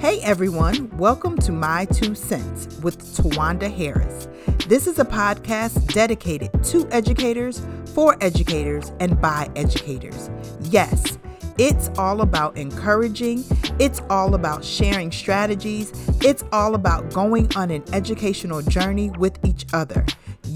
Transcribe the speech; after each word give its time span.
Hey 0.00 0.22
everyone, 0.22 0.88
welcome 0.96 1.36
to 1.40 1.52
My 1.52 1.84
Two 1.84 2.14
Cents 2.14 2.80
with 2.80 2.98
Tawanda 3.18 3.70
Harris. 3.70 4.28
This 4.66 4.86
is 4.86 4.98
a 4.98 5.04
podcast 5.04 5.92
dedicated 5.92 6.64
to 6.64 6.88
educators, 6.90 7.60
for 7.94 8.16
educators, 8.22 8.92
and 8.98 9.20
by 9.20 9.50
educators. 9.56 10.30
Yes, 10.62 11.18
it's 11.58 11.90
all 11.98 12.22
about 12.22 12.56
encouraging, 12.56 13.44
it's 13.78 14.00
all 14.08 14.34
about 14.34 14.64
sharing 14.64 15.12
strategies, 15.12 15.92
it's 16.22 16.44
all 16.50 16.74
about 16.74 17.12
going 17.12 17.54
on 17.54 17.70
an 17.70 17.84
educational 17.92 18.62
journey 18.62 19.10
with 19.18 19.38
each 19.44 19.66
other. 19.74 20.06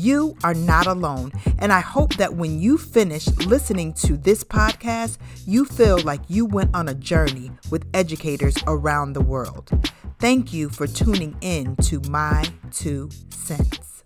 You 0.05 0.37
are 0.45 0.53
not 0.53 0.87
alone. 0.87 1.33
And 1.59 1.73
I 1.73 1.81
hope 1.81 2.17
that 2.17 2.35
when 2.35 2.61
you 2.61 2.77
finish 2.77 3.27
listening 3.39 3.95
to 3.95 4.19
this 4.19 4.45
podcast, 4.45 5.17
you 5.47 5.65
feel 5.65 5.99
like 6.01 6.21
you 6.29 6.45
went 6.45 6.75
on 6.75 6.91
a 6.91 6.95
journey 6.95 7.51
with 7.71 7.87
educators 7.95 8.55
around 8.67 9.15
the 9.15 9.23
world. 9.23 9.71
Thank 10.19 10.53
you 10.53 10.69
for 10.69 10.87
tuning 10.87 11.35
in 11.41 11.77
to 11.77 12.01
My 12.11 12.45
Two 12.71 13.09
Cents. 13.31 14.05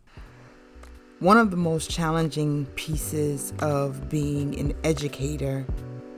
One 1.18 1.36
of 1.36 1.50
the 1.50 1.56
most 1.56 1.90
challenging 1.90 2.66
pieces 2.76 3.52
of 3.58 4.08
being 4.08 4.56
an 4.56 4.74
educator 4.84 5.66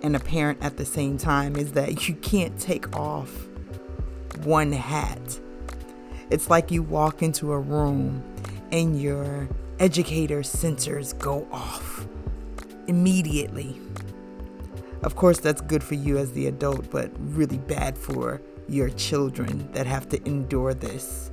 and 0.03 0.15
a 0.15 0.21
parent 0.21 0.59
at 0.61 0.77
the 0.77 0.85
same 0.85 1.17
time 1.17 1.57
is 1.57 1.73
that 1.73 2.07
you 2.07 2.17
can't 2.17 2.61
take 2.61 2.95
off 2.95 3.49
one 4.45 4.73
hat. 4.73 5.41
It's 6.29 6.51
like 6.51 6.71
you 6.71 6.83
walk 6.83 7.23
into 7.23 7.53
a 7.53 7.59
room 7.59 8.23
and 8.73 9.01
your 9.01 9.49
educator 9.81 10.41
sensors 10.41 11.19
go 11.19 11.49
off 11.51 12.07
immediately. 12.87 13.81
Of 15.03 15.17
course, 15.17 15.41
that's 15.41 15.63
good 15.63 15.83
for 15.83 15.95
you 15.95 16.19
as 16.19 16.33
the 16.33 16.47
adult, 16.47 16.91
but 16.91 17.11
really 17.19 17.57
bad 17.57 17.97
for 17.97 18.43
your 18.69 18.91
children 18.91 19.73
that 19.73 19.87
have 19.87 20.09
to 20.11 20.25
endure 20.29 20.75
this. 20.75 21.31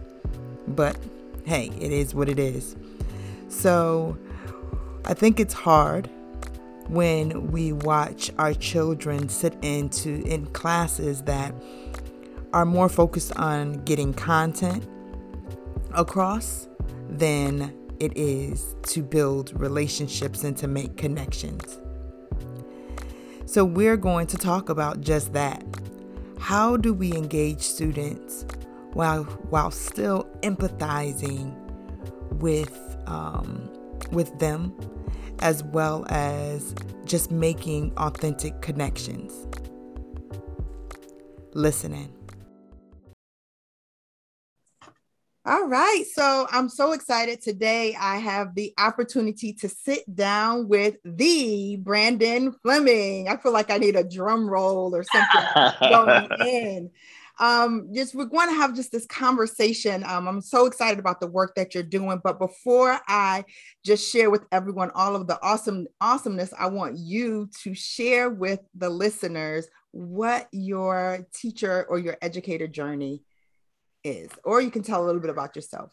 But 0.67 0.97
hey, 1.45 1.71
it 1.79 1.91
is 1.91 2.15
what 2.15 2.29
it 2.29 2.39
is. 2.39 2.77
So 3.49 4.17
I 5.05 5.13
think 5.13 5.39
it's 5.39 5.53
hard 5.53 6.09
when 6.87 7.51
we 7.51 7.73
watch 7.73 8.31
our 8.37 8.53
children 8.53 9.27
sit 9.27 9.57
into 9.61 10.23
in 10.25 10.45
classes 10.47 11.23
that 11.23 11.53
are 12.53 12.65
more 12.65 12.87
focused 12.87 13.33
on 13.35 13.83
getting 13.83 14.13
content 14.13 14.87
across 15.93 16.69
than 17.09 17.76
it 17.99 18.17
is 18.17 18.75
to 18.83 19.01
build 19.01 19.59
relationships 19.59 20.43
and 20.43 20.55
to 20.57 20.67
make 20.67 20.97
connections. 20.97 21.79
So, 23.45 23.63
we're 23.63 23.97
going 23.97 24.27
to 24.27 24.37
talk 24.37 24.69
about 24.69 25.01
just 25.01 25.33
that. 25.33 25.63
How 26.39 26.77
do 26.77 26.93
we 26.93 27.13
engage 27.13 27.61
students 27.61 28.45
while, 28.93 29.23
while 29.49 29.71
still 29.71 30.29
empathizing 30.41 31.53
with, 32.33 32.97
um, 33.05 33.69
with 34.11 34.37
them, 34.39 34.75
as 35.39 35.63
well 35.63 36.05
as 36.09 36.75
just 37.05 37.31
making 37.31 37.93
authentic 37.97 38.61
connections? 38.61 39.47
Listening. 41.53 42.16
All 45.47 45.65
right. 45.65 46.03
So 46.11 46.45
I'm 46.51 46.67
so 46.67 46.91
excited 46.91 47.41
today. 47.41 47.95
I 47.97 48.17
have 48.17 48.53
the 48.53 48.73
opportunity 48.77 49.53
to 49.53 49.69
sit 49.69 50.03
down 50.13 50.67
with 50.67 50.97
the 51.05 51.77
Brandon 51.77 52.51
Fleming. 52.51 53.29
I 53.29 53.37
feel 53.37 53.53
like 53.53 53.71
I 53.71 53.77
need 53.77 53.95
a 53.95 54.03
drum 54.03 54.49
roll 54.49 54.93
or 54.93 55.05
something 55.05 55.73
going 55.89 56.27
in. 56.41 56.91
Um, 57.39 57.91
just 57.93 58.13
we're 58.13 58.25
going 58.25 58.49
to 58.49 58.55
have 58.55 58.75
just 58.75 58.91
this 58.91 59.05
conversation. 59.05 60.03
Um, 60.03 60.27
I'm 60.27 60.41
so 60.41 60.65
excited 60.65 60.99
about 60.99 61.21
the 61.21 61.27
work 61.27 61.55
that 61.55 61.73
you're 61.73 61.81
doing. 61.81 62.19
But 62.21 62.39
before 62.39 62.99
I 63.07 63.45
just 63.85 64.11
share 64.11 64.29
with 64.29 64.43
everyone 64.51 64.91
all 64.95 65.15
of 65.15 65.27
the 65.27 65.41
awesome 65.41 65.87
awesomeness, 66.01 66.53
I 66.59 66.67
want 66.67 66.97
you 66.97 67.49
to 67.63 67.73
share 67.73 68.29
with 68.29 68.59
the 68.75 68.89
listeners 68.89 69.69
what 69.91 70.49
your 70.51 71.25
teacher 71.33 71.85
or 71.87 71.99
your 71.99 72.17
educator 72.21 72.67
journey 72.67 73.23
is, 74.07 74.31
or 74.43 74.61
you 74.61 74.71
can 74.71 74.83
tell 74.83 75.03
a 75.03 75.05
little 75.05 75.21
bit 75.21 75.29
about 75.29 75.55
yourself. 75.55 75.91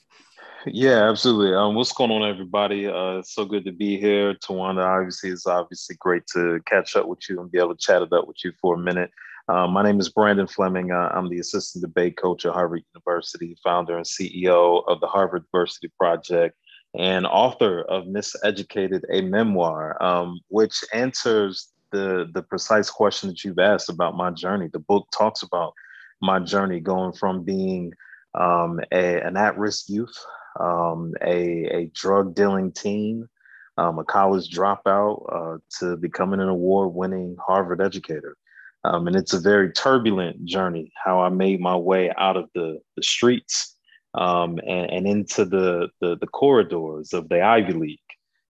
Yeah, 0.66 1.10
absolutely. 1.10 1.54
Um, 1.54 1.74
what's 1.74 1.92
going 1.92 2.10
on, 2.10 2.28
everybody? 2.28 2.86
Uh, 2.86 3.18
it's 3.18 3.34
so 3.34 3.44
good 3.44 3.64
to 3.66 3.72
be 3.72 4.00
here. 4.00 4.34
Tawanda, 4.34 4.84
obviously, 4.84 5.30
it's 5.30 5.46
obviously 5.46 5.96
great 5.98 6.26
to 6.28 6.60
catch 6.64 6.96
up 6.96 7.06
with 7.06 7.28
you 7.28 7.40
and 7.40 7.50
be 7.50 7.58
able 7.58 7.74
to 7.74 7.80
chat 7.80 8.00
it 8.00 8.12
up 8.12 8.26
with 8.26 8.38
you 8.42 8.52
for 8.60 8.74
a 8.74 8.78
minute. 8.78 9.10
Um, 9.48 9.72
my 9.72 9.82
name 9.82 10.00
is 10.00 10.08
Brandon 10.08 10.46
Fleming. 10.46 10.90
Uh, 10.90 11.10
I'm 11.12 11.28
the 11.28 11.40
assistant 11.40 11.82
debate 11.82 12.16
coach 12.16 12.46
at 12.46 12.54
Harvard 12.54 12.82
University, 12.94 13.58
founder 13.62 13.98
and 13.98 14.06
CEO 14.06 14.82
of 14.88 15.00
the 15.00 15.06
Harvard 15.06 15.44
Diversity 15.52 15.92
Project, 15.98 16.56
and 16.96 17.26
author 17.26 17.82
of 17.82 18.04
Miseducated, 18.04 19.02
a 19.10 19.20
memoir, 19.20 20.02
um, 20.02 20.40
which 20.48 20.82
answers 20.94 21.72
the, 21.92 22.30
the 22.32 22.42
precise 22.42 22.88
question 22.88 23.28
that 23.28 23.44
you've 23.44 23.58
asked 23.58 23.90
about 23.90 24.16
my 24.16 24.30
journey. 24.30 24.70
The 24.72 24.78
book 24.78 25.08
talks 25.12 25.42
about 25.42 25.74
my 26.20 26.38
journey 26.38 26.80
going 26.80 27.12
from 27.12 27.44
being 27.44 27.92
um, 28.34 28.80
a, 28.92 29.20
an 29.20 29.36
at-risk 29.36 29.88
youth, 29.88 30.16
um, 30.58 31.14
a, 31.22 31.64
a 31.64 31.90
drug 31.94 32.34
dealing 32.34 32.72
teen, 32.72 33.28
um, 33.76 33.98
a 33.98 34.04
college 34.04 34.50
dropout, 34.50 35.24
uh, 35.32 35.58
to 35.78 35.96
becoming 35.96 36.40
an 36.40 36.48
award-winning 36.48 37.36
Harvard 37.44 37.80
educator. 37.80 38.36
Um, 38.84 39.06
and 39.06 39.16
it's 39.16 39.32
a 39.32 39.40
very 39.40 39.72
turbulent 39.72 40.44
journey, 40.44 40.92
how 41.02 41.20
I 41.20 41.30
made 41.30 41.60
my 41.60 41.76
way 41.76 42.12
out 42.18 42.36
of 42.36 42.50
the, 42.54 42.80
the 42.96 43.02
streets 43.02 43.76
um, 44.12 44.58
and, 44.58 44.90
and, 44.90 45.06
into 45.06 45.44
the, 45.44 45.88
the, 46.00 46.16
the 46.20 46.26
corridors 46.26 47.12
of 47.12 47.28
the 47.28 47.40
Ivy 47.40 47.72
League. 47.72 47.98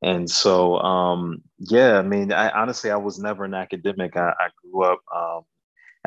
And 0.01 0.29
so, 0.29 0.77
um, 0.79 1.41
yeah, 1.57 1.97
I 1.97 2.03
mean, 2.03 2.31
I, 2.31 2.49
honestly, 2.51 2.91
I 2.91 2.95
was 2.95 3.19
never 3.19 3.43
an 3.43 3.53
academic. 3.53 4.15
I, 4.15 4.33
I 4.39 4.49
grew 4.61 4.83
up 4.83 5.01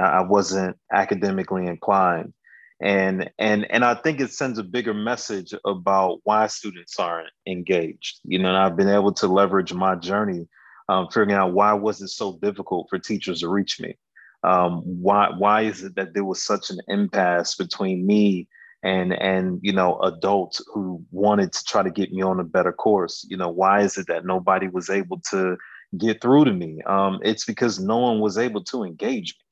I 0.05 0.21
wasn't 0.21 0.77
academically 0.93 1.67
inclined. 1.67 2.33
And, 2.81 3.31
and, 3.39 3.71
and 3.71 3.85
I 3.85 3.95
think 3.95 4.21
it 4.21 4.33
sends 4.33 4.59
a 4.59 4.65
bigger 4.65 4.93
message 4.93 5.55
about 5.65 6.21
why 6.25 6.49
students 6.49 6.99
aren't 6.99 7.31
engaged. 7.47 8.21
You 8.25 8.41
know, 8.41 8.55
I've 8.55 8.77
been 8.77 8.89
able 8.89 9.13
to 9.15 9.29
leverage 9.29 9.73
my 9.73 9.95
journey, 9.95 10.49
um, 10.89 11.07
figuring 11.07 11.33
out 11.33 11.53
why 11.53 11.73
was 11.75 12.03
it 12.03 12.09
so 12.09 12.39
difficult 12.43 12.89
for 12.91 12.99
teachers 12.99 13.41
to 13.41 13.49
reach 13.49 13.81
me? 13.81 13.97
Um, 14.43 14.83
why, 14.85 15.31
why 15.37 15.63
is 15.63 15.85
it 15.85 15.95
that 15.95 16.15
there 16.15 16.25
was 16.25 16.43
such 16.43 16.71
an 16.71 16.81
impasse 16.89 17.55
between 17.55 18.05
me 18.05 18.49
and 18.83 19.13
and 19.13 19.61
you 19.63 19.73
know 19.73 19.99
adults 20.01 20.63
who 20.73 21.05
wanted 21.11 21.53
to 21.53 21.65
try 21.65 21.83
to 21.83 21.91
get 21.91 22.13
me 22.13 22.23
on 22.23 22.41
a 22.41 22.45
better 22.45 22.73
course 22.73 23.25
you 23.29 23.37
know 23.37 23.49
why 23.49 23.81
is 23.81 23.97
it 23.97 24.07
that 24.09 24.25
nobody 24.25 24.69
was 24.69 24.91
able 24.91 25.21
to 25.21 25.57
get 25.99 26.21
through 26.21 26.45
to 26.45 26.53
me 26.53 26.81
um, 26.87 27.21
it's 27.23 27.45
because 27.45 27.79
no 27.79 27.99
one 27.99 28.21
was 28.21 28.39
able 28.39 28.63
to 28.63 28.83
engage 28.83 29.35
me 29.39 29.45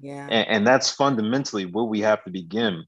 yeah. 0.00 0.26
And, 0.30 0.48
and 0.48 0.66
that's 0.66 0.90
fundamentally 0.90 1.66
where 1.66 1.84
we 1.84 2.00
have 2.00 2.22
to 2.24 2.30
begin. 2.30 2.84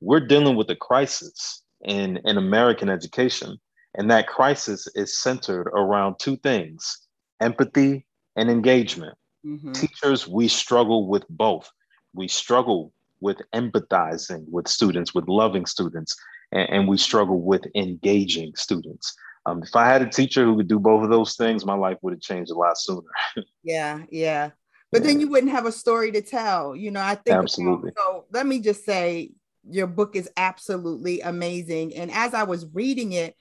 We're 0.00 0.26
dealing 0.26 0.56
with 0.56 0.70
a 0.70 0.76
crisis 0.76 1.62
in, 1.84 2.18
in 2.24 2.38
American 2.38 2.88
education. 2.88 3.58
And 3.96 4.10
that 4.10 4.28
crisis 4.28 4.86
is 4.94 5.18
centered 5.18 5.68
around 5.68 6.16
two 6.18 6.36
things 6.36 7.06
empathy 7.40 8.06
and 8.36 8.50
engagement. 8.50 9.16
Mm-hmm. 9.44 9.72
Teachers, 9.72 10.28
we 10.28 10.46
struggle 10.48 11.08
with 11.08 11.24
both. 11.30 11.70
We 12.14 12.28
struggle 12.28 12.92
with 13.20 13.38
empathizing 13.54 14.44
with 14.48 14.68
students, 14.68 15.14
with 15.14 15.26
loving 15.28 15.66
students, 15.66 16.16
and, 16.52 16.68
and 16.68 16.88
we 16.88 16.98
struggle 16.98 17.40
with 17.40 17.62
engaging 17.74 18.54
students. 18.56 19.16
Um, 19.46 19.62
if 19.62 19.74
I 19.74 19.86
had 19.86 20.02
a 20.02 20.08
teacher 20.08 20.44
who 20.44 20.56
could 20.56 20.68
do 20.68 20.78
both 20.78 21.02
of 21.02 21.10
those 21.10 21.36
things, 21.36 21.64
my 21.64 21.74
life 21.74 21.96
would 22.02 22.12
have 22.12 22.20
changed 22.20 22.50
a 22.50 22.54
lot 22.54 22.78
sooner. 22.78 23.08
yeah, 23.62 24.02
yeah 24.10 24.50
but 24.92 25.02
then 25.02 25.20
you 25.20 25.28
wouldn't 25.28 25.52
have 25.52 25.66
a 25.66 25.72
story 25.72 26.12
to 26.12 26.22
tell. 26.22 26.74
You 26.74 26.90
know, 26.90 27.00
I 27.02 27.14
think 27.14 27.36
absolutely. 27.36 27.90
About, 27.90 28.04
so 28.04 28.24
let 28.32 28.46
me 28.46 28.60
just 28.60 28.84
say, 28.84 29.32
your 29.68 29.86
book 29.86 30.16
is 30.16 30.28
absolutely 30.36 31.20
amazing. 31.20 31.94
And 31.94 32.10
as 32.10 32.32
I 32.32 32.44
was 32.44 32.66
reading 32.72 33.12
it, 33.12 33.34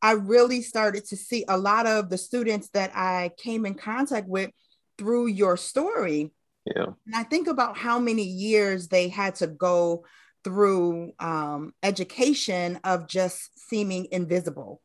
I 0.00 0.12
really 0.12 0.62
started 0.62 1.04
to 1.06 1.16
see 1.16 1.44
a 1.48 1.58
lot 1.58 1.86
of 1.86 2.08
the 2.08 2.18
students 2.18 2.68
that 2.70 2.92
I 2.94 3.32
came 3.36 3.66
in 3.66 3.74
contact 3.74 4.28
with 4.28 4.50
through 4.96 5.26
your 5.26 5.56
story. 5.56 6.32
Yeah. 6.64 6.86
And 7.06 7.16
I 7.16 7.24
think 7.24 7.48
about 7.48 7.76
how 7.76 7.98
many 7.98 8.22
years 8.22 8.88
they 8.88 9.08
had 9.08 9.36
to 9.36 9.46
go 9.46 10.04
through 10.44 11.12
um, 11.18 11.72
education 11.82 12.78
of 12.84 13.08
just 13.08 13.50
seeming 13.68 14.06
invisible 14.12 14.80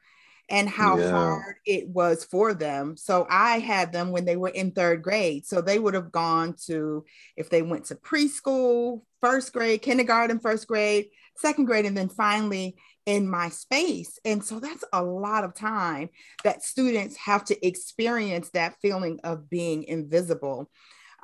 and 0.51 0.67
how 0.67 0.97
yeah. 0.97 1.09
hard 1.09 1.55
it 1.65 1.87
was 1.87 2.25
for 2.25 2.53
them. 2.53 2.97
So 2.97 3.25
I 3.29 3.59
had 3.59 3.93
them 3.93 4.11
when 4.11 4.25
they 4.25 4.35
were 4.35 4.49
in 4.49 4.71
third 4.71 5.01
grade. 5.01 5.45
So 5.47 5.61
they 5.61 5.79
would 5.79 5.93
have 5.93 6.11
gone 6.11 6.55
to, 6.65 7.05
if 7.37 7.49
they 7.49 7.61
went 7.61 7.85
to 7.85 7.95
preschool, 7.95 9.01
first 9.21 9.53
grade, 9.53 9.81
kindergarten, 9.81 10.39
first 10.39 10.67
grade, 10.67 11.07
second 11.37 11.65
grade, 11.65 11.85
and 11.85 11.97
then 11.97 12.09
finally 12.09 12.75
in 13.05 13.29
my 13.29 13.47
space. 13.47 14.19
And 14.25 14.43
so 14.43 14.59
that's 14.59 14.83
a 14.91 15.01
lot 15.01 15.45
of 15.45 15.55
time 15.55 16.09
that 16.43 16.63
students 16.63 17.15
have 17.15 17.45
to 17.45 17.65
experience 17.65 18.49
that 18.49 18.75
feeling 18.81 19.21
of 19.23 19.49
being 19.49 19.85
invisible. 19.85 20.69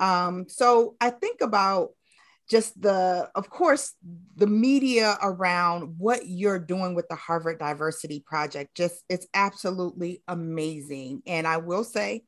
Um, 0.00 0.46
so 0.48 0.96
I 1.00 1.10
think 1.10 1.42
about 1.42 1.90
just 2.48 2.80
the 2.80 3.28
of 3.34 3.50
course 3.50 3.94
the 4.36 4.46
media 4.46 5.16
around 5.22 5.94
what 5.98 6.26
you're 6.26 6.58
doing 6.58 6.94
with 6.94 7.06
the 7.08 7.16
harvard 7.16 7.58
diversity 7.58 8.20
project 8.26 8.74
just 8.74 9.02
it's 9.08 9.26
absolutely 9.34 10.22
amazing. 10.28 11.22
And 11.26 11.46
i 11.46 11.58
will 11.58 11.84
say 11.84 12.24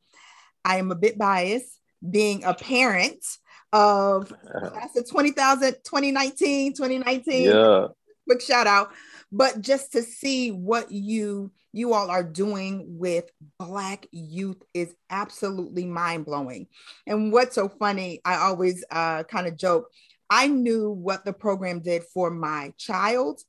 i 0.65 0.77
am 0.77 0.91
a 0.91 0.97
bit 0.97 1.19
biased 1.19 1.79
being 2.09 2.45
a 2.45 2.55
parent 2.55 3.25
of 3.73 4.33
of 4.55 5.11
20,000 5.11 5.73
2019 5.85 6.75
2019 6.75 7.43
yeah. 7.45 7.87
Quick 8.31 8.43
shout 8.43 8.69
out. 8.69 8.93
But 9.33 9.61
just 9.61 9.91
to 9.93 10.03
see 10.05 10.53
what 10.53 10.93
you 10.93 11.51
you 11.73 11.95
all 11.95 12.11
are 12.11 12.23
doing 12.23 12.85
with 12.87 13.29
black 13.59 14.07
youth 14.13 14.63
is 14.73 14.95
absolutely 15.09 15.85
mind-blowing. 15.85 16.69
And 17.09 17.33
what's 17.33 17.57
so 17.57 17.69
funny 17.69 18.21
i 18.25 18.37
always 18.37 18.85
uh, 18.91 19.25
kind 19.25 19.49
of 19.49 19.57
joke 19.57 19.91
I 20.31 20.47
knew 20.47 20.91
what 20.91 21.25
the 21.25 21.33
program 21.33 21.81
did 21.81 22.05
for 22.05 22.31
my 22.31 22.73
child, 22.79 23.43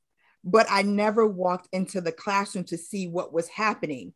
but 0.43 0.65
I 0.69 0.81
never 0.81 1.27
walked 1.27 1.69
into 1.71 2.01
the 2.01 2.11
classroom 2.11 2.65
to 2.65 2.77
see 2.77 3.07
what 3.07 3.31
was 3.31 3.47
happening. 3.47 4.13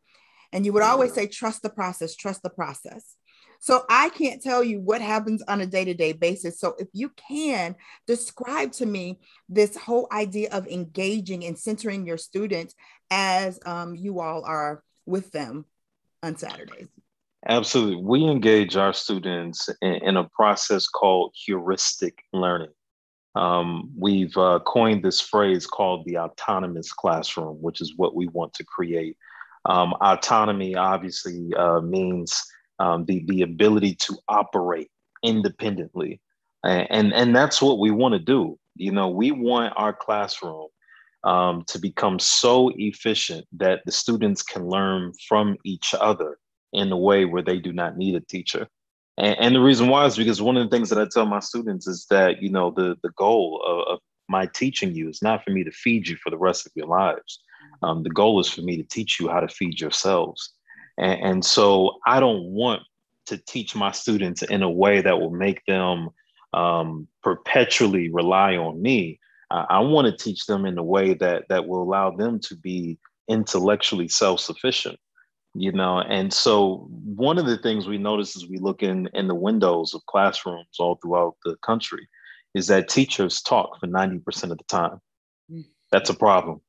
And 0.52 0.66
you 0.66 0.72
would 0.72 0.82
always 0.82 1.12
say, 1.12 1.28
trust 1.28 1.62
the 1.62 1.70
process, 1.70 2.16
trust 2.16 2.42
the 2.42 2.50
process. 2.50 3.16
So 3.60 3.84
I 3.88 4.10
can't 4.10 4.42
tell 4.42 4.62
you 4.62 4.80
what 4.80 5.00
happens 5.00 5.42
on 5.48 5.60
a 5.60 5.66
day 5.66 5.84
to 5.84 5.94
day 5.94 6.12
basis. 6.12 6.60
So 6.60 6.74
if 6.78 6.88
you 6.92 7.10
can 7.10 7.74
describe 8.06 8.72
to 8.72 8.86
me 8.86 9.20
this 9.48 9.76
whole 9.76 10.08
idea 10.12 10.50
of 10.50 10.66
engaging 10.66 11.44
and 11.44 11.58
centering 11.58 12.06
your 12.06 12.18
students 12.18 12.74
as 13.10 13.58
um, 13.64 13.94
you 13.94 14.20
all 14.20 14.44
are 14.44 14.82
with 15.06 15.30
them 15.32 15.64
on 16.22 16.36
Saturdays. 16.36 16.88
Absolutely. 17.48 17.96
We 17.96 18.24
engage 18.24 18.76
our 18.76 18.92
students 18.92 19.68
in, 19.80 19.94
in 19.94 20.16
a 20.16 20.28
process 20.30 20.88
called 20.88 21.32
heuristic 21.34 22.24
learning. 22.32 22.72
Um, 23.36 23.90
we've 23.96 24.36
uh, 24.36 24.60
coined 24.66 25.04
this 25.04 25.20
phrase 25.20 25.66
called 25.66 26.04
the 26.06 26.18
autonomous 26.18 26.92
classroom, 26.92 27.58
which 27.60 27.80
is 27.80 27.94
what 27.96 28.16
we 28.16 28.26
want 28.28 28.54
to 28.54 28.64
create. 28.64 29.16
Um, 29.66 29.94
autonomy 30.00 30.74
obviously 30.74 31.52
uh, 31.54 31.80
means 31.80 32.42
um, 32.78 33.04
the, 33.04 33.24
the 33.28 33.42
ability 33.42 33.94
to 33.96 34.16
operate 34.28 34.90
independently. 35.22 36.20
And, 36.64 36.86
and, 36.90 37.12
and 37.12 37.36
that's 37.36 37.62
what 37.62 37.78
we 37.78 37.90
want 37.90 38.14
to 38.14 38.18
do. 38.18 38.58
You 38.74 38.90
know, 38.90 39.08
we 39.08 39.30
want 39.30 39.72
our 39.76 39.92
classroom 39.92 40.68
um, 41.22 41.64
to 41.68 41.78
become 41.78 42.18
so 42.18 42.72
efficient 42.76 43.46
that 43.52 43.82
the 43.86 43.92
students 43.92 44.42
can 44.42 44.66
learn 44.68 45.12
from 45.28 45.56
each 45.64 45.94
other 45.98 46.38
in 46.72 46.90
a 46.92 46.96
way 46.96 47.24
where 47.24 47.42
they 47.42 47.58
do 47.58 47.72
not 47.72 47.96
need 47.96 48.14
a 48.14 48.20
teacher. 48.20 48.68
And, 49.18 49.36
and, 49.38 49.54
the 49.54 49.60
reason 49.60 49.88
why 49.88 50.04
is 50.04 50.16
because 50.16 50.42
one 50.42 50.56
of 50.56 50.68
the 50.68 50.76
things 50.76 50.90
that 50.90 51.00
I 51.00 51.06
tell 51.10 51.24
my 51.24 51.40
students 51.40 51.86
is 51.86 52.06
that, 52.10 52.42
you 52.42 52.50
know, 52.50 52.70
the, 52.70 52.96
the 53.02 53.10
goal 53.16 53.62
of, 53.66 53.94
of 53.94 54.00
my 54.28 54.46
teaching 54.46 54.94
you 54.94 55.08
is 55.08 55.22
not 55.22 55.42
for 55.42 55.50
me 55.50 55.64
to 55.64 55.70
feed 55.70 56.06
you 56.06 56.16
for 56.16 56.30
the 56.30 56.38
rest 56.38 56.66
of 56.66 56.72
your 56.74 56.86
lives. 56.86 57.40
Um, 57.82 58.02
the 58.02 58.10
goal 58.10 58.40
is 58.40 58.50
for 58.50 58.62
me 58.62 58.76
to 58.76 58.82
teach 58.82 59.18
you 59.18 59.28
how 59.28 59.40
to 59.40 59.48
feed 59.48 59.80
yourselves. 59.80 60.52
And, 60.98 61.20
and 61.22 61.44
so 61.44 61.98
I 62.06 62.20
don't 62.20 62.44
want 62.44 62.82
to 63.26 63.38
teach 63.38 63.74
my 63.74 63.92
students 63.92 64.42
in 64.42 64.62
a 64.62 64.70
way 64.70 65.00
that 65.00 65.18
will 65.18 65.30
make 65.30 65.64
them 65.66 66.10
um, 66.52 67.08
perpetually 67.22 68.10
rely 68.10 68.56
on 68.56 68.80
me. 68.80 69.18
I, 69.50 69.66
I 69.70 69.78
want 69.80 70.06
to 70.06 70.24
teach 70.24 70.46
them 70.46 70.66
in 70.66 70.76
a 70.78 70.82
way 70.82 71.14
that 71.14 71.44
that 71.48 71.66
will 71.66 71.82
allow 71.82 72.10
them 72.10 72.38
to 72.40 72.56
be 72.56 72.98
intellectually 73.28 74.08
self-sufficient 74.08 74.98
you 75.58 75.72
know 75.72 76.00
and 76.00 76.32
so 76.32 76.86
one 76.90 77.38
of 77.38 77.46
the 77.46 77.58
things 77.58 77.86
we 77.86 77.98
notice 77.98 78.36
as 78.36 78.46
we 78.46 78.58
look 78.58 78.82
in 78.82 79.08
in 79.14 79.26
the 79.26 79.34
windows 79.34 79.94
of 79.94 80.04
classrooms 80.06 80.66
all 80.78 80.98
throughout 81.02 81.34
the 81.44 81.56
country 81.64 82.06
is 82.54 82.66
that 82.66 82.88
teachers 82.88 83.42
talk 83.42 83.78
for 83.78 83.86
90% 83.86 84.50
of 84.50 84.56
the 84.56 84.64
time. 84.64 84.98
Mm. 85.52 85.64
that's 85.92 86.08
a 86.08 86.14
problem. 86.14 86.60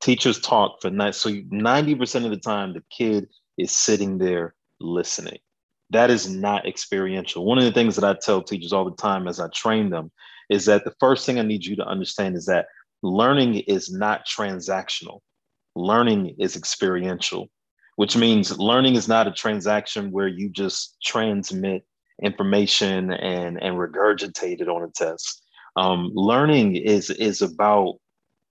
Teachers 0.00 0.40
talk 0.40 0.80
for 0.80 0.90
night 0.90 1.14
so 1.14 1.30
90% 1.30 2.24
of 2.24 2.30
the 2.30 2.36
time 2.36 2.72
the 2.72 2.84
kid 2.90 3.28
is 3.58 3.72
sitting 3.72 4.18
there 4.18 4.54
listening. 4.80 5.38
That 5.90 6.10
is 6.10 6.28
not 6.28 6.66
experiential. 6.66 7.44
One 7.44 7.58
of 7.58 7.64
the 7.64 7.72
things 7.72 7.96
that 7.96 8.04
i 8.04 8.18
tell 8.20 8.42
teachers 8.42 8.72
all 8.72 8.84
the 8.88 8.96
time 8.96 9.28
as 9.28 9.40
i 9.40 9.48
train 9.48 9.90
them 9.90 10.10
is 10.50 10.64
that 10.66 10.84
the 10.84 10.94
first 10.98 11.26
thing 11.26 11.38
i 11.38 11.42
need 11.42 11.64
you 11.64 11.76
to 11.76 11.86
understand 11.86 12.36
is 12.36 12.46
that 12.46 12.66
learning 13.02 13.56
is 13.76 13.92
not 13.92 14.26
transactional. 14.26 15.20
Learning 15.74 16.34
is 16.38 16.56
experiential 16.56 17.48
which 17.96 18.16
means 18.16 18.58
learning 18.58 18.94
is 18.94 19.08
not 19.08 19.26
a 19.26 19.32
transaction 19.32 20.10
where 20.10 20.28
you 20.28 20.48
just 20.48 20.96
transmit 21.02 21.84
information 22.22 23.12
and, 23.12 23.62
and 23.62 23.76
regurgitate 23.76 24.60
it 24.60 24.68
on 24.68 24.82
a 24.82 24.88
test. 24.88 25.42
Um, 25.76 26.10
learning 26.14 26.76
is 26.76 27.10
is 27.10 27.42
about 27.42 27.94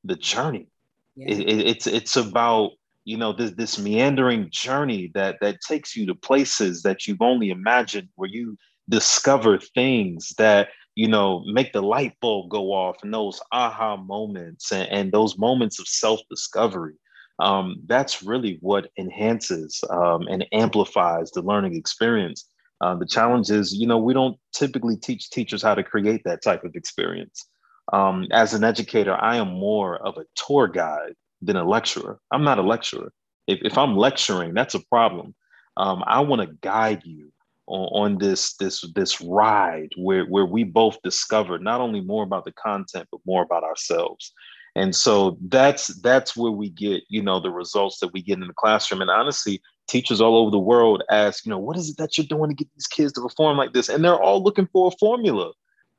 the 0.04 0.16
journey. 0.16 0.68
Yeah. 1.16 1.34
It, 1.34 1.40
it, 1.40 1.68
it's 1.68 1.88
it's 1.88 2.16
about 2.16 2.72
you 3.06 3.18
know 3.18 3.34
this 3.34 3.52
this 3.52 3.80
meandering 3.80 4.50
journey 4.52 5.12
that 5.14 5.38
that 5.42 5.62
takes 5.62 5.96
you 5.96 6.06
to 6.08 6.16
places 6.16 6.82
that 6.84 7.08
you've 7.08 7.22
only 7.22 7.50
imagined, 7.50 8.10
where 8.16 8.30
you 8.30 8.58
discover 8.90 9.60
things 9.60 10.34
that 10.38 10.70
you 10.96 11.08
know 11.08 11.44
make 11.46 11.74
the 11.74 11.82
light 11.82 12.14
bulb 12.22 12.50
go 12.50 12.72
off, 12.74 12.98
and 13.04 13.14
those 13.14 13.40
aha 13.52 13.98
moments 13.98 14.72
and, 14.72 14.90
and 14.90 15.12
those 15.12 15.38
moments 15.38 15.80
of 15.80 15.88
self 15.88 16.22
discovery 16.30 16.96
um, 17.42 17.82
that's 17.88 18.22
really 18.22 18.60
what 18.62 18.92
enhances 18.98 19.84
um, 19.90 20.28
and 20.30 20.46
amplifies 20.54 21.32
the 21.32 21.42
learning 21.42 21.76
experience. 21.76 22.48
Uh, 22.82 22.96
the 22.96 23.06
challenge 23.06 23.50
is, 23.50 23.74
you 23.74 23.88
know, 23.88 23.98
we 23.98 24.14
don't 24.14 24.38
typically 24.54 24.96
teach 24.96 25.30
teachers 25.32 25.62
how 25.62 25.74
to 25.74 25.84
create 25.84 26.22
that 26.24 26.44
type 26.44 26.64
of 26.64 26.76
experience. 26.76 27.48
Um, 27.94 28.28
as 28.32 28.54
an 28.54 28.64
educator, 28.64 29.16
I 29.20 29.38
am 29.38 29.50
more 29.50 29.98
of 29.98 30.18
a 30.18 30.26
tour 30.36 30.68
guide 30.68 31.16
than 31.42 31.56
a 31.56 31.68
lecturer. 31.68 32.20
I'm 32.32 32.44
not 32.44 32.60
a 32.60 32.64
lecturer. 32.64 33.12
If, 33.48 33.60
if 33.64 33.78
I'm 33.78 33.98
lecturing, 33.98 34.54
that's 34.54 34.76
a 34.76 34.86
problem. 34.88 35.34
Um, 35.78 36.04
I 36.06 36.20
want 36.20 36.42
to 36.42 36.56
guide 36.62 37.02
you 37.06 37.32
on, 37.66 38.12
on, 38.12 38.18
this 38.18 38.56
this 38.58 38.86
this 38.94 39.20
ride 39.22 39.90
where 39.98 40.26
where 40.26 40.46
we 40.46 40.64
both 40.64 40.98
discover 41.04 41.58
not 41.58 41.82
only 41.82 42.02
more 42.02 42.24
about 42.24 42.46
the 42.46 42.52
content 42.52 43.08
but 43.12 43.22
more 43.26 43.42
about 43.44 43.64
ourselves 43.64 44.34
and 44.76 44.96
so 44.96 45.38
that's 45.48 45.88
that's 46.02 46.36
where 46.36 46.52
we 46.52 46.70
get 46.70 47.04
you 47.10 47.22
know 47.22 47.40
the 47.40 47.52
results 47.52 48.00
that 48.00 48.14
we 48.14 48.22
get 48.22 48.40
in 48.40 48.48
the 48.48 48.54
classroom. 48.54 49.02
And 49.02 49.10
honestly 49.10 49.62
teachers 49.88 50.22
all 50.22 50.38
over 50.38 50.52
the 50.52 50.60
world 50.60 51.04
ask 51.10 51.46
you 51.46 51.50
know 51.50 51.58
what 51.58 51.78
is 51.78 51.90
it 51.90 51.98
that 51.98 52.18
you're 52.18 52.28
doing 52.28 52.50
to 52.50 52.56
get 52.56 52.70
these 52.76 52.88
kids 52.88 53.14
to 53.14 53.22
perform 53.22 53.58
like 53.58 53.74
this? 53.74 53.90
And 53.90 54.04
they're 54.04 54.22
all 54.22 54.44
looking 54.44 54.68
for 54.72 54.88
a 54.88 54.98
formula. 54.98 55.52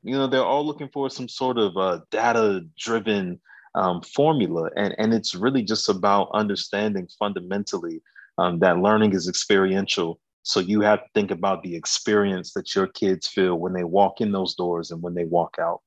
You 0.03 0.15
know 0.15 0.27
they're 0.27 0.45
all 0.45 0.67
looking 0.67 0.89
for 0.89 1.11
some 1.11 1.29
sort 1.29 1.59
of 1.59 1.77
uh, 1.77 2.01
data 2.11 2.65
driven 2.79 3.41
um, 3.75 4.02
formula. 4.02 4.71
And, 4.76 4.95
and 4.99 5.14
it's 5.14 5.35
really 5.35 5.62
just 5.62 5.88
about 5.88 6.31
understanding 6.35 7.09
fundamentally 7.19 8.02
um, 8.38 8.59
that 8.59 8.79
learning 8.79 9.14
is 9.14 9.29
experiential. 9.29 10.21
So 10.43 10.61
you 10.61 10.81
have 10.81 11.00
to 11.00 11.09
think 11.14 11.31
about 11.31 11.62
the 11.62 11.76
experience 11.76 12.52
that 12.55 12.75
your 12.75 12.88
kids 12.88 13.29
feel 13.29 13.57
when 13.57 13.73
they 13.73 13.85
walk 13.85 14.21
in 14.21 14.33
those 14.33 14.55
doors 14.55 14.91
and 14.91 15.00
when 15.00 15.14
they 15.14 15.25
walk 15.25 15.57
out. 15.61 15.81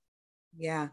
Yeah 0.58 0.88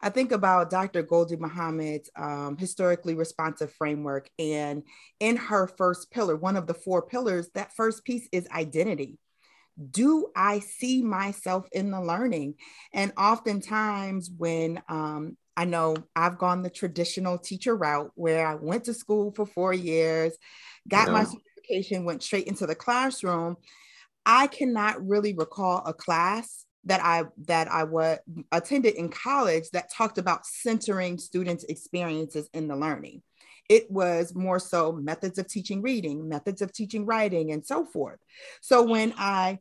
I 0.00 0.10
think 0.10 0.32
about 0.32 0.70
Dr. 0.70 1.02
Gholdy 1.02 1.38
Muhammad's 1.38 2.10
um, 2.16 2.56
historically 2.56 3.14
responsive 3.14 3.72
framework. 3.72 4.28
And 4.38 4.82
in 5.20 5.36
her 5.36 5.66
first 5.66 6.10
pillar, 6.10 6.36
one 6.36 6.56
of 6.56 6.66
the 6.66 6.74
four 6.74 7.02
pillars, 7.02 7.48
that 7.54 7.74
first 7.74 8.04
piece 8.04 8.28
is 8.32 8.48
identity. 8.48 9.18
Do 9.90 10.28
I 10.34 10.60
see 10.60 11.02
myself 11.02 11.68
in 11.72 11.90
the 11.90 12.00
learning? 12.00 12.54
And 12.92 13.12
oftentimes, 13.16 14.30
when 14.36 14.82
um, 14.88 15.36
I 15.56 15.64
know 15.64 15.96
I've 16.14 16.38
gone 16.38 16.62
the 16.62 16.70
traditional 16.70 17.38
teacher 17.38 17.74
route 17.74 18.10
where 18.14 18.46
I 18.46 18.54
went 18.54 18.84
to 18.84 18.94
school 18.94 19.32
for 19.34 19.46
four 19.46 19.72
years, 19.72 20.36
got 20.86 21.10
my 21.10 21.24
certification, 21.24 22.04
went 22.04 22.22
straight 22.22 22.46
into 22.46 22.66
the 22.66 22.74
classroom. 22.74 23.56
I 24.26 24.48
cannot 24.48 25.06
really 25.06 25.32
recall 25.34 25.82
a 25.86 25.94
class 25.94 26.65
that 26.86 27.00
I 27.02 27.24
that 27.46 27.70
I 27.70 27.84
was 27.84 28.18
attended 28.52 28.94
in 28.94 29.08
college 29.08 29.70
that 29.70 29.92
talked 29.92 30.18
about 30.18 30.46
centering 30.46 31.18
students' 31.18 31.64
experiences 31.64 32.48
in 32.54 32.68
the 32.68 32.76
learning. 32.76 33.22
It 33.68 33.90
was 33.90 34.34
more 34.34 34.60
so 34.60 34.92
methods 34.92 35.38
of 35.38 35.48
teaching 35.48 35.82
reading, 35.82 36.28
methods 36.28 36.62
of 36.62 36.72
teaching 36.72 37.04
writing, 37.04 37.50
and 37.50 37.66
so 37.66 37.84
forth. 37.84 38.20
So 38.60 38.84
when 38.84 39.12
I 39.18 39.58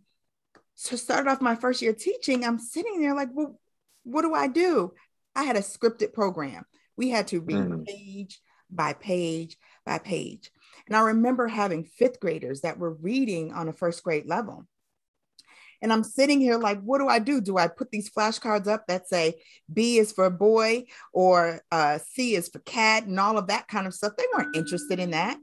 started 0.75 1.29
off 1.29 1.41
my 1.41 1.55
first 1.55 1.81
year 1.81 1.93
teaching, 1.93 2.45
I'm 2.45 2.59
sitting 2.59 3.01
there 3.01 3.15
like, 3.15 3.29
well, 3.33 3.59
what 4.03 4.21
do 4.21 4.33
I 4.33 4.47
do? 4.47 4.93
I 5.35 5.43
had 5.43 5.55
a 5.55 5.61
scripted 5.61 6.13
program. 6.13 6.65
We 6.95 7.09
had 7.09 7.27
to 7.29 7.41
read 7.41 7.57
mm. 7.57 7.85
page 7.85 8.39
by 8.69 8.93
page 8.93 9.57
by 9.85 9.97
page. 9.97 10.51
And 10.87 10.95
I 10.95 11.01
remember 11.01 11.47
having 11.47 11.83
fifth 11.83 12.19
graders 12.19 12.61
that 12.61 12.77
were 12.77 12.93
reading 12.93 13.51
on 13.51 13.67
a 13.67 13.73
first 13.73 14.03
grade 14.03 14.27
level. 14.27 14.65
And 15.81 15.91
I'm 15.91 16.03
sitting 16.03 16.39
here 16.39 16.57
like, 16.57 16.81
what 16.81 16.99
do 16.99 17.07
I 17.07 17.19
do? 17.19 17.41
Do 17.41 17.57
I 17.57 17.67
put 17.67 17.91
these 17.91 18.09
flashcards 18.09 18.67
up 18.67 18.87
that 18.87 19.07
say 19.07 19.41
B 19.71 19.97
is 19.97 20.11
for 20.11 20.29
boy 20.29 20.85
or 21.13 21.61
uh, 21.71 21.99
C 21.99 22.35
is 22.35 22.49
for 22.49 22.59
cat 22.59 23.05
and 23.05 23.19
all 23.19 23.37
of 23.37 23.47
that 23.47 23.67
kind 23.67 23.87
of 23.87 23.93
stuff? 23.93 24.13
They 24.17 24.25
weren't 24.35 24.55
interested 24.55 24.99
in 24.99 25.11
that. 25.11 25.37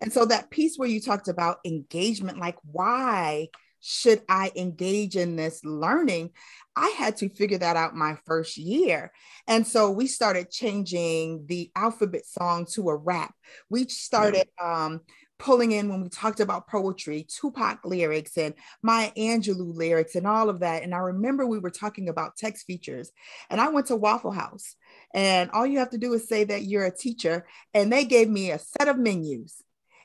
And 0.00 0.12
so 0.12 0.24
that 0.26 0.50
piece 0.50 0.76
where 0.76 0.88
you 0.88 1.00
talked 1.00 1.28
about 1.28 1.58
engagement, 1.64 2.38
like 2.38 2.56
why 2.70 3.48
should 3.80 4.22
I 4.28 4.50
engage 4.56 5.16
in 5.16 5.36
this 5.36 5.64
learning? 5.64 6.30
I 6.74 6.88
had 6.98 7.16
to 7.18 7.28
figure 7.28 7.58
that 7.58 7.76
out 7.76 7.94
my 7.94 8.16
first 8.26 8.56
year. 8.56 9.12
And 9.46 9.66
so 9.66 9.90
we 9.90 10.06
started 10.06 10.50
changing 10.50 11.46
the 11.46 11.70
alphabet 11.76 12.26
song 12.26 12.66
to 12.72 12.88
a 12.90 12.96
rap. 12.96 13.32
We 13.70 13.86
started 13.86 14.48
um, 14.62 15.00
pulling 15.38 15.72
in 15.72 15.88
when 15.88 16.02
we 16.02 16.08
talked 16.08 16.40
about 16.40 16.68
poetry, 16.68 17.26
Tupac 17.28 17.80
lyrics 17.84 18.36
and 18.38 18.54
Maya 18.82 19.10
Angelou 19.16 19.74
lyrics 19.74 20.14
and 20.14 20.26
all 20.26 20.48
of 20.48 20.60
that. 20.60 20.82
And 20.82 20.94
I 20.94 20.98
remember 20.98 21.46
we 21.46 21.58
were 21.58 21.70
talking 21.70 22.08
about 22.08 22.36
text 22.36 22.66
features. 22.66 23.12
And 23.50 23.60
I 23.60 23.68
went 23.68 23.86
to 23.88 23.96
Waffle 23.96 24.32
House, 24.32 24.76
and 25.14 25.50
all 25.50 25.66
you 25.66 25.78
have 25.78 25.90
to 25.90 25.98
do 25.98 26.12
is 26.14 26.28
say 26.28 26.44
that 26.44 26.64
you're 26.64 26.86
a 26.86 26.96
teacher. 26.96 27.46
And 27.74 27.92
they 27.92 28.04
gave 28.04 28.28
me 28.28 28.50
a 28.50 28.58
set 28.58 28.88
of 28.88 28.98
menus. 28.98 29.62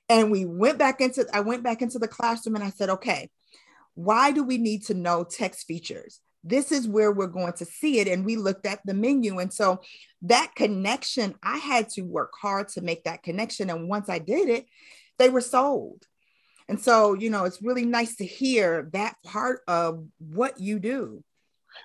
And 0.10 0.32
we 0.32 0.46
went 0.46 0.78
back 0.78 1.00
into, 1.00 1.26
I 1.34 1.40
went 1.40 1.64
back 1.64 1.82
into 1.82 1.98
the 1.98 2.08
classroom 2.08 2.56
and 2.56 2.64
I 2.64 2.70
said, 2.70 2.90
okay, 2.90 3.30
why 3.94 4.32
do 4.32 4.44
we 4.44 4.58
need 4.58 4.86
to 4.88 4.94
know 4.94 5.24
text 5.24 5.66
features? 5.68 6.20
This 6.44 6.72
is 6.72 6.88
where 6.88 7.12
we're 7.12 7.28
going 7.28 7.54
to 7.54 7.66
see 7.66 8.00
it. 8.00 8.08
And 8.08 8.26
we 8.26 8.36
looked 8.36 8.66
at 8.66 8.80
the 8.84 8.94
menu. 8.94 9.40
And 9.40 9.54
so 9.54 9.82
that 10.24 10.54
connection, 10.56 11.36
I 11.44 11.58
had 11.58 11.88
to 11.90 12.02
work 12.02 12.34
hard 12.42 12.68
to 12.70 12.82
make 12.82 13.04
that 13.06 13.24
connection. 13.24 13.70
And 13.70 13.88
once 13.88 14.10
I 14.10 14.20
did 14.20 14.50
it, 14.50 14.66
they 15.22 15.30
were 15.30 15.42
sold. 15.42 16.04
And 16.68 16.80
so, 16.80 17.14
you 17.14 17.30
know, 17.30 17.46
it's 17.46 17.62
really 17.62 17.86
nice 17.86 18.16
to 18.16 18.26
hear 18.26 18.90
that 18.94 19.16
part 19.24 19.62
of 19.68 20.06
what 20.18 20.60
you 20.60 20.80
do. 20.80 21.24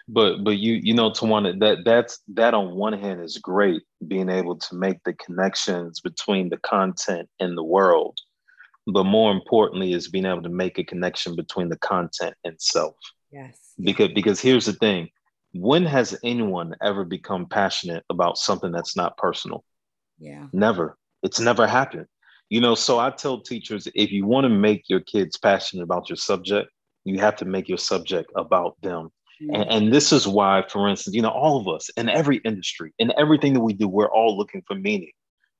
But 0.08 0.42
but 0.42 0.58
you 0.58 0.74
you 0.74 0.94
know 0.94 1.10
Tawanda 1.10 1.60
that 1.60 1.84
that's 1.84 2.20
that 2.34 2.54
on 2.54 2.74
one 2.74 2.92
hand 2.92 3.20
is 3.20 3.38
great 3.38 3.82
being 4.08 4.28
able 4.28 4.56
to 4.56 4.74
make 4.74 4.98
the 5.04 5.12
connections 5.12 6.00
between 6.00 6.48
the 6.48 6.56
content 6.58 7.28
and 7.38 7.56
the 7.56 7.62
world. 7.62 8.18
But 8.86 9.04
more 9.04 9.30
importantly 9.30 9.92
is 9.92 10.08
being 10.08 10.26
able 10.26 10.42
to 10.42 10.48
make 10.48 10.78
a 10.78 10.84
connection 10.84 11.36
between 11.36 11.68
the 11.68 11.78
content 11.78 12.34
and 12.42 12.60
self. 12.60 12.96
Yes. 13.30 13.56
Because 13.80 14.10
because 14.12 14.40
here's 14.40 14.66
the 14.66 14.72
thing. 14.72 15.10
When 15.52 15.84
has 15.84 16.18
anyone 16.24 16.74
ever 16.82 17.04
become 17.04 17.46
passionate 17.46 18.04
about 18.10 18.38
something 18.38 18.72
that's 18.72 18.96
not 18.96 19.16
personal? 19.16 19.64
Yeah. 20.18 20.46
Never. 20.52 20.98
It's 21.22 21.40
never 21.40 21.66
happened 21.66 22.06
you 22.48 22.60
know 22.60 22.74
so 22.74 22.98
i 22.98 23.10
tell 23.10 23.40
teachers 23.40 23.88
if 23.94 24.10
you 24.10 24.26
want 24.26 24.44
to 24.44 24.48
make 24.48 24.84
your 24.88 25.00
kids 25.00 25.36
passionate 25.36 25.82
about 25.82 26.08
your 26.08 26.16
subject 26.16 26.70
you 27.04 27.20
have 27.20 27.36
to 27.36 27.44
make 27.44 27.68
your 27.68 27.78
subject 27.78 28.30
about 28.36 28.76
them. 28.82 29.10
Mm-hmm. 29.42 29.54
and, 29.54 29.70
and 29.70 29.92
this 29.92 30.12
is 30.12 30.26
why 30.26 30.64
for 30.68 30.88
instance 30.88 31.14
you 31.14 31.22
know 31.22 31.28
all 31.30 31.60
of 31.60 31.68
us 31.68 31.90
in 31.96 32.08
every 32.08 32.38
industry 32.38 32.92
in 32.98 33.12
everything 33.18 33.52
that 33.54 33.60
we 33.60 33.74
do 33.74 33.88
we're 33.88 34.10
all 34.10 34.36
looking 34.36 34.62
for 34.66 34.74
meaning. 34.74 35.12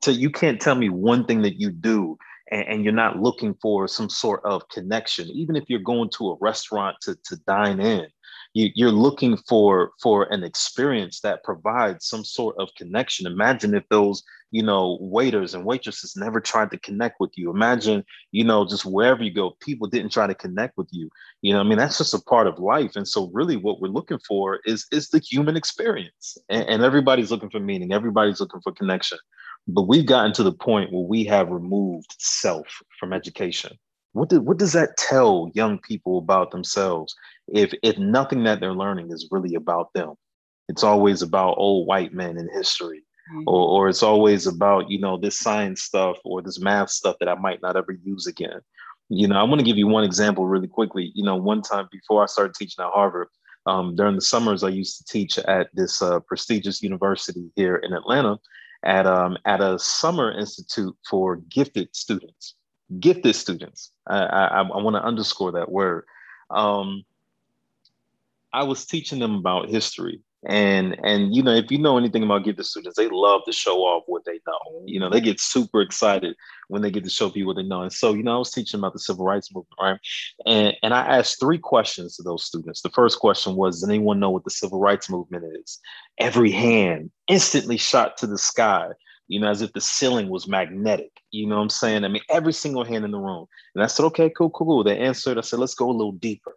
So 0.03 0.11
you 0.11 0.31
can't 0.31 0.61
tell 0.61 0.75
me 0.75 0.89
one 0.89 1.25
thing 1.25 1.43
that 1.43 1.59
you 1.59 1.71
do 1.71 2.17
and, 2.51 2.69
and, 2.69 2.85
you're 2.85 2.93
not 2.93 3.19
looking 3.19 3.55
for 3.61 3.89
some 3.89 4.09
sort 4.09 4.41
of 4.45 4.69
connection 4.69 5.29
even 5.31 5.57
if 5.57 5.65
you're 5.69 5.81
going 5.81 6.11
to 6.17 6.31
a 6.31 6.37
restaurant 6.41 6.97
to, 7.03 7.17
to 7.25 7.37
dine 7.47 7.81
in 7.81 8.07
you, 8.57 8.71
you're 8.75 8.91
looking 8.91 9.37
for 9.37 9.93
for 10.03 10.33
an 10.33 10.43
experience 10.43 11.21
that 11.21 11.45
provides 11.45 12.07
some 12.07 12.25
sort 12.25 12.57
of 12.59 12.71
connection. 12.75 13.27
Imagine 13.27 13.75
if 13.75 13.87
those 13.91 14.23
you 14.51 14.63
know 14.63 14.97
waiters 14.99 15.53
and 15.53 15.67
waitresses 15.67 16.17
never 16.17 16.41
tried 16.41 16.71
to 16.71 16.79
connect 16.79 17.21
with 17.21 17.33
you. 17.37 17.51
Imagine 17.51 18.03
you 18.33 18.45
know 18.45 18.67
just 18.67 18.87
wherever 18.87 19.23
you 19.23 19.31
go 19.31 19.57
people 19.61 19.87
didn't 19.87 20.11
try 20.11 20.27
to 20.27 20.35
connect 20.35 20.79
with 20.79 20.89
you. 20.91 21.11
You 21.43 21.53
know 21.53 21.61
i 21.61 21.65
mean 21.65 21.77
that's 21.77 21.99
just 21.99 22.15
a 22.15 22.19
part 22.19 22.47
of 22.47 22.59
life. 22.59 22.97
And 22.97 23.07
so 23.07 23.31
really 23.35 23.57
what 23.57 23.79
we're 23.83 23.89
looking 23.89 24.21
for 24.27 24.61
is 24.65 24.87
is 24.91 25.11
the 25.11 25.19
human 25.19 25.55
experience. 25.55 26.39
And, 26.49 26.67
and 26.67 26.83
everybody's 26.83 27.31
looking 27.31 27.51
for 27.51 27.61
meaning. 27.61 27.93
Everybody's 27.93 28.41
looking 28.41 28.63
for 28.63 28.73
connection. 28.73 29.19
But 29.69 29.83
we've 29.83 30.07
gotten 30.07 30.33
to 30.33 30.43
the 30.43 30.53
point 30.53 30.93
where 30.93 31.05
we 31.05 31.25
have 31.25 31.51
removed 31.51 32.17
self 32.19 32.67
from 32.99 33.13
education. 33.13 33.77
What, 34.17 34.31
do, 34.31 34.41
what 34.41 34.57
does 34.57 34.73
that 34.73 34.97
tell 34.97 35.51
young 35.55 35.79
people 35.79 36.17
about 36.17 36.51
themselves 36.51 37.15
if, 37.49 37.75
if 37.83 37.99
nothing 37.99 38.45
that 38.45 38.61
they're 38.61 38.73
learning 38.73 39.13
is 39.13 39.29
really 39.31 39.55
about 39.55 39.93
them? 39.93 40.15
It's 40.69 40.83
always 40.83 41.21
about 41.21 41.59
old 41.59 41.87
white 41.87 42.15
men 42.15 42.39
in 42.39 42.49
history, 42.49 43.03
mm-hmm. 43.31 43.43
or, 43.47 43.69
or 43.69 43.89
it's 43.91 44.03
always 44.03 44.47
about, 44.47 44.91
you 44.91 44.99
know, 44.99 45.19
this 45.19 45.39
science 45.39 45.83
stuff 45.83 46.17
or 46.25 46.41
this 46.41 46.59
math 46.59 46.89
stuff 46.91 47.17
that 47.21 47.29
I 47.29 47.35
might 47.35 47.61
not 47.61 47.77
ever 47.77 47.93
use 47.93 48.27
again. 48.27 48.61
You 49.11 49.29
know, 49.29 49.37
I 49.37 49.43
want 49.43 49.61
to 49.61 49.67
give 49.67 49.77
you 49.77 49.87
one 49.87 50.03
example 50.03 50.47
really 50.47 50.67
quickly. 50.67 51.13
You 51.15 51.25
know, 51.25 51.37
one 51.37 51.61
time 51.61 51.87
before 51.93 52.23
I 52.23 52.27
started 52.27 52.55
teaching 52.55 52.83
at 52.83 52.91
Harvard, 52.93 53.29
um, 53.67 53.97
during 53.97 54.15
the 54.15 54.23
summers, 54.23 54.65
I 54.65 54.71
used 54.71 54.97
to 54.97 55.05
teach 55.13 55.39
at 55.39 55.69
this 55.75 56.01
uh, 56.01 56.21
prestigious 56.21 56.83
university 56.83 57.51
here 57.55 57.77
in 57.77 57.93
Atlanta 57.93 58.39
at 58.83 59.07
um, 59.07 59.37
at 59.45 59.61
a 59.61 59.79
summer 59.79 60.33
institute 60.33 60.97
for 61.09 61.37
gifted 61.51 61.95
students. 61.95 62.55
Gifted 62.99 63.35
students. 63.35 63.91
I, 64.07 64.19
I, 64.19 64.63
I 64.63 64.83
want 64.83 64.97
to 64.97 65.03
underscore 65.03 65.53
that 65.53 65.71
word. 65.71 66.05
Um, 66.51 67.05
I 68.53 68.63
was 68.65 68.87
teaching 68.87 69.19
them 69.19 69.35
about 69.35 69.69
history, 69.69 70.23
and 70.47 70.97
and 71.03 71.35
you 71.35 71.43
know 71.43 71.55
if 71.55 71.71
you 71.71 71.79
know 71.79 71.99
anything 71.99 72.23
about 72.23 72.45
gifted 72.45 72.65
students 72.65 72.97
they 72.97 73.09
love 73.09 73.43
to 73.45 73.53
show 73.53 73.79
off 73.79 74.05
what 74.07 74.25
they 74.25 74.39
know. 74.47 74.83
You 74.87 75.01
know 75.01 75.11
they 75.11 75.21
get 75.21 75.41
super 75.41 75.81
excited 75.81 76.37
when 76.69 76.83
they 76.83 76.91
get 76.91 77.05
to 77.05 77.11
show 77.11 77.29
people 77.29 77.49
what 77.49 77.57
they 77.57 77.69
know. 77.69 77.83
And 77.83 77.93
so 77.93 78.15
you 78.15 78.23
know 78.23 78.37
i 78.37 78.39
was 78.39 78.53
teaching 78.53 78.79
about 78.79 78.93
the 78.93 78.99
civil 78.99 79.25
rights 79.25 79.53
movement 79.55 79.79
right? 79.81 79.99
And 80.47 80.75
and 80.83 80.95
i 80.95 81.19
asked 81.19 81.41
three 81.41 81.59
questions 81.59 82.17
to 82.17 82.23
those 82.23 82.45
students. 82.45 82.83
The 82.83 82.91
first 82.91 83.19
question 83.19 83.57
was 83.57 83.81
does 83.81 83.89
anyone 83.89 84.21
know 84.21 84.31
what 84.31 84.45
the 84.45 84.51
civil 84.51 84.79
rights 84.79 85.11
movement 85.11 85.45
is? 85.61 85.79
Every 86.19 86.53
hand 86.53 87.11
instantly 87.29 87.77
shot 87.77 88.17
to 88.19 88.27
the 88.27 88.39
sky 88.39 88.89
you 89.29 89.41
know 89.41 89.49
as 89.49 89.63
if 89.63 89.73
the 89.73 89.81
ceiling 89.81 90.29
was 90.29 90.49
magnetic 90.49 91.11
you 91.31 91.47
know 91.47 91.57
what 91.57 91.63
i'm 91.63 91.71
saying 91.71 92.05
i 92.05 92.09
mean 92.09 92.23
every 92.31 92.53
single 92.53 92.85
hand 92.85 93.05
in 93.05 93.11
the 93.11 93.19
room 93.19 93.47
and 93.75 93.83
i 93.83 93.87
said 93.87 94.05
okay 94.05 94.31
cool 94.31 94.51
cool 94.51 94.67
cool 94.67 94.85
they 94.85 94.99
answered 94.99 95.39
i 95.39 95.41
said 95.41 95.59
let's 95.59 95.75
go 95.75 95.91
a 95.91 95.93
little 95.93 96.13
deeper 96.13 96.57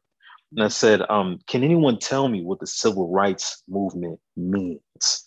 and 0.52 0.64
I 0.64 0.70
said, 0.70 1.02
um, 1.10 1.40
Can 1.48 1.64
anyone 1.64 2.00
tell 2.00 2.28
me 2.28 2.44
what 2.44 2.60
the 2.60 2.68
civil 2.68 3.10
rights 3.10 3.64
movement 3.68 4.20
means? 4.36 5.26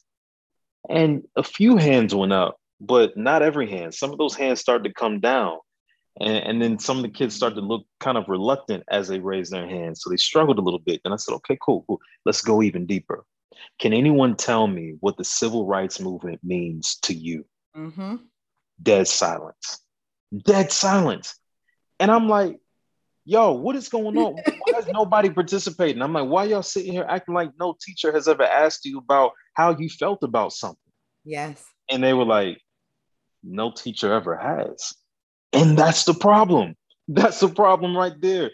And 0.88 1.22
a 1.36 1.42
few 1.42 1.76
hands 1.76 2.14
went 2.14 2.32
up, 2.32 2.58
but 2.80 3.16
not 3.16 3.42
every 3.42 3.70
hand. 3.70 3.94
Some 3.94 4.10
of 4.10 4.18
those 4.18 4.34
hands 4.34 4.60
started 4.60 4.84
to 4.84 4.94
come 4.94 5.20
down. 5.20 5.58
And, 6.20 6.44
and 6.44 6.62
then 6.62 6.78
some 6.78 6.96
of 6.96 7.04
the 7.04 7.08
kids 7.08 7.36
started 7.36 7.54
to 7.56 7.60
look 7.60 7.86
kind 8.00 8.18
of 8.18 8.28
reluctant 8.28 8.82
as 8.90 9.08
they 9.08 9.20
raised 9.20 9.52
their 9.52 9.68
hands. 9.68 10.02
So 10.02 10.10
they 10.10 10.16
struggled 10.16 10.58
a 10.58 10.62
little 10.62 10.80
bit. 10.80 11.00
And 11.04 11.14
I 11.14 11.16
said, 11.16 11.34
Okay, 11.36 11.56
cool, 11.62 11.84
cool. 11.86 12.00
Let's 12.26 12.42
go 12.42 12.62
even 12.62 12.86
deeper. 12.86 13.24
Can 13.78 13.92
anyone 13.92 14.36
tell 14.36 14.66
me 14.66 14.94
what 15.00 15.16
the 15.16 15.24
civil 15.24 15.66
rights 15.66 16.00
movement 16.00 16.40
means 16.42 16.96
to 17.02 17.14
you? 17.14 17.44
Mm-hmm. 17.76 18.16
Dead 18.82 19.08
silence. 19.08 19.80
Dead 20.44 20.72
silence. 20.72 21.38
And 22.00 22.10
I'm 22.10 22.28
like, 22.28 22.58
yo, 23.24 23.52
what 23.52 23.76
is 23.76 23.88
going 23.88 24.16
on? 24.16 24.34
Why 24.34 24.78
is 24.78 24.86
nobody 24.92 25.30
participating? 25.30 26.02
I'm 26.02 26.12
like, 26.12 26.28
why 26.28 26.44
y'all 26.44 26.62
sitting 26.62 26.92
here 26.92 27.06
acting 27.08 27.34
like 27.34 27.50
no 27.58 27.76
teacher 27.80 28.12
has 28.12 28.28
ever 28.28 28.44
asked 28.44 28.84
you 28.84 28.98
about 28.98 29.32
how 29.54 29.76
you 29.76 29.88
felt 29.88 30.22
about 30.22 30.52
something? 30.52 30.78
Yes. 31.24 31.64
And 31.90 32.02
they 32.02 32.12
were 32.12 32.24
like, 32.24 32.58
no 33.42 33.70
teacher 33.70 34.12
ever 34.12 34.36
has. 34.36 34.94
And 35.52 35.76
that's 35.76 36.04
the 36.04 36.14
problem. 36.14 36.74
That's 37.08 37.40
the 37.40 37.48
problem 37.48 37.96
right 37.96 38.14
there. 38.20 38.52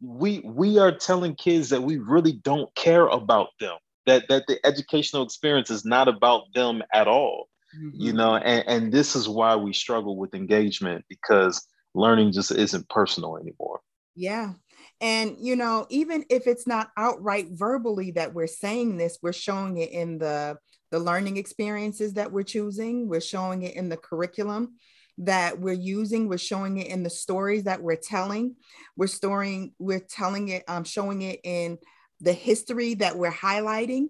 We 0.00 0.40
we 0.40 0.78
are 0.78 0.90
telling 0.90 1.34
kids 1.34 1.68
that 1.68 1.82
we 1.82 1.98
really 1.98 2.32
don't 2.32 2.74
care 2.74 3.06
about 3.06 3.48
them. 3.60 3.76
That 4.06 4.28
that 4.28 4.44
the 4.48 4.64
educational 4.64 5.22
experience 5.22 5.70
is 5.70 5.84
not 5.84 6.08
about 6.08 6.52
them 6.54 6.82
at 6.92 7.06
all. 7.06 7.48
Mm-hmm. 7.76 8.00
You 8.00 8.12
know, 8.12 8.36
and, 8.36 8.64
and 8.66 8.92
this 8.92 9.14
is 9.14 9.28
why 9.28 9.54
we 9.56 9.72
struggle 9.72 10.16
with 10.16 10.34
engagement 10.34 11.04
because 11.08 11.66
learning 11.94 12.32
just 12.32 12.50
isn't 12.50 12.88
personal 12.88 13.36
anymore. 13.36 13.80
Yeah. 14.16 14.54
And, 15.00 15.36
you 15.38 15.56
know, 15.56 15.86
even 15.88 16.24
if 16.28 16.46
it's 16.46 16.66
not 16.66 16.90
outright 16.96 17.48
verbally 17.52 18.10
that 18.12 18.34
we're 18.34 18.46
saying 18.46 18.98
this, 18.98 19.18
we're 19.22 19.32
showing 19.32 19.78
it 19.78 19.90
in 19.90 20.18
the, 20.18 20.58
the 20.90 20.98
learning 20.98 21.36
experiences 21.36 22.14
that 22.14 22.32
we're 22.32 22.42
choosing. 22.42 23.08
We're 23.08 23.20
showing 23.20 23.62
it 23.62 23.76
in 23.76 23.88
the 23.88 23.96
curriculum 23.96 24.76
that 25.18 25.58
we're 25.58 25.72
using. 25.72 26.28
We're 26.28 26.38
showing 26.38 26.78
it 26.78 26.88
in 26.88 27.02
the 27.02 27.10
stories 27.10 27.64
that 27.64 27.82
we're 27.82 27.96
telling. 27.96 28.56
We're 28.96 29.06
storing, 29.06 29.72
we're 29.78 30.00
telling 30.00 30.48
it, 30.48 30.64
um, 30.68 30.84
showing 30.84 31.22
it 31.22 31.40
in 31.44 31.78
the 32.20 32.32
history 32.32 32.94
that 32.94 33.16
we're 33.16 33.32
highlighting, 33.32 34.08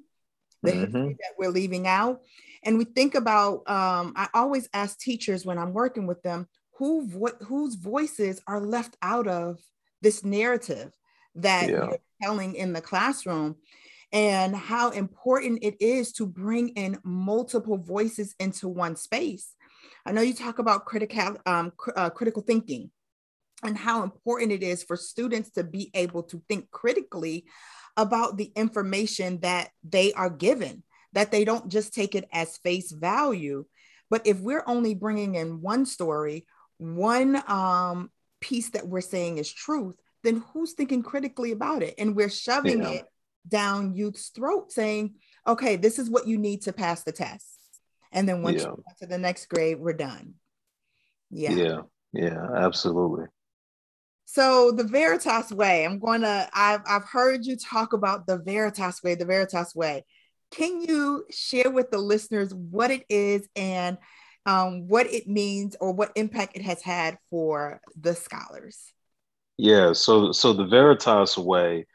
the 0.62 0.72
mm-hmm. 0.72 0.80
history 0.80 1.16
that 1.20 1.34
we're 1.38 1.50
leaving 1.50 1.86
out. 1.86 2.22
And 2.64 2.76
we 2.76 2.84
think 2.84 3.14
about, 3.14 3.68
um, 3.70 4.12
I 4.16 4.28
always 4.34 4.68
ask 4.74 4.98
teachers 4.98 5.46
when 5.46 5.58
I'm 5.58 5.72
working 5.72 6.06
with 6.06 6.22
them, 6.22 6.46
who 6.74 7.06
vo- 7.06 7.44
whose 7.44 7.74
voices 7.74 8.40
are 8.46 8.60
left 8.60 8.96
out 9.02 9.26
of 9.26 9.60
this 10.02 10.24
narrative 10.24 10.92
that 11.36 11.68
yeah. 11.68 11.86
you're 11.86 11.98
telling 12.22 12.54
in 12.54 12.72
the 12.72 12.80
classroom 12.80 13.56
and 14.12 14.56
how 14.56 14.90
important 14.90 15.60
it 15.62 15.80
is 15.80 16.12
to 16.12 16.26
bring 16.26 16.70
in 16.70 16.98
multiple 17.04 17.76
voices 17.76 18.34
into 18.40 18.68
one 18.68 18.96
space. 18.96 19.54
I 20.04 20.12
know 20.12 20.22
you 20.22 20.34
talk 20.34 20.58
about 20.58 20.86
critical 20.86 21.36
um, 21.46 21.72
cr- 21.76 21.92
uh, 21.96 22.10
critical 22.10 22.42
thinking 22.42 22.90
and 23.62 23.76
how 23.76 24.02
important 24.02 24.52
it 24.52 24.62
is 24.62 24.82
for 24.82 24.96
students 24.96 25.50
to 25.50 25.64
be 25.64 25.90
able 25.94 26.22
to 26.24 26.42
think 26.48 26.70
critically 26.70 27.44
about 27.96 28.36
the 28.36 28.52
information 28.56 29.40
that 29.40 29.70
they 29.82 30.12
are 30.12 30.30
given, 30.30 30.82
that 31.12 31.30
they 31.30 31.44
don't 31.44 31.68
just 31.68 31.94
take 31.94 32.14
it 32.14 32.28
as 32.32 32.58
face 32.58 32.92
value. 32.92 33.64
But 34.08 34.26
if 34.26 34.40
we're 34.40 34.64
only 34.66 34.94
bringing 34.94 35.34
in 35.34 35.60
one 35.60 35.86
story, 35.86 36.46
one 36.78 37.42
um, 37.48 38.10
piece 38.40 38.70
that 38.70 38.88
we're 38.88 39.00
saying 39.00 39.38
is 39.38 39.52
truth, 39.52 39.96
then 40.22 40.42
who's 40.52 40.72
thinking 40.72 41.02
critically 41.02 41.52
about 41.52 41.82
it? 41.82 41.94
And 41.98 42.16
we're 42.16 42.30
shoving 42.30 42.82
yeah. 42.82 42.90
it 42.90 43.04
down 43.48 43.94
youth's 43.94 44.28
throat 44.28 44.72
saying, 44.72 45.14
okay, 45.46 45.76
this 45.76 45.98
is 45.98 46.10
what 46.10 46.26
you 46.26 46.38
need 46.38 46.62
to 46.62 46.72
pass 46.72 47.02
the 47.02 47.12
test. 47.12 47.46
And 48.12 48.28
then 48.28 48.42
once 48.42 48.62
yeah. 48.62 48.68
you 48.68 48.84
get 48.86 48.98
to 48.98 49.06
the 49.06 49.18
next 49.18 49.46
grade, 49.46 49.78
we're 49.78 49.92
done. 49.92 50.34
Yeah. 51.30 51.52
Yeah. 51.52 51.80
Yeah, 52.12 52.44
absolutely. 52.56 53.26
So 54.32 54.70
the 54.70 54.84
Veritas 54.84 55.50
way, 55.50 55.84
I'm 55.84 55.98
going 55.98 56.20
to, 56.20 56.48
I've, 56.54 56.82
I've 56.86 57.04
heard 57.04 57.44
you 57.44 57.56
talk 57.56 57.94
about 57.94 58.28
the 58.28 58.38
Veritas 58.38 59.02
way, 59.02 59.16
the 59.16 59.24
Veritas 59.24 59.74
way. 59.74 60.04
Can 60.52 60.80
you 60.80 61.24
share 61.32 61.68
with 61.68 61.90
the 61.90 61.98
listeners 61.98 62.54
what 62.54 62.92
it 62.92 63.04
is 63.08 63.48
and 63.56 63.98
um, 64.46 64.86
what 64.86 65.12
it 65.12 65.26
means 65.26 65.74
or 65.80 65.90
what 65.90 66.12
impact 66.14 66.56
it 66.56 66.62
has 66.62 66.80
had 66.80 67.18
for 67.28 67.80
the 68.00 68.14
scholars? 68.14 68.78
Yeah, 69.56 69.94
so 69.94 70.30
so 70.30 70.52
the 70.52 70.66
Veritas 70.66 71.36
way 71.36 71.86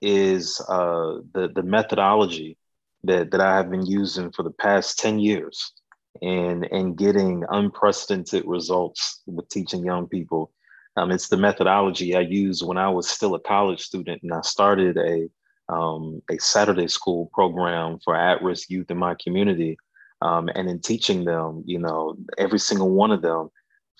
is 0.00 0.60
uh, 0.68 1.20
the 1.34 1.52
the 1.54 1.62
methodology 1.62 2.58
that 3.04 3.30
that 3.30 3.40
I 3.40 3.56
have 3.56 3.70
been 3.70 3.86
using 3.86 4.32
for 4.32 4.42
the 4.42 4.50
past 4.50 4.98
ten 4.98 5.20
years, 5.20 5.72
and 6.20 6.64
and 6.64 6.96
getting 6.98 7.44
unprecedented 7.48 8.44
results 8.44 9.22
with 9.26 9.48
teaching 9.48 9.84
young 9.84 10.08
people. 10.08 10.50
Um, 10.96 11.10
it's 11.10 11.28
the 11.28 11.36
methodology 11.36 12.16
I 12.16 12.20
used 12.20 12.66
when 12.66 12.78
I 12.78 12.88
was 12.88 13.08
still 13.08 13.34
a 13.34 13.40
college 13.40 13.80
student, 13.80 14.22
and 14.22 14.32
I 14.32 14.40
started 14.40 14.96
a 14.96 15.28
um, 15.68 16.22
a 16.30 16.38
Saturday 16.38 16.86
school 16.86 17.28
program 17.34 17.98
for 18.04 18.14
at-risk 18.14 18.70
youth 18.70 18.90
in 18.90 18.98
my 18.98 19.16
community. 19.22 19.76
Um, 20.22 20.48
and 20.54 20.68
in 20.68 20.80
teaching 20.80 21.24
them, 21.24 21.62
you 21.66 21.78
know, 21.78 22.16
every 22.38 22.58
single 22.58 22.90
one 22.90 23.10
of 23.10 23.20
them 23.20 23.50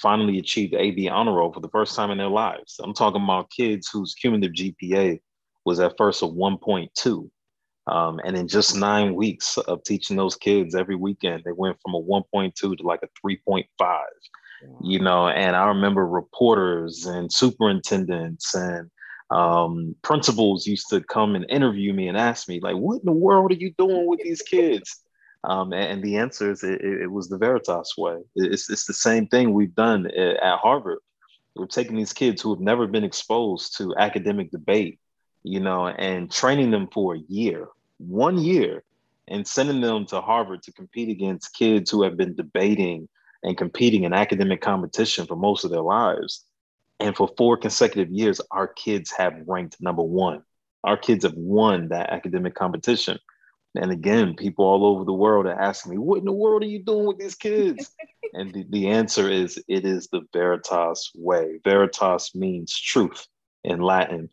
finally 0.01 0.39
achieved 0.39 0.75
AB 0.75 1.09
honor 1.09 1.33
roll 1.33 1.53
for 1.53 1.61
the 1.61 1.69
first 1.69 1.95
time 1.95 2.11
in 2.11 2.19
their 2.19 2.29
lives. 2.29 2.77
I'm 2.83 2.95
talking 2.95 3.23
about 3.23 3.51
kids 3.51 3.89
whose 3.93 4.15
cumulative 4.15 4.53
GPA 4.53 5.21
was 5.65 5.81
at 5.81 5.97
first 5.99 6.23
a 6.23 6.27
1.2. 6.27 7.31
Um, 7.89 8.21
and 8.25 8.37
in 8.37 8.49
just 8.49 8.77
nine 8.77 9.15
weeks 9.15 9.59
of 9.59 9.83
teaching 9.85 10.17
those 10.17 10.37
kids 10.37 10.75
every 10.75 10.97
weekend, 10.97 11.43
they 11.45 11.53
went 11.53 11.77
from 11.83 11.95
a 11.95 12.03
1.2 12.03 12.55
to 12.55 12.77
like 12.83 13.01
a 13.03 13.27
3.5. 13.27 13.65
You 14.81 15.01
know, 15.01 15.29
and 15.29 15.55
I 15.55 15.67
remember 15.69 16.07
reporters 16.07 17.07
and 17.07 17.33
superintendents 17.33 18.55
and 18.55 18.91
um, 19.31 19.97
principals 20.03 20.67
used 20.67 20.89
to 20.91 21.01
come 21.01 21.35
and 21.35 21.45
interview 21.51 21.93
me 21.93 22.09
and 22.09 22.17
ask 22.17 22.49
me, 22.49 22.61
like, 22.61 22.77
what 22.77 23.01
in 23.01 23.07
the 23.07 23.13
world 23.13 23.51
are 23.51 23.57
you 23.57 23.73
doing 23.77 24.07
with 24.07 24.21
these 24.23 24.43
kids? 24.43 25.03
Um, 25.45 25.73
and, 25.73 26.03
the 26.03 26.17
answer 26.17 26.51
is 26.51 26.65
it, 26.65 26.81
it, 26.81 27.11
was 27.11 27.29
the 27.29 27.39
Veritas 27.39 27.97
way. 27.97 28.19
It's, 28.35 28.69
it's 28.69 28.85
the 28.85 28.95
same 28.95 29.27
thing 29.29 29.53
we've 29.53 29.75
done 29.75 30.07
at 30.07 30.59
Harvard. 30.59 30.99
We're 31.55 31.67
taking 31.67 31.97
these 31.97 32.13
kids 32.13 32.43
who 32.43 32.53
have 32.53 32.61
never 32.61 32.87
been 32.87 33.05
exposed 33.05 33.77
to 33.79 33.95
academic 33.97 34.51
debate, 34.51 34.99
you 35.43 35.61
know, 35.61 35.87
and 35.87 36.31
training 36.31 36.71
them 36.71 36.89
for 36.93 37.15
a 37.15 37.23
year, 37.29 37.69
one 37.99 38.39
year, 38.39 38.83
and 39.29 39.47
sending 39.47 39.81
them 39.81 40.07
to 40.07 40.21
Harvard 40.21 40.63
to 40.65 40.73
compete 40.73 41.09
against 41.09 41.55
kids 41.55 41.91
who 41.91 42.03
have 42.03 42.17
been 42.17 42.35
debating 42.35 43.09
and 43.47 43.57
competing 43.57 44.03
in 44.03 44.13
academic 44.13 44.61
competition 44.61 45.25
for 45.25 45.37
most 45.37 45.65
of 45.65 45.71
their 45.71 45.81
lives. 45.81 46.45
And 46.99 47.17
for 47.17 47.31
four 47.39 47.57
consecutive 47.57 48.11
years, 48.11 48.41
our 48.51 48.67
kids 48.67 49.13
have 49.13 49.35
ranked 49.47 49.77
number 49.81 50.03
one. 50.03 50.43
Our 50.83 50.97
kids 50.97 51.25
have 51.25 51.37
won 51.37 51.89
that 51.89 52.11
academic 52.11 52.57
competition. 52.57 53.19
And 53.77 53.93
again, 53.93 54.35
people 54.35 54.65
all 54.65 54.85
over 54.85 55.05
the 55.05 55.13
world 55.13 55.47
are 55.47 55.61
asking 55.61 55.93
me, 55.93 55.99
what 55.99 56.19
in 56.19 56.25
the 56.25 56.33
world 56.33 56.65
are 56.65 56.67
you 56.67 56.83
doing 56.83 57.07
with 57.07 57.19
these 57.19 57.37
kids? 57.37 57.93
and 58.35 58.53
the, 58.53 58.67
the 58.69 58.89
answer 58.89 59.31
is 59.31 59.63
it 59.69 59.87
is 59.87 60.09
the 60.09 60.23
Veritas 60.33 61.13
way. 61.15 61.61
Veritas 61.63 62.35
means 62.35 62.77
truth 62.77 63.29
in 63.63 63.81
Latin. 63.81 64.29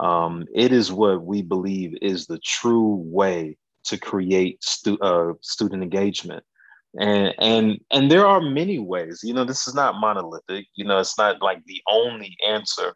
Um, 0.00 0.44
it 0.52 0.72
is 0.72 0.90
what 0.90 1.22
we 1.22 1.42
believe 1.42 1.96
is 2.02 2.26
the 2.26 2.38
true 2.38 3.00
way 3.06 3.58
to 3.84 3.96
create 3.96 4.64
stu- 4.64 4.98
uh, 4.98 5.34
student 5.40 5.84
engagement 5.84 6.42
and 6.98 7.34
and 7.38 7.80
and 7.90 8.10
there 8.10 8.26
are 8.26 8.40
many 8.40 8.78
ways 8.78 9.20
you 9.22 9.34
know 9.34 9.44
this 9.44 9.66
is 9.66 9.74
not 9.74 10.00
monolithic 10.00 10.66
you 10.74 10.84
know 10.84 10.98
it's 10.98 11.18
not 11.18 11.42
like 11.42 11.64
the 11.66 11.82
only 11.88 12.36
answer. 12.46 12.94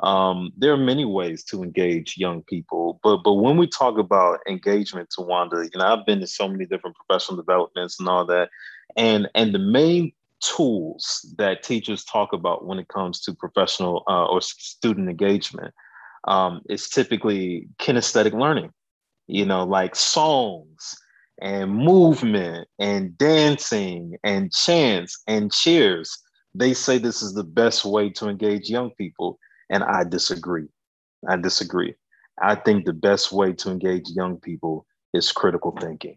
Um, 0.00 0.52
there 0.56 0.72
are 0.72 0.76
many 0.76 1.04
ways 1.04 1.42
to 1.46 1.64
engage 1.64 2.16
young 2.16 2.42
people 2.44 3.00
but 3.02 3.18
but 3.24 3.32
when 3.32 3.56
we 3.56 3.66
talk 3.66 3.98
about 3.98 4.38
engagement 4.48 5.08
Tawanda 5.10 5.64
you 5.64 5.76
know 5.76 5.86
i've 5.86 6.06
been 6.06 6.20
to 6.20 6.26
so 6.28 6.46
many 6.46 6.66
different 6.66 6.94
professional 6.94 7.36
developments 7.36 7.98
and 7.98 8.08
all 8.08 8.24
that 8.26 8.48
and 8.96 9.28
and 9.34 9.52
the 9.52 9.58
main 9.58 10.12
tools 10.40 11.34
that 11.38 11.62
teachers 11.62 12.04
talk 12.04 12.32
about 12.32 12.64
when 12.64 12.78
it 12.78 12.88
comes 12.88 13.20
to 13.22 13.34
professional 13.34 14.04
uh, 14.08 14.26
or 14.26 14.40
student 14.40 15.08
engagement 15.08 15.74
um, 16.26 16.60
is 16.68 16.88
typically 16.88 17.68
kinesthetic 17.78 18.32
learning. 18.32 18.70
You 19.26 19.44
know 19.44 19.64
like 19.64 19.94
songs 19.94 20.96
and 21.40 21.72
movement 21.72 22.68
and 22.78 23.16
dancing 23.18 24.16
and 24.24 24.52
chants 24.52 25.22
and 25.26 25.52
cheers. 25.52 26.18
They 26.54 26.74
say 26.74 26.98
this 26.98 27.22
is 27.22 27.34
the 27.34 27.44
best 27.44 27.84
way 27.84 28.10
to 28.10 28.28
engage 28.28 28.68
young 28.68 28.90
people. 28.92 29.38
And 29.70 29.84
I 29.84 30.04
disagree. 30.04 30.68
I 31.28 31.36
disagree. 31.36 31.94
I 32.40 32.54
think 32.54 32.84
the 32.84 32.92
best 32.92 33.32
way 33.32 33.52
to 33.52 33.70
engage 33.70 34.08
young 34.08 34.38
people 34.38 34.86
is 35.12 35.32
critical 35.32 35.76
thinking. 35.80 36.16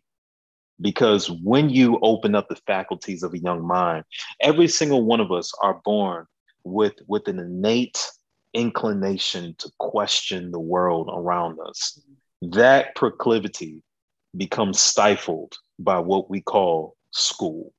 Because 0.80 1.30
when 1.30 1.70
you 1.70 2.00
open 2.02 2.34
up 2.34 2.48
the 2.50 2.60
faculties 2.68 3.24
of 3.24 3.34
a 3.34 3.40
young 3.40 3.66
mind, 3.66 4.04
every 4.42 4.68
single 4.68 5.04
one 5.04 5.20
of 5.20 5.32
us 5.32 5.52
are 5.62 5.82
born 5.86 6.26
with, 6.64 6.94
with 7.08 7.28
an 7.28 7.40
innate 7.40 8.10
inclination 8.54 9.56
to 9.60 9.72
question 9.80 10.52
the 10.52 10.60
world 10.60 11.10
around 11.14 11.60
us. 11.60 12.02
That 12.42 12.96
proclivity 12.96 13.84
becomes 14.36 14.80
stifled 14.80 15.56
by 15.80 16.00
what 16.00 16.30
we 16.30 16.42
call 16.42 16.96
school. 17.12 17.74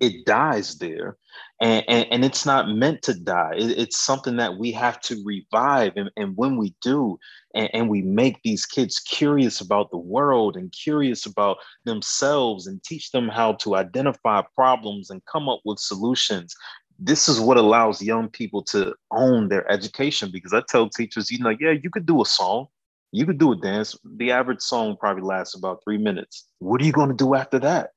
It 0.00 0.26
dies 0.26 0.78
there, 0.78 1.16
and, 1.60 1.84
and, 1.86 2.06
and 2.10 2.24
it's 2.24 2.44
not 2.44 2.68
meant 2.68 3.02
to 3.02 3.14
die. 3.14 3.54
It, 3.56 3.78
it's 3.78 3.96
something 3.96 4.36
that 4.36 4.58
we 4.58 4.72
have 4.72 5.00
to 5.02 5.22
revive. 5.24 5.92
And, 5.94 6.10
and 6.16 6.36
when 6.36 6.56
we 6.56 6.74
do, 6.82 7.20
and, 7.54 7.70
and 7.72 7.88
we 7.88 8.02
make 8.02 8.42
these 8.42 8.66
kids 8.66 8.98
curious 8.98 9.60
about 9.60 9.92
the 9.92 9.98
world 9.98 10.56
and 10.56 10.72
curious 10.72 11.24
about 11.24 11.58
themselves 11.84 12.66
and 12.66 12.82
teach 12.82 13.12
them 13.12 13.28
how 13.28 13.52
to 13.54 13.76
identify 13.76 14.42
problems 14.56 15.10
and 15.10 15.24
come 15.26 15.48
up 15.48 15.60
with 15.64 15.78
solutions, 15.78 16.56
this 16.98 17.28
is 17.28 17.40
what 17.40 17.56
allows 17.56 18.02
young 18.02 18.28
people 18.28 18.62
to 18.62 18.94
own 19.10 19.48
their 19.48 19.70
education 19.70 20.30
because 20.32 20.52
I 20.52 20.62
tell 20.68 20.88
teachers, 20.88 21.30
you 21.30 21.38
know, 21.38 21.54
yeah, 21.60 21.70
you 21.70 21.90
could 21.90 22.06
do 22.06 22.22
a 22.22 22.26
song, 22.26 22.66
you 23.12 23.26
could 23.26 23.38
do 23.38 23.52
a 23.52 23.56
dance. 23.56 23.96
The 24.16 24.32
average 24.32 24.60
song 24.60 24.96
probably 24.98 25.22
lasts 25.22 25.54
about 25.54 25.82
three 25.84 25.98
minutes. 25.98 26.48
What 26.58 26.80
are 26.80 26.84
you 26.84 26.92
going 26.92 27.10
to 27.10 27.14
do 27.14 27.34
after 27.34 27.58
that? 27.60 27.90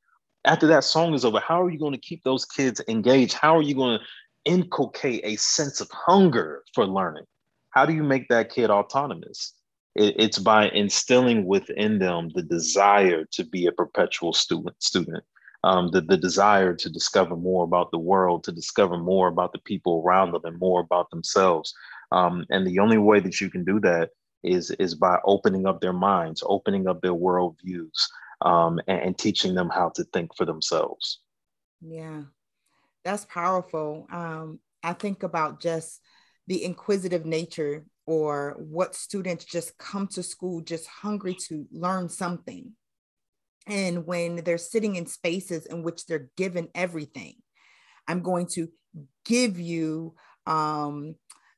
After 0.45 0.67
that 0.67 0.83
song 0.83 1.13
is 1.13 1.25
over, 1.25 1.39
how 1.39 1.63
are 1.63 1.71
you 1.71 1.79
going 1.79 1.93
to 1.93 1.99
keep 1.99 2.23
those 2.23 2.45
kids 2.45 2.81
engaged? 2.87 3.33
How 3.33 3.57
are 3.57 3.63
you 3.63 3.73
going 3.73 3.97
to 3.97 4.05
inculcate 4.43 5.21
a 5.23 5.37
sense 5.37 5.81
of 5.81 5.89
hunger 5.91 6.63
for 6.75 6.85
learning? 6.85 7.25
How 7.71 7.85
do 7.85 7.93
you 7.93 8.03
make 8.03 8.27
that 8.29 8.51
kid 8.51 8.69
autonomous? 8.69 9.53
it's 9.95 10.39
by 10.39 10.69
instilling 10.69 11.45
within 11.45 11.99
them 11.99 12.29
the 12.35 12.41
desire 12.41 13.23
to 13.31 13.45
be 13.45 13.65
a 13.65 13.71
perpetual 13.71 14.33
student. 14.33 14.75
Student, 14.83 15.23
um, 15.63 15.89
the 15.91 16.01
the 16.01 16.17
desire 16.17 16.73
to 16.75 16.89
discover 16.89 17.35
more 17.35 17.63
about 17.63 17.91
the 17.91 17.97
world, 17.97 18.43
to 18.43 18.51
discover 18.51 18.97
more 18.97 19.29
about 19.29 19.53
the 19.53 19.59
people 19.59 20.03
around 20.05 20.33
them, 20.33 20.41
and 20.43 20.59
more 20.59 20.81
about 20.81 21.09
themselves. 21.11 21.73
Um, 22.11 22.45
and 22.49 22.67
the 22.67 22.79
only 22.79 22.97
way 22.97 23.19
that 23.21 23.39
you 23.39 23.49
can 23.49 23.63
do 23.63 23.79
that 23.81 24.09
is 24.45 24.71
is 24.71 24.95
by 24.95 25.19
opening 25.25 25.65
up 25.65 25.81
their 25.81 25.93
minds, 25.93 26.43
opening 26.45 26.87
up 26.87 27.01
their 27.01 27.13
worldviews, 27.13 27.97
um, 28.41 28.79
and, 28.87 29.01
and 29.01 29.17
teaching 29.17 29.55
them 29.55 29.69
how 29.69 29.89
to 29.95 30.03
think 30.13 30.35
for 30.35 30.45
themselves. 30.45 31.19
Yeah, 31.81 32.23
that's 33.03 33.25
powerful. 33.25 34.07
Um, 34.11 34.59
I 34.83 34.93
think 34.93 35.23
about 35.23 35.61
just 35.61 35.99
the 36.47 36.63
inquisitive 36.63 37.25
nature 37.25 37.85
or 38.05 38.55
what 38.59 38.95
students 38.95 39.45
just 39.45 39.77
come 39.77 40.07
to 40.07 40.21
school 40.21 40.61
just 40.61 40.87
hungry 40.87 41.35
to 41.47 41.65
learn 41.71 42.07
something. 42.09 42.73
And 43.67 44.05
when 44.05 44.37
they're 44.37 44.59
sitting 44.59 44.95
in 44.95 45.07
spaces 45.07 45.65
in 45.65 45.81
which 45.81 46.05
they're 46.05 46.29
given 46.37 46.69
everything, 46.75 47.35
I'm 48.07 48.21
going 48.21 48.45
to 48.53 48.69
give 49.25 49.59
you 49.59 50.13
um, 50.45 51.15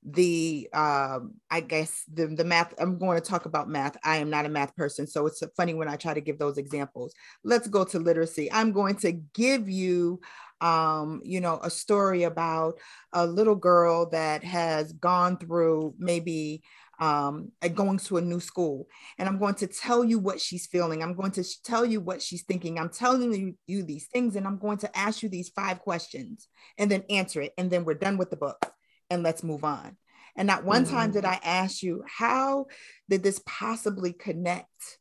the 0.09 0.69
um 0.71 1.33
i 1.51 1.59
guess 1.59 2.05
the 2.13 2.27
the 2.27 2.43
math 2.45 2.73
i'm 2.79 2.97
going 2.97 3.19
to 3.19 3.29
talk 3.29 3.45
about 3.45 3.67
math 3.67 3.97
i 4.05 4.17
am 4.17 4.29
not 4.29 4.45
a 4.45 4.49
math 4.49 4.73
person 4.77 5.05
so 5.05 5.25
it's 5.25 5.43
funny 5.57 5.73
when 5.73 5.89
i 5.89 5.97
try 5.97 6.13
to 6.13 6.21
give 6.21 6.39
those 6.39 6.57
examples 6.57 7.13
let's 7.43 7.67
go 7.67 7.83
to 7.83 7.99
literacy 7.99 8.49
i'm 8.53 8.71
going 8.71 8.95
to 8.95 9.11
give 9.11 9.67
you 9.67 10.19
um 10.61 11.21
you 11.25 11.41
know 11.41 11.59
a 11.61 11.69
story 11.69 12.23
about 12.23 12.79
a 13.11 13.27
little 13.27 13.55
girl 13.55 14.09
that 14.09 14.45
has 14.45 14.93
gone 14.93 15.37
through 15.37 15.93
maybe 15.99 16.63
um, 16.99 17.51
going 17.75 17.99
to 17.99 18.17
a 18.17 18.21
new 18.21 18.39
school. 18.39 18.87
And 19.19 19.29
I'm 19.29 19.37
going 19.37 19.53
to 19.55 19.67
tell 19.67 20.03
you 20.03 20.17
what 20.17 20.41
she's 20.41 20.65
feeling. 20.65 21.03
I'm 21.03 21.13
going 21.13 21.29
to 21.33 21.43
tell 21.63 21.85
you 21.85 22.01
what 22.01 22.23
she's 22.23 22.41
thinking. 22.41 22.79
I'm 22.79 22.89
telling 22.89 23.33
you, 23.35 23.53
you 23.67 23.83
these 23.83 24.07
things, 24.07 24.35
and 24.35 24.47
I'm 24.47 24.57
going 24.57 24.79
to 24.79 24.97
ask 24.97 25.21
you 25.21 25.29
these 25.29 25.49
five 25.49 25.77
questions 25.77 26.47
and 26.75 26.89
then 26.89 27.03
answer 27.07 27.39
it. 27.39 27.53
And 27.55 27.69
then 27.69 27.85
we're 27.85 27.93
done 27.93 28.17
with 28.17 28.31
the 28.31 28.35
book 28.35 28.73
and 29.09 29.23
let's 29.23 29.43
move 29.43 29.63
on. 29.63 29.97
And 30.35 30.47
not 30.47 30.63
one 30.63 30.85
mm-hmm. 30.85 30.95
time 30.95 31.11
did 31.11 31.25
I 31.25 31.39
ask 31.43 31.81
you, 31.81 32.03
how 32.07 32.67
did 33.09 33.23
this 33.23 33.41
possibly 33.45 34.13
connect 34.13 34.99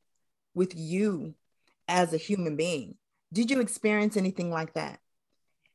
with 0.54 0.74
you 0.74 1.34
as 1.88 2.12
a 2.12 2.18
human 2.18 2.56
being? 2.56 2.96
Did 3.32 3.50
you 3.50 3.60
experience 3.60 4.16
anything 4.16 4.50
like 4.50 4.74
that? 4.74 4.98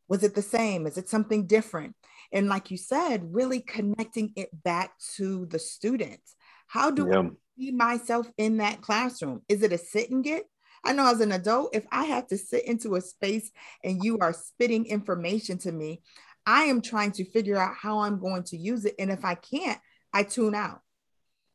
Was 0.08 0.24
it 0.24 0.36
the 0.36 0.42
same? 0.42 0.88
Is 0.88 0.98
it 0.98 1.10
something 1.10 1.46
different? 1.46 1.96
And 2.34 2.50
like 2.50 2.72
you 2.72 2.78
said, 2.78 3.34
really 3.34 3.60
connecting 3.60 4.34
it 4.36 4.50
back 4.64 4.94
to 5.16 5.46
the 5.46 5.60
students. 5.60 6.36
How 6.68 6.90
do 6.90 7.08
yeah. 7.12 7.20
I 7.20 7.30
see 7.58 7.72
myself 7.72 8.32
in 8.38 8.58
that 8.58 8.82
classroom? 8.82 9.42
Is 9.48 9.62
it 9.62 9.74
a 9.74 9.78
sit 9.78 10.10
and 10.10 10.24
get? 10.24 10.44
I 10.84 10.94
know 10.94 11.08
as 11.08 11.22
an 11.22 11.32
adult, 11.32 11.76
if 11.76 11.86
I 11.92 12.06
have 12.06 12.28
to 12.28 12.38
sit 12.38 12.66
into 12.66 12.96
a 12.96 13.02
space 13.02 13.52
and 13.84 14.04
you 14.04 14.18
are 14.20 14.34
spitting 14.34 14.86
information 14.86 15.60
to 15.60 15.72
me, 15.72 16.02
I 16.46 16.64
am 16.64 16.82
trying 16.82 17.12
to 17.14 17.26
figure 17.26 17.58
out 17.58 17.76
how 17.80 18.00
I'm 18.00 18.20
going 18.20 18.44
to 18.46 18.58
use 18.58 18.86
it. 18.86 18.96
And 19.00 19.12
if 19.12 19.24
I 19.24 19.36
can't, 19.36 19.80
I 20.14 20.24
tune 20.24 20.56
out. 20.56 20.82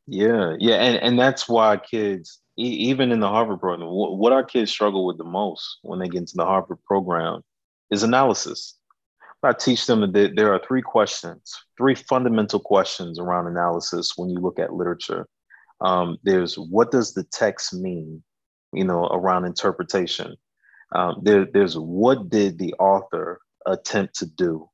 Yeah, 0.06 0.54
yeah, 0.58 0.76
and 0.76 0.96
and 0.98 1.18
that's 1.18 1.48
why 1.48 1.76
kids, 1.78 2.40
even 2.56 3.10
in 3.10 3.18
the 3.18 3.28
Harvard 3.28 3.60
program, 3.60 3.88
what 3.88 4.32
our 4.32 4.44
kids 4.44 4.70
struggle 4.70 5.04
with 5.04 5.18
the 5.18 5.24
most 5.24 5.78
when 5.82 5.98
they 5.98 6.08
get 6.08 6.20
into 6.20 6.36
the 6.36 6.44
Harvard 6.44 6.78
program 6.84 7.42
is 7.90 8.04
analysis. 8.04 8.78
I 9.42 9.52
teach 9.52 9.86
them 9.86 10.00
that 10.00 10.34
there 10.34 10.52
are 10.52 10.60
three 10.66 10.82
questions, 10.82 11.54
three 11.78 11.94
fundamental 11.94 12.58
questions 12.58 13.18
around 13.18 13.46
analysis 13.46 14.12
when 14.16 14.28
you 14.28 14.38
look 14.38 14.58
at 14.58 14.72
literature. 14.72 15.26
Um, 15.80 16.18
there's 16.24 16.56
what 16.56 16.90
does 16.90 17.12
the 17.12 17.24
text 17.24 17.72
mean, 17.74 18.22
you 18.72 18.84
know, 18.84 19.06
around 19.06 19.44
interpretation. 19.44 20.36
Um, 20.94 21.20
there, 21.22 21.46
there's 21.52 21.76
what 21.78 22.28
did 22.28 22.58
the 22.58 22.74
author 22.74 23.40
attempt 23.66 24.16
to 24.16 24.26
do, 24.26 24.68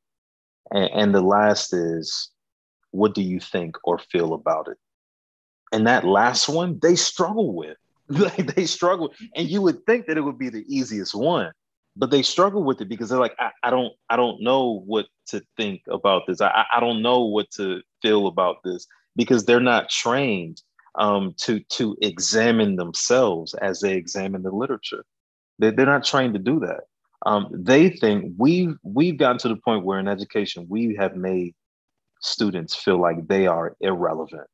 and, 0.73 0.91
and 0.93 1.15
the 1.15 1.21
last 1.21 1.73
is 1.73 2.31
what 2.91 3.15
do 3.15 3.23
you 3.23 3.41
think 3.41 3.77
or 3.85 3.99
feel 3.99 4.35
about 4.35 4.69
it. 4.69 4.77
And 5.73 5.87
that 5.87 6.05
last 6.05 6.49
one, 6.49 6.79
they 6.81 6.97
struggle 6.97 7.55
with. 7.55 7.77
like 8.09 8.55
they 8.55 8.67
struggle, 8.67 9.15
and 9.35 9.49
you 9.49 9.63
would 9.63 9.87
think 9.87 10.07
that 10.07 10.19
it 10.19 10.21
would 10.21 10.39
be 10.39 10.51
the 10.51 10.65
easiest 10.69 11.15
one, 11.15 11.51
but 11.97 12.11
they 12.11 12.21
struggle 12.21 12.63
with 12.63 12.81
it 12.81 12.89
because 12.89 13.09
they're 13.09 13.19
like, 13.19 13.37
I, 13.39 13.51
I 13.63 13.71
don't, 13.71 13.93
I 14.11 14.17
don't 14.17 14.43
know 14.43 14.83
what 14.85 15.07
to 15.29 15.41
think 15.57 15.83
about 15.89 16.27
this. 16.27 16.41
I, 16.41 16.67
I 16.75 16.81
don't 16.81 17.01
know 17.01 17.21
what 17.21 17.51
to 17.53 17.81
feel 18.03 18.27
about 18.27 18.57
this 18.65 18.87
because 19.17 19.45
they're 19.45 19.61
not 19.61 19.89
trained 19.89 20.61
um, 20.97 21.35
to 21.39 21.61
to 21.61 21.97
examine 22.03 22.77
themselves 22.77 23.55
as 23.55 23.81
they 23.81 23.95
examine 23.95 24.43
the 24.43 24.51
literature. 24.51 25.05
They, 25.59 25.71
they're 25.71 25.87
not 25.87 26.05
trained 26.05 26.35
to 26.35 26.41
do 26.41 26.61
that. 26.61 26.83
Um, 27.25 27.49
they 27.53 27.91
think 27.91 28.35
we've 28.37 28.75
we've 28.83 29.17
gotten 29.17 29.39
to 29.39 29.49
the 29.49 29.57
point 29.57 29.85
where 29.85 29.99
in 29.99 30.09
education 30.09 30.67
we 30.69 30.97
have 30.99 31.15
made 31.15 31.55
students 32.21 32.75
feel 32.75 33.01
like 33.01 33.29
they 33.29 33.47
are 33.47 33.77
irrelevant 33.81 34.47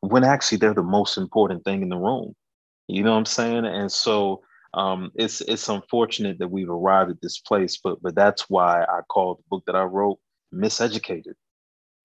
when 0.00 0.24
actually 0.24 0.58
they're 0.58 0.74
the 0.74 0.82
most 0.82 1.16
important 1.16 1.64
thing 1.64 1.82
in 1.82 1.88
the 1.88 1.96
room. 1.96 2.34
You 2.88 3.02
know 3.02 3.12
what 3.12 3.18
I'm 3.18 3.26
saying? 3.26 3.64
And 3.64 3.90
so 3.90 4.42
um, 4.74 5.10
it's 5.14 5.40
it's 5.42 5.68
unfortunate 5.68 6.38
that 6.38 6.50
we've 6.50 6.68
arrived 6.68 7.10
at 7.10 7.20
this 7.22 7.38
place, 7.38 7.78
but 7.82 8.02
but 8.02 8.14
that's 8.14 8.50
why 8.50 8.82
I 8.82 9.00
called 9.08 9.38
the 9.38 9.44
book 9.48 9.64
that 9.66 9.76
I 9.76 9.84
wrote 9.84 10.18
"Miseducated," 10.52 11.34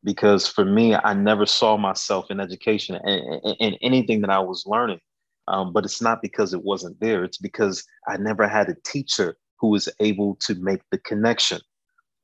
because 0.04 0.48
for 0.48 0.63
me, 0.63 0.96
I 0.96 1.13
never 1.13 1.46
saw 1.46 1.78
myself 1.78 2.28
in 2.30 2.39
education 2.39 2.96
and, 3.04 3.56
and, 3.60 3.78
anything 3.82 4.22
that 4.22 4.30
I 4.30 4.39
was 4.39 4.65
learning. 4.65 5.00
Um, 5.48 5.74
but 5.74 5.84
it's 5.84 6.02
not 6.02 6.22
because 6.22 6.54
it 6.54 6.63
wasn't 6.63 7.00
there; 7.00 7.24
it's 7.24 7.39
because 7.39 7.84
I 8.08 8.18
never 8.18 8.48
had 8.48 8.70
a 8.70 8.76
teacher 8.86 9.36
who 9.60 9.67
was 9.67 9.89
able 10.00 10.36
to 10.41 10.56
make 10.56 10.82
the 10.91 10.98
connection, 11.00 11.60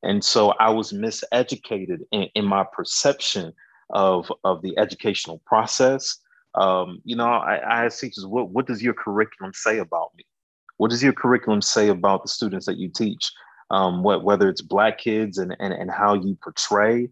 and 0.03 0.23
so 0.23 0.51
I 0.59 0.69
was 0.69 0.93
miseducated 0.93 1.99
in, 2.11 2.29
in 2.35 2.45
my 2.45 2.65
perception 2.71 3.53
of 3.89 4.31
of 4.43 4.61
the 4.61 4.77
educational 4.77 5.41
process. 5.45 6.17
Um, 6.55 7.01
you 7.03 7.15
know, 7.17 7.25
I, 7.25 7.55
I 7.57 7.85
ask 7.85 7.99
teachers, 7.99 8.25
what, 8.25 8.49
what 8.49 8.65
does 8.65 8.81
your 8.81 8.93
curriculum 8.93 9.51
say 9.53 9.79
about 9.79 10.11
me? 10.15 10.23
What 10.77 10.89
does 10.89 11.03
your 11.03 11.13
curriculum 11.13 11.61
say 11.61 11.89
about 11.89 12.23
the 12.23 12.29
students 12.29 12.65
that 12.65 12.77
you 12.77 12.89
teach? 12.89 13.29
Um, 13.71 14.03
what, 14.03 14.23
whether 14.23 14.47
it's 14.47 14.61
Black 14.61 14.97
kids 14.97 15.37
and, 15.37 15.55
and, 15.59 15.73
and 15.73 15.91
how 15.91 16.13
you 16.13 16.37
portray 16.41 17.09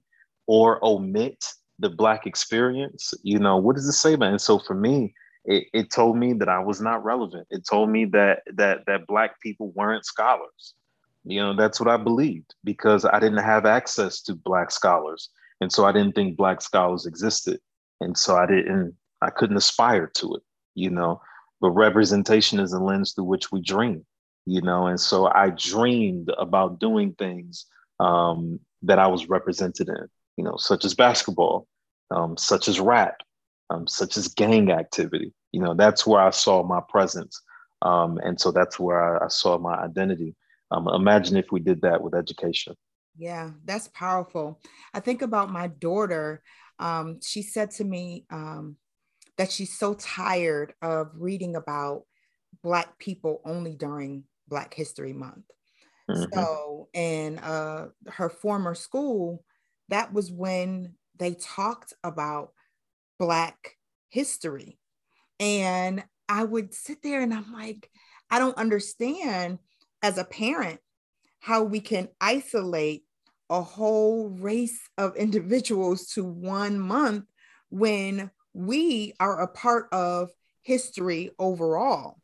or 0.47 0.79
omit 0.85 1.45
the 1.79 1.89
Black 1.89 2.25
experience, 2.25 3.13
you 3.23 3.39
know, 3.39 3.57
what 3.57 3.75
does 3.75 3.87
it 3.87 3.93
say 3.93 4.13
about? 4.13 4.27
It? 4.27 4.31
And 4.31 4.41
so 4.41 4.59
for 4.59 4.75
me, 4.75 5.13
it, 5.45 5.67
it 5.73 5.91
told 5.91 6.17
me 6.17 6.33
that 6.33 6.49
I 6.49 6.59
was 6.59 6.79
not 6.81 7.03
relevant. 7.03 7.47
It 7.49 7.65
told 7.69 7.89
me 7.89 8.05
that 8.05 8.43
that 8.53 8.85
that 8.87 9.07
Black 9.07 9.39
people 9.41 9.71
weren't 9.75 10.05
scholars. 10.05 10.73
You 11.25 11.41
know, 11.41 11.55
that's 11.55 11.79
what 11.79 11.89
I 11.89 11.97
believed 11.97 12.55
because 12.63 13.05
I 13.05 13.19
didn't 13.19 13.43
have 13.43 13.65
access 13.65 14.21
to 14.23 14.35
Black 14.35 14.71
scholars, 14.71 15.29
and 15.61 15.71
so 15.71 15.85
I 15.85 15.91
didn't 15.91 16.15
think 16.15 16.37
Black 16.37 16.61
scholars 16.61 17.05
existed, 17.05 17.59
and 18.01 18.17
so 18.17 18.35
I 18.35 18.45
didn't, 18.45 18.95
I 19.21 19.29
couldn't 19.29 19.57
aspire 19.57 20.07
to 20.15 20.35
it. 20.35 20.43
You 20.75 20.89
know, 20.89 21.21
but 21.61 21.71
representation 21.71 22.59
is 22.59 22.73
a 22.73 22.79
lens 22.79 23.13
through 23.13 23.25
which 23.25 23.51
we 23.51 23.61
dream, 23.61 24.05
you 24.45 24.61
know. 24.61 24.87
And 24.87 24.99
so 24.99 25.27
I 25.27 25.49
dreamed 25.49 26.29
about 26.37 26.79
doing 26.79 27.13
things 27.13 27.65
um, 27.99 28.59
that 28.81 28.99
I 28.99 29.07
was 29.07 29.29
represented 29.29 29.89
in, 29.89 30.07
you 30.37 30.43
know, 30.43 30.57
such 30.57 30.83
as 30.83 30.93
basketball, 30.93 31.67
um, 32.11 32.35
such 32.37 32.67
as 32.67 32.79
rap, 32.79 33.17
um, 33.73 33.87
such 33.87 34.17
as 34.17 34.27
gang 34.27 34.71
activity. 34.71 35.33
You 35.51 35.61
know, 35.61 35.73
that's 35.73 36.05
where 36.05 36.21
I 36.21 36.29
saw 36.29 36.63
my 36.63 36.81
presence. 36.87 37.41
Um, 37.81 38.17
and 38.23 38.39
so 38.39 38.51
that's 38.51 38.79
where 38.79 39.21
I, 39.21 39.25
I 39.25 39.27
saw 39.27 39.57
my 39.57 39.75
identity. 39.75 40.35
Um, 40.71 40.87
imagine 40.87 41.37
if 41.37 41.51
we 41.51 41.59
did 41.59 41.81
that 41.81 42.01
with 42.01 42.15
education. 42.15 42.75
Yeah, 43.17 43.51
that's 43.65 43.89
powerful. 43.89 44.59
I 44.93 44.99
think 44.99 45.21
about 45.21 45.51
my 45.51 45.67
daughter. 45.67 46.41
Um, 46.79 47.19
she 47.21 47.41
said 47.41 47.71
to 47.71 47.83
me, 47.83 48.25
um, 48.31 48.77
that 49.37 49.51
she's 49.51 49.77
so 49.77 49.95
tired 49.95 50.73
of 50.81 51.09
reading 51.15 51.55
about 51.55 52.03
Black 52.63 52.99
people 52.99 53.41
only 53.45 53.75
during 53.75 54.23
Black 54.47 54.73
History 54.73 55.13
Month. 55.13 55.45
Mm-hmm. 56.09 56.33
So, 56.33 56.89
in 56.93 57.39
uh, 57.39 57.87
her 58.07 58.29
former 58.29 58.75
school, 58.75 59.43
that 59.89 60.13
was 60.13 60.31
when 60.31 60.93
they 61.17 61.33
talked 61.33 61.93
about 62.03 62.51
Black 63.19 63.77
history. 64.09 64.77
And 65.39 66.03
I 66.29 66.43
would 66.43 66.73
sit 66.73 67.01
there 67.03 67.21
and 67.21 67.33
I'm 67.33 67.51
like, 67.51 67.89
I 68.29 68.39
don't 68.39 68.57
understand 68.57 69.59
as 70.01 70.17
a 70.17 70.23
parent 70.23 70.79
how 71.39 71.63
we 71.63 71.79
can 71.79 72.07
isolate 72.21 73.03
a 73.49 73.61
whole 73.61 74.29
race 74.29 74.79
of 74.97 75.15
individuals 75.15 76.07
to 76.07 76.23
one 76.23 76.79
month 76.79 77.25
when 77.69 78.31
we 78.53 79.13
are 79.19 79.41
a 79.41 79.47
part 79.47 79.87
of 79.91 80.29
history 80.61 81.31
overall. 81.37 82.19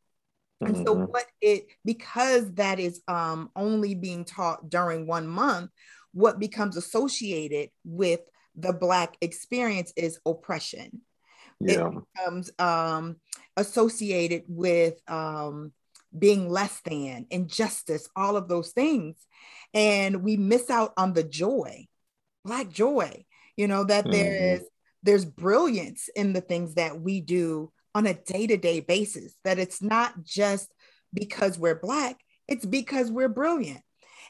Mm-hmm. 0.63 0.75
And 0.75 0.88
so 0.88 0.95
mm-hmm. 0.95 1.12
what 1.12 1.25
it 1.41 1.67
because 1.86 2.52
that 2.54 2.80
is 2.80 3.02
um 3.08 3.49
only 3.56 3.95
being 3.95 4.25
taught 4.25 4.69
during 4.69 5.08
one 5.08 5.28
month, 5.28 5.71
what 6.13 6.39
becomes 6.39 6.78
associated 6.78 7.69
with 7.84 8.21
the 8.55 8.73
black 8.73 9.17
experience 9.21 9.93
is 9.95 10.19
oppression. 10.25 11.01
Yeah. 11.59 11.89
It 11.89 11.93
becomes 12.15 12.51
um 12.59 13.17
associated 13.57 14.43
with 14.47 14.99
um 15.09 15.73
being 16.17 16.49
less 16.49 16.79
than, 16.81 17.27
injustice, 17.29 18.09
all 18.15 18.35
of 18.35 18.47
those 18.47 18.71
things. 18.71 19.15
And 19.73 20.23
we 20.23 20.38
miss 20.38 20.69
out 20.69 20.93
on 20.97 21.13
the 21.13 21.23
joy, 21.23 21.88
black 22.43 22.69
joy, 22.69 23.25
you 23.55 23.67
know, 23.67 23.83
that 23.83 24.05
mm-hmm. 24.05 24.13
there 24.13 24.55
is 24.55 24.63
there's 25.03 25.25
brilliance 25.25 26.09
in 26.15 26.33
the 26.33 26.41
things 26.41 26.75
that 26.75 26.99
we 26.99 27.21
do 27.21 27.71
on 27.95 28.05
a 28.05 28.13
day-to-day 28.13 28.81
basis 28.81 29.33
that 29.43 29.59
it's 29.59 29.81
not 29.81 30.23
just 30.23 30.71
because 31.13 31.57
we're 31.57 31.79
black 31.79 32.19
it's 32.47 32.65
because 32.65 33.12
we're 33.12 33.29
brilliant 33.29 33.81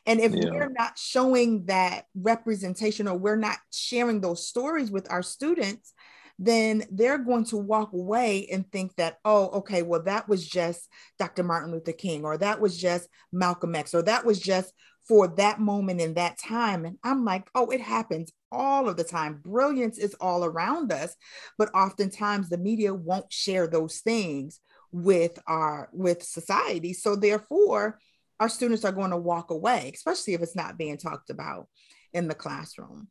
and 0.06 0.20
if 0.20 0.34
yeah. 0.34 0.50
we're 0.52 0.70
not 0.70 0.98
showing 0.98 1.66
that 1.66 2.06
representation 2.16 3.08
or 3.08 3.18
we're 3.18 3.36
not 3.36 3.58
sharing 3.72 4.22
those 4.22 4.48
stories 4.48 4.92
with 4.92 5.12
our 5.12 5.24
students 5.24 5.94
then 6.40 6.86
they're 6.90 7.18
going 7.18 7.44
to 7.44 7.58
walk 7.58 7.92
away 7.92 8.48
and 8.50 8.72
think 8.72 8.96
that, 8.96 9.18
oh, 9.26 9.50
okay, 9.50 9.82
well, 9.82 10.02
that 10.04 10.30
was 10.30 10.48
just 10.48 10.88
Dr. 11.20 11.44
Martin 11.44 11.72
Luther 11.72 11.92
King, 11.92 12.24
or 12.24 12.38
that 12.38 12.62
was 12.62 12.78
just 12.78 13.10
Malcolm 13.34 13.76
X, 13.76 13.94
or 13.94 14.02
that 14.04 14.26
was 14.26 14.40
just 14.40 14.74
for 15.06 15.28
that 15.28 15.60
moment 15.60 16.00
in 16.00 16.14
that 16.14 16.38
time. 16.40 16.86
And 16.86 16.98
I'm 17.04 17.26
like, 17.26 17.50
oh, 17.56 17.68
it 17.72 17.82
happens 17.82 18.32
all 18.54 18.88
of 18.88 18.96
the 18.96 19.04
time. 19.04 19.42
Brilliance 19.44 19.98
is 19.98 20.16
all 20.22 20.46
around 20.46 20.94
us, 20.94 21.14
but 21.58 21.74
oftentimes 21.76 22.48
the 22.48 22.58
media 22.58 22.94
won't 22.94 23.32
share 23.32 23.68
those 23.68 24.00
things 24.00 24.62
with 24.92 25.38
our 25.46 25.90
with 25.92 26.24
society. 26.24 26.94
So 26.94 27.16
therefore, 27.18 28.00
our 28.40 28.50
students 28.50 28.86
are 28.86 28.92
going 28.92 29.12
to 29.12 29.18
walk 29.18 29.52
away, 29.52 29.92
especially 29.94 30.34
if 30.34 30.42
it's 30.42 30.56
not 30.56 30.78
being 30.78 30.98
talked 30.98 31.30
about 31.30 31.68
in 32.14 32.28
the 32.28 32.36
classroom. 32.36 33.08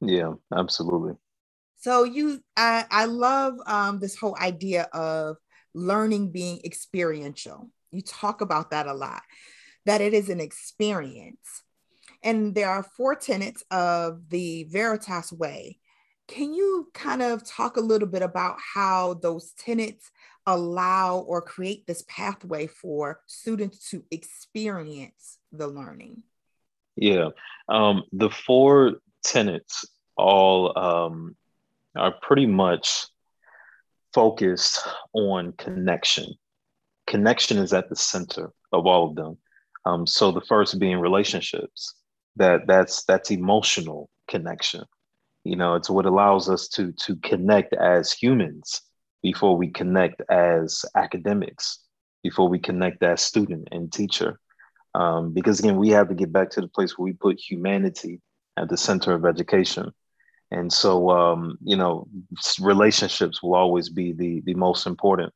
Yeah, 0.00 0.34
absolutely. 0.54 1.14
So 1.76 2.04
you, 2.04 2.40
I, 2.56 2.84
I 2.90 3.04
love 3.06 3.54
um, 3.66 3.98
this 3.98 4.16
whole 4.16 4.36
idea 4.40 4.88
of 4.92 5.36
learning 5.74 6.32
being 6.32 6.60
experiential. 6.64 7.70
You 7.90 8.02
talk 8.02 8.40
about 8.40 8.70
that 8.70 8.86
a 8.86 8.94
lot 8.94 9.22
that 9.84 10.00
it 10.00 10.14
is 10.14 10.28
an 10.28 10.40
experience. 10.40 11.62
And 12.22 12.54
there 12.54 12.68
are 12.68 12.86
four 12.96 13.14
tenets 13.14 13.64
of 13.70 14.28
the 14.28 14.64
Veritas 14.70 15.32
Way. 15.32 15.78
can 16.28 16.54
you 16.54 16.88
kind 16.94 17.20
of 17.20 17.44
talk 17.44 17.76
a 17.76 17.80
little 17.80 18.08
bit 18.08 18.22
about 18.22 18.56
how 18.74 19.14
those 19.14 19.52
tenets 19.58 20.10
allow 20.46 21.18
or 21.18 21.40
create 21.40 21.86
this 21.86 22.04
pathway 22.08 22.66
for 22.66 23.20
students 23.26 23.90
to 23.90 24.04
experience 24.10 25.38
the 25.52 25.66
learning? 25.66 26.22
Yeah, 26.96 27.30
um, 27.68 28.04
the 28.12 28.30
four 28.30 28.94
tenets 29.24 29.84
all 30.16 30.76
um, 30.78 31.36
are 31.96 32.14
pretty 32.22 32.46
much 32.46 33.06
focused 34.12 34.86
on 35.12 35.52
connection. 35.52 36.34
Connection 37.06 37.58
is 37.58 37.72
at 37.72 37.88
the 37.88 37.96
center 37.96 38.50
of 38.72 38.86
all 38.86 39.08
of 39.08 39.16
them. 39.16 39.38
Um, 39.84 40.06
so 40.06 40.30
the 40.30 40.40
first 40.42 40.78
being 40.78 40.98
relationships. 40.98 41.94
That 42.36 42.66
that's 42.66 43.04
that's 43.04 43.30
emotional 43.30 44.08
connection. 44.26 44.84
You 45.44 45.56
know, 45.56 45.74
it's 45.74 45.90
what 45.90 46.06
allows 46.06 46.48
us 46.48 46.68
to 46.68 46.92
to 46.92 47.16
connect 47.16 47.74
as 47.74 48.12
humans 48.12 48.80
before 49.22 49.56
we 49.56 49.68
connect 49.68 50.20
as 50.30 50.84
academics, 50.94 51.78
before 52.22 52.48
we 52.48 52.58
connect 52.58 53.02
as 53.02 53.22
student 53.22 53.68
and 53.72 53.92
teacher. 53.92 54.38
Um, 54.94 55.32
because 55.32 55.58
again, 55.60 55.76
we 55.76 55.90
have 55.90 56.08
to 56.08 56.14
get 56.14 56.32
back 56.32 56.50
to 56.50 56.60
the 56.60 56.68
place 56.68 56.98
where 56.98 57.04
we 57.04 57.12
put 57.14 57.40
humanity 57.40 58.20
at 58.56 58.68
the 58.68 58.76
center 58.76 59.12
of 59.12 59.24
education. 59.24 59.92
And 60.50 60.70
so, 60.70 61.08
um, 61.10 61.56
you 61.62 61.76
know, 61.76 62.08
relationships 62.60 63.42
will 63.42 63.54
always 63.54 63.88
be 63.88 64.12
the, 64.12 64.42
the 64.44 64.54
most 64.54 64.86
important. 64.86 65.32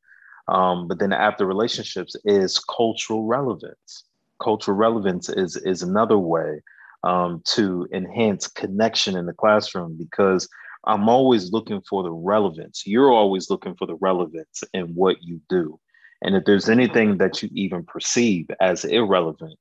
Um, 0.48 0.86
but 0.88 0.98
then 0.98 1.12
after 1.12 1.46
relationships 1.46 2.14
is 2.24 2.58
cultural 2.58 3.24
relevance. 3.24 4.04
Cultural 4.42 4.76
relevance 4.76 5.30
is, 5.30 5.56
is 5.56 5.82
another 5.82 6.18
way 6.18 6.60
um, 7.02 7.40
to 7.46 7.88
enhance 7.92 8.46
connection 8.46 9.16
in 9.16 9.26
the 9.26 9.32
classroom 9.32 9.96
because 9.96 10.48
I'm 10.86 11.08
always 11.08 11.52
looking 11.52 11.82
for 11.82 12.02
the 12.02 12.12
relevance. 12.12 12.86
You're 12.86 13.12
always 13.12 13.50
looking 13.50 13.74
for 13.76 13.86
the 13.86 13.96
relevance 13.96 14.62
in 14.72 14.94
what 14.94 15.22
you 15.22 15.40
do. 15.48 15.78
And 16.22 16.34
if 16.34 16.44
there's 16.44 16.68
anything 16.68 17.18
that 17.18 17.42
you 17.42 17.50
even 17.52 17.84
perceive 17.84 18.50
as 18.60 18.84
irrelevant, 18.84 19.58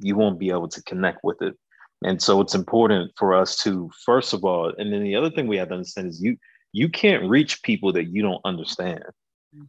you 0.00 0.16
won't 0.16 0.38
be 0.38 0.50
able 0.50 0.68
to 0.68 0.82
connect 0.84 1.18
with 1.22 1.42
it. 1.42 1.56
And 2.02 2.22
so 2.22 2.40
it's 2.40 2.54
important 2.54 3.12
for 3.18 3.34
us 3.34 3.56
to, 3.58 3.90
first 4.04 4.32
of 4.32 4.44
all, 4.44 4.72
and 4.78 4.92
then 4.92 5.02
the 5.02 5.16
other 5.16 5.30
thing 5.30 5.46
we 5.46 5.58
have 5.58 5.68
to 5.68 5.74
understand 5.74 6.08
is 6.08 6.22
you 6.22 6.36
you 6.72 6.88
can't 6.88 7.28
reach 7.28 7.62
people 7.62 7.92
that 7.92 8.04
you 8.04 8.22
don't 8.22 8.40
understand. 8.44 9.02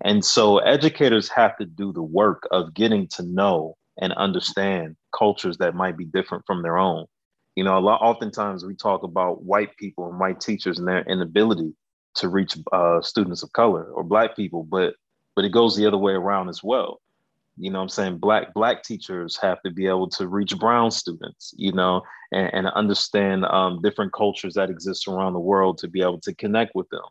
And 0.02 0.24
so 0.24 0.60
educators 0.60 1.28
have 1.30 1.58
to 1.58 1.66
do 1.66 1.92
the 1.92 2.04
work 2.04 2.48
of 2.52 2.74
getting 2.74 3.08
to 3.16 3.24
know 3.24 3.76
and 4.00 4.14
understand 4.14 4.96
cultures 5.18 5.58
that 5.58 5.76
might 5.76 5.98
be 5.98 6.06
different 6.06 6.44
from 6.46 6.62
their 6.62 6.78
own. 6.78 7.08
You 7.56 7.64
know, 7.66 7.78
a 7.78 7.80
lot 7.80 8.02
oftentimes 8.02 8.66
we 8.66 8.76
talk 8.76 9.04
about 9.04 9.44
white 9.44 9.76
people 9.78 10.10
and 10.10 10.20
white 10.20 10.40
teachers 10.40 10.80
and 10.80 10.88
their 10.88 11.04
inability 11.04 11.74
to 12.16 12.30
reach 12.30 12.58
uh, 12.72 13.02
students 13.02 13.44
of 13.44 13.52
color 13.54 13.84
or 13.84 14.04
black 14.04 14.36
people, 14.36 14.64
but 14.64 14.96
but 15.36 15.46
it 15.46 15.52
goes 15.52 15.76
the 15.76 15.86
other 15.86 15.98
way 15.98 16.14
around 16.14 16.50
as 16.50 16.64
well. 16.64 17.02
You 17.58 17.70
know 17.70 17.82
i'm 17.82 17.90
saying? 17.90 18.18
Black 18.18 18.54
black 18.54 18.84
teachers 18.84 19.38
have 19.42 19.62
to 19.64 19.72
be 19.72 19.88
able 19.88 20.10
to 20.12 20.28
reach 20.28 20.58
brown 20.58 20.92
students 20.92 21.54
you 21.58 21.72
know 21.74 22.02
and, 22.32 22.50
and 22.54 22.68
understand 22.68 23.46
um, 23.46 23.82
different 23.82 24.14
cultures 24.14 24.54
that 24.54 24.70
exist 24.70 25.08
around 25.08 25.34
the 25.34 25.40
world 25.40 25.78
to 25.80 25.88
be 25.88 26.02
able 26.02 26.22
to 26.22 26.34
connect 26.34 26.74
with 26.74 26.90
them. 26.90 27.04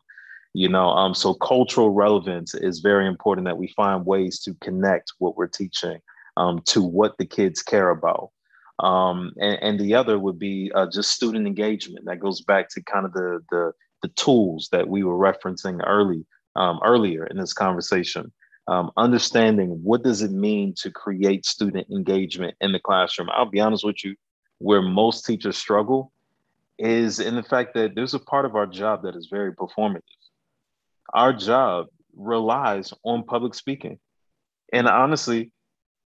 You 0.53 0.69
know 0.69 0.89
um, 0.89 1.13
so 1.13 1.35
cultural 1.35 1.91
relevance 1.91 2.55
is 2.55 2.79
very 2.79 3.07
important 3.07 3.45
that 3.45 3.57
we 3.57 3.67
find 3.67 4.05
ways 4.05 4.39
to 4.41 4.55
connect 4.55 5.13
what 5.19 5.37
we're 5.37 5.47
teaching 5.47 5.99
um, 6.35 6.61
to 6.65 6.81
what 6.81 7.17
the 7.17 7.25
kids 7.25 7.61
care 7.61 7.91
about 7.91 8.31
um, 8.81 9.31
and, 9.37 9.57
and, 9.61 9.79
the 9.79 9.93
other 9.93 10.17
would 10.17 10.39
be 10.39 10.71
uh, 10.73 10.87
just 10.91 11.11
student 11.11 11.45
engagement 11.45 12.05
that 12.05 12.19
goes 12.19 12.41
back 12.41 12.67
to 12.69 12.81
kind 12.83 13.05
of 13.05 13.13
the 13.13 13.39
the, 13.51 13.71
the 14.01 14.07
tools 14.09 14.69
that 14.71 14.87
we 14.87 15.03
were 15.03 15.17
referencing 15.17 15.81
early 15.85 16.25
um, 16.55 16.79
earlier 16.83 17.25
in 17.27 17.37
this 17.37 17.53
conversation 17.53 18.31
um, 18.67 18.91
understanding 18.97 19.79
what 19.83 20.03
does 20.03 20.21
it 20.21 20.31
mean 20.31 20.73
to 20.77 20.91
create 20.91 21.45
student 21.45 21.89
engagement 21.89 22.55
in 22.61 22.71
the 22.71 22.79
classroom. 22.79 23.29
I'll 23.31 23.49
be 23.49 23.59
honest 23.59 23.83
with 23.83 24.03
you, 24.03 24.15
where 24.59 24.81
most 24.81 25.25
teachers 25.25 25.57
struggle 25.57 26.11
is 26.77 27.19
in 27.19 27.35
the 27.35 27.43
fact 27.43 27.73
that 27.73 27.95
there's 27.95 28.13
a 28.13 28.19
part 28.19 28.45
of 28.45 28.55
our 28.55 28.67
job 28.67 29.03
that 29.03 29.15
is 29.15 29.27
very 29.29 29.53
performative. 29.53 30.03
Our 31.13 31.33
job 31.33 31.87
relies 32.15 32.93
on 33.03 33.23
public 33.23 33.53
speaking. 33.55 33.99
And 34.71 34.87
honestly, 34.87 35.51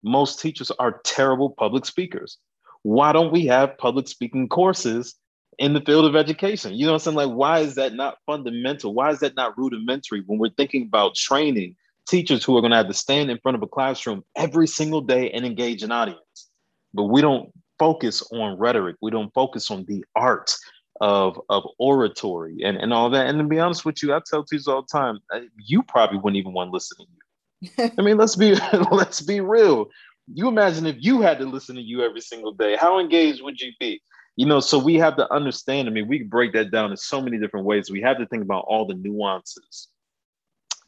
most 0.03 0.39
teachers 0.39 0.71
are 0.71 1.01
terrible 1.03 1.51
public 1.51 1.85
speakers. 1.85 2.37
Why 2.85 3.13
don't 3.13 3.31
we 3.31 3.47
have 3.47 3.79
public 3.79 4.07
speaking 4.07 4.47
courses 4.47 5.15
in 5.57 5.73
the 5.73 5.81
field 5.81 6.05
of 6.05 6.15
education? 6.15 6.75
You 6.75 6.85
know 6.85 6.91
what 6.91 7.07
I'm 7.07 7.15
saying? 7.15 7.29
Like, 7.29 7.35
why 7.35 7.59
is 7.61 7.73
that 7.75 7.95
not 7.95 8.19
fundamental? 8.27 8.93
Why 8.93 9.09
is 9.09 9.21
that 9.21 9.35
not 9.35 9.57
rudimentary 9.57 10.21
when 10.27 10.37
we're 10.37 10.51
thinking 10.51 10.83
about 10.83 11.15
training 11.15 11.75
teachers 12.07 12.43
who 12.43 12.55
are 12.55 12.61
going 12.61 12.69
to 12.69 12.77
have 12.77 12.87
to 12.87 12.93
stand 12.93 13.31
in 13.31 13.39
front 13.39 13.55
of 13.55 13.63
a 13.63 13.67
classroom 13.67 14.23
every 14.35 14.67
single 14.67 15.01
day 15.01 15.31
and 15.31 15.47
engage 15.47 15.81
an 15.81 15.91
audience. 15.91 16.51
But 16.93 17.05
we 17.05 17.21
don't 17.21 17.49
focus 17.79 18.21
on 18.31 18.59
rhetoric. 18.59 18.97
We 19.01 19.09
don't 19.09 19.33
focus 19.33 19.71
on 19.71 19.85
the 19.85 20.05
art 20.15 20.55
of, 21.01 21.41
of 21.49 21.63
oratory 21.79 22.59
and, 22.63 22.77
and 22.77 22.93
all 22.93 23.09
that. 23.09 23.25
And 23.25 23.39
to 23.39 23.45
be 23.45 23.57
honest 23.57 23.83
with 23.83 24.03
you, 24.03 24.13
I 24.13 24.21
tell 24.29 24.43
teachers 24.43 24.67
all 24.67 24.83
the 24.83 24.87
time, 24.95 25.17
uh, 25.33 25.41
you 25.57 25.81
probably 25.81 26.19
wouldn't 26.19 26.37
even 26.37 26.53
want 26.53 26.67
to 26.67 26.71
listen 26.71 26.97
to 26.97 27.03
you. 27.03 27.91
I 27.97 28.01
mean, 28.03 28.17
let's 28.17 28.35
be 28.35 28.53
let's 28.91 29.21
be 29.21 29.41
real. 29.41 29.89
You 30.33 30.47
imagine 30.47 30.85
if 30.85 30.97
you 30.99 31.21
had 31.21 31.39
to 31.39 31.45
listen 31.45 31.75
to 31.75 31.81
you 31.81 32.03
every 32.03 32.21
single 32.21 32.53
day, 32.53 32.75
how 32.75 32.99
engaged 32.99 33.43
would 33.43 33.59
you 33.59 33.71
be? 33.79 34.01
You 34.35 34.45
know, 34.45 34.59
so 34.59 34.77
we 34.77 34.95
have 34.95 35.15
to 35.17 35.31
understand. 35.31 35.87
I 35.87 35.91
mean, 35.91 36.07
we 36.07 36.23
break 36.23 36.53
that 36.53 36.71
down 36.71 36.91
in 36.91 36.97
so 36.97 37.21
many 37.21 37.37
different 37.37 37.65
ways. 37.65 37.89
We 37.89 38.01
have 38.01 38.17
to 38.17 38.25
think 38.25 38.43
about 38.43 38.65
all 38.67 38.85
the 38.85 38.95
nuances 38.95 39.87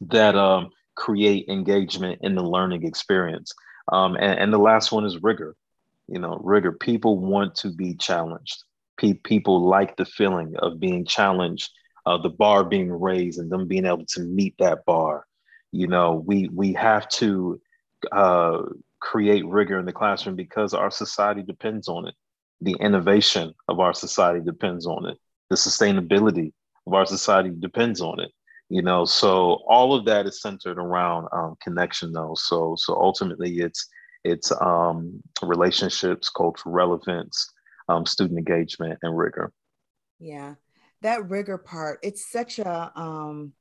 that 0.02 0.36
um, 0.36 0.70
create 0.96 1.48
engagement 1.48 2.20
in 2.22 2.34
the 2.34 2.42
learning 2.42 2.84
experience. 2.84 3.52
Um, 3.90 4.16
and, 4.16 4.38
and, 4.38 4.52
the 4.52 4.58
last 4.58 4.92
one 4.92 5.06
is 5.06 5.22
rigor. 5.22 5.56
You 6.08 6.18
know, 6.18 6.38
rigor. 6.42 6.72
People 6.72 7.18
want 7.18 7.54
to 7.56 7.70
be 7.70 7.94
challenged. 7.94 8.64
Pe- 8.98 9.14
people 9.14 9.66
like 9.66 9.96
the 9.96 10.04
feeling 10.04 10.54
of 10.58 10.78
being 10.78 11.06
challenged, 11.06 11.70
uh, 12.04 12.18
the 12.18 12.28
bar 12.28 12.64
being 12.64 12.92
raised, 12.92 13.38
and 13.38 13.50
them 13.50 13.66
being 13.66 13.86
able 13.86 14.04
to 14.06 14.20
meet 14.20 14.54
that 14.58 14.84
bar. 14.84 15.26
You 15.72 15.86
know, 15.86 16.22
we 16.26 16.48
we 16.48 16.74
have 16.74 17.08
to 17.10 17.60
uh, 18.12 18.62
create 19.00 19.46
rigor 19.46 19.78
in 19.78 19.86
the 19.86 19.92
classroom 19.92 20.36
because 20.36 20.74
our 20.74 20.90
society 20.90 21.42
depends 21.42 21.88
on 21.88 22.06
it. 22.06 22.14
The 22.60 22.76
innovation 22.80 23.54
of 23.68 23.80
our 23.80 23.94
society 23.94 24.40
depends 24.44 24.86
on 24.86 25.06
it. 25.06 25.18
The 25.50 25.56
sustainability 25.56 26.52
of 26.86 26.94
our 26.94 27.06
society 27.06 27.50
depends 27.58 28.00
on 28.00 28.20
it 28.20 28.30
you 28.68 28.82
know 28.82 29.04
so 29.04 29.58
all 29.66 29.94
of 29.94 30.04
that 30.04 30.26
is 30.26 30.40
centered 30.40 30.78
around 30.78 31.28
um, 31.32 31.56
connection 31.62 32.12
though 32.12 32.34
so 32.34 32.74
so 32.76 32.94
ultimately 32.94 33.58
it's 33.58 33.88
it's 34.24 34.52
um, 34.60 35.20
relationships 35.42 36.28
cultural 36.28 36.74
relevance 36.74 37.50
um, 37.88 38.04
student 38.04 38.38
engagement 38.38 38.98
and 39.02 39.16
rigor 39.16 39.52
yeah 40.18 40.54
that 41.02 41.28
rigor 41.30 41.58
part 41.58 41.98
it's 42.02 42.30
such 42.30 42.58
a 42.58 42.92
um 42.94 43.52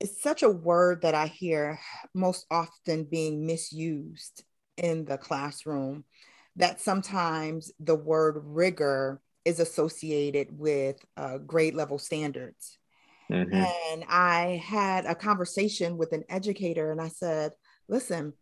it's 0.00 0.22
such 0.22 0.42
a 0.42 0.50
word 0.50 1.02
that 1.02 1.14
i 1.14 1.26
hear 1.26 1.78
most 2.14 2.46
often 2.50 3.04
being 3.04 3.46
misused 3.46 4.44
in 4.76 5.04
the 5.04 5.18
classroom 5.18 6.04
that 6.56 6.80
sometimes 6.80 7.70
the 7.78 7.94
word 7.94 8.40
rigor 8.44 9.20
is 9.44 9.60
associated 9.60 10.48
with 10.50 10.96
uh, 11.16 11.38
grade 11.38 11.74
level 11.74 11.98
standards 11.98 12.78
Mm-hmm. 13.30 13.54
And 13.54 14.04
I 14.08 14.62
had 14.64 15.06
a 15.06 15.14
conversation 15.14 15.96
with 15.96 16.12
an 16.12 16.24
educator 16.28 16.90
and 16.90 17.00
I 17.00 17.08
said, 17.08 17.52
listen, 17.88 18.32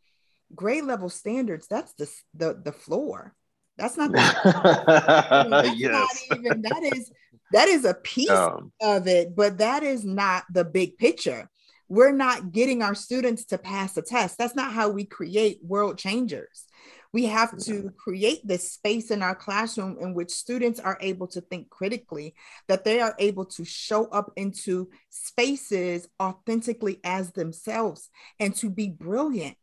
grade 0.55 0.85
level 0.85 1.11
standards, 1.11 1.67
that's 1.69 1.93
the, 1.95 2.11
the, 2.35 2.61
the 2.65 2.73
floor. 2.73 3.35
That's 3.77 3.97
not 3.97 4.11
the 4.11 4.17
that's 5.51 5.77
yes. 5.77 6.27
not 6.31 6.39
even 6.39 6.63
that 6.63 6.83
is 6.83 7.13
that 7.53 7.69
is 7.69 7.85
a 7.85 7.95
piece 7.95 8.31
um, 8.31 8.73
of 8.81 9.07
it, 9.07 9.35
but 9.35 9.59
that 9.59 9.83
is 9.83 10.05
not 10.05 10.45
the 10.53 10.65
big 10.65 10.99
picture. 10.99 11.49
We're 11.89 12.13
not 12.13 12.53
getting 12.53 12.83
our 12.83 12.95
students 12.95 13.47
to 13.47 13.59
pass 13.59 13.97
a 13.97 14.03
test. 14.03 14.37
That's 14.37 14.55
not 14.55 14.73
how 14.73 14.91
we 14.91 15.05
create 15.05 15.61
world 15.63 15.99
changers. 15.99 16.67
We 17.13 17.25
have 17.25 17.57
to 17.65 17.91
create 17.97 18.47
this 18.47 18.73
space 18.73 19.11
in 19.11 19.23
our 19.23 19.35
classroom 19.35 19.97
in 19.99 20.13
which 20.13 20.31
students 20.31 20.79
are 20.79 20.99
able 21.01 21.27
to 21.29 21.41
think 21.41 21.71
critically, 21.71 22.35
that 22.67 22.85
they 22.85 23.01
are 23.01 23.15
able 23.19 23.47
to 23.47 23.65
show 23.65 24.07
up 24.07 24.31
into 24.37 24.91
spaces 25.09 26.07
authentically 26.21 27.01
as 27.05 27.33
themselves 27.33 28.11
and 28.39 28.55
to 28.57 28.69
be 28.69 28.89
brilliant. 28.89 29.57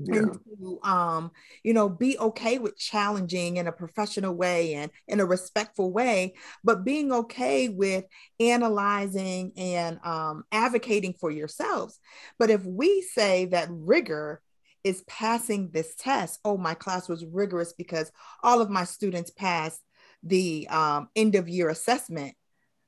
Yeah. 0.00 0.16
and 0.16 0.38
to 0.44 0.80
um 0.82 1.30
you 1.62 1.72
know 1.72 1.88
be 1.88 2.18
okay 2.18 2.58
with 2.58 2.76
challenging 2.76 3.58
in 3.58 3.68
a 3.68 3.72
professional 3.72 4.34
way 4.34 4.74
and 4.74 4.90
in 5.06 5.20
a 5.20 5.24
respectful 5.24 5.92
way 5.92 6.34
but 6.64 6.84
being 6.84 7.12
okay 7.12 7.68
with 7.68 8.04
analyzing 8.40 9.52
and 9.56 10.00
um 10.04 10.42
advocating 10.50 11.12
for 11.12 11.30
yourselves 11.30 12.00
but 12.40 12.50
if 12.50 12.64
we 12.64 13.02
say 13.02 13.44
that 13.46 13.68
rigor 13.70 14.42
is 14.84 15.02
passing 15.08 15.70
this 15.70 15.94
test. 15.96 16.38
Oh, 16.44 16.58
my 16.58 16.74
class 16.74 17.08
was 17.08 17.24
rigorous 17.24 17.72
because 17.72 18.12
all 18.42 18.60
of 18.60 18.70
my 18.70 18.84
students 18.84 19.30
passed 19.30 19.80
the 20.22 20.68
um, 20.68 21.08
end 21.16 21.34
of 21.34 21.48
year 21.48 21.70
assessment. 21.70 22.34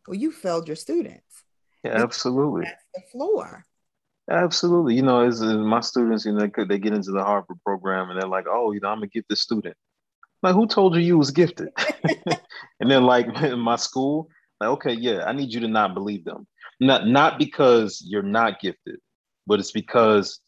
well, 0.07 0.15
you 0.15 0.31
failed 0.31 0.69
your 0.69 0.77
students. 0.77 1.25
Yeah, 1.83 1.93
absolutely. 1.93 2.65
That's 2.65 2.85
the 2.95 3.03
floor. 3.11 3.65
Absolutely. 4.31 4.97
You 4.97 5.03
know, 5.03 5.21
as, 5.21 5.41
as 5.41 5.57
my 5.57 5.81
students, 5.81 6.25
you 6.25 6.33
know, 6.33 6.49
they 6.69 6.79
get 6.79 6.95
into 6.95 7.13
the 7.13 7.23
Harvard 7.23 7.59
program 7.65 8.11
and 8.11 8.21
they're 8.21 8.29
like, 8.29 8.47
oh, 8.51 8.73
you 8.73 8.81
know, 8.81 8.89
I'm 8.89 9.03
a 9.03 9.07
gifted 9.07 9.39
student. 9.39 9.77
Like, 10.43 10.55
who 10.55 10.67
told 10.67 10.95
you 10.95 11.01
you 11.01 11.19
was 11.19 11.31
gifted? 11.31 11.69
and 12.81 12.91
then 12.91 13.05
like 13.05 13.27
in 13.43 13.59
my 13.59 13.77
school, 13.77 14.29
like, 14.61 14.71
okay, 14.71 14.93
yeah, 14.93 15.25
I 15.25 15.33
need 15.33 15.53
you 15.53 15.61
to 15.61 15.69
not 15.69 15.95
believe 15.95 16.25
them. 16.25 16.47
Not 16.81 17.07
not 17.07 17.39
because 17.39 18.03
you're 18.05 18.23
not 18.23 18.61
gifted, 18.61 19.01
but 19.47 19.61
it's 19.61 19.73
because 19.73 20.41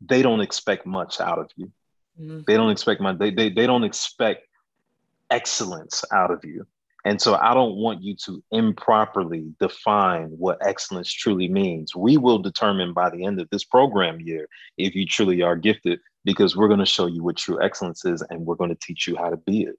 they 0.00 0.20
don't 0.20 0.40
expect 0.40 0.86
much 0.86 1.20
out 1.20 1.38
of 1.38 1.50
you. 1.56 1.72
Mm-hmm. 2.20 2.40
They 2.46 2.54
don't 2.54 2.70
expect 2.70 3.00
my 3.00 3.12
they, 3.12 3.30
they 3.30 3.48
they 3.48 3.66
don't 3.66 3.84
expect 3.84 4.46
excellence 5.30 6.04
out 6.12 6.30
of 6.30 6.44
you. 6.44 6.66
And 7.04 7.20
so 7.20 7.34
I 7.34 7.52
don't 7.52 7.76
want 7.76 8.02
you 8.02 8.14
to 8.26 8.42
improperly 8.52 9.52
define 9.58 10.28
what 10.28 10.64
excellence 10.64 11.12
truly 11.12 11.48
means. 11.48 11.96
We 11.96 12.16
will 12.16 12.38
determine 12.38 12.92
by 12.92 13.10
the 13.10 13.24
end 13.24 13.40
of 13.40 13.48
this 13.50 13.64
program 13.64 14.20
year 14.20 14.48
if 14.78 14.94
you 14.94 15.04
truly 15.04 15.42
are 15.42 15.56
gifted, 15.56 15.98
because 16.24 16.56
we're 16.56 16.68
going 16.68 16.78
to 16.78 16.86
show 16.86 17.06
you 17.06 17.24
what 17.24 17.36
true 17.36 17.60
excellence 17.60 18.04
is 18.04 18.22
and 18.30 18.46
we're 18.46 18.54
going 18.54 18.70
to 18.70 18.78
teach 18.80 19.08
you 19.08 19.16
how 19.16 19.30
to 19.30 19.36
be 19.36 19.62
it. 19.62 19.74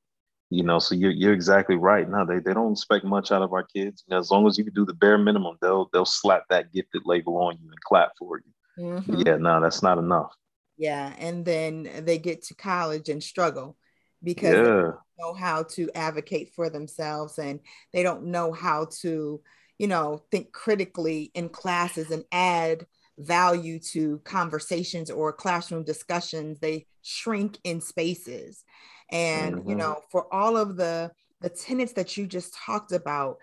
You 0.49 0.63
know, 0.63 0.77
so 0.77 0.93
you're, 0.93 1.11
you're 1.11 1.33
exactly 1.33 1.77
right. 1.77 2.07
No, 2.07 2.25
they, 2.25 2.39
they 2.39 2.53
don't 2.53 2.73
expect 2.73 3.05
much 3.05 3.31
out 3.31 3.41
of 3.41 3.53
our 3.53 3.63
kids. 3.63 4.03
You 4.05 4.13
know, 4.13 4.19
as 4.19 4.29
long 4.29 4.45
as 4.45 4.57
you 4.57 4.63
can 4.63 4.73
do 4.73 4.85
the 4.85 4.93
bare 4.93 5.17
minimum, 5.17 5.55
they'll 5.61 5.89
they'll 5.91 6.05
slap 6.05 6.43
that 6.49 6.71
gifted 6.71 7.03
label 7.05 7.37
on 7.37 7.57
you 7.59 7.69
and 7.69 7.81
clap 7.81 8.11
for 8.19 8.39
you. 8.39 8.83
Mm-hmm. 8.83 9.23
Yeah, 9.25 9.37
no, 9.37 9.61
that's 9.61 9.81
not 9.81 9.97
enough. 9.97 10.31
Yeah, 10.77 11.13
and 11.17 11.43
then 11.45 11.89
they 12.03 12.17
get 12.17 12.43
to 12.43 12.55
college 12.55 13.09
and 13.09 13.23
struggle 13.23 13.77
because 14.23 14.67
yeah 14.67 14.91
know 15.19 15.33
how 15.33 15.63
to 15.63 15.89
advocate 15.95 16.53
for 16.55 16.69
themselves 16.69 17.37
and 17.37 17.59
they 17.91 18.03
don't 18.03 18.25
know 18.25 18.51
how 18.51 18.85
to 18.85 19.41
you 19.77 19.87
know 19.87 20.21
think 20.31 20.51
critically 20.51 21.31
in 21.33 21.49
classes 21.49 22.11
and 22.11 22.23
add 22.31 22.85
value 23.19 23.79
to 23.79 24.19
conversations 24.23 25.11
or 25.11 25.31
classroom 25.31 25.83
discussions 25.83 26.59
they 26.59 26.85
shrink 27.03 27.59
in 27.63 27.79
spaces 27.79 28.63
and 29.11 29.55
mm-hmm. 29.55 29.69
you 29.69 29.75
know 29.75 29.99
for 30.11 30.33
all 30.33 30.57
of 30.57 30.75
the 30.75 31.11
the 31.41 31.49
tenets 31.49 31.93
that 31.93 32.17
you 32.17 32.25
just 32.25 32.55
talked 32.55 32.91
about 32.91 33.37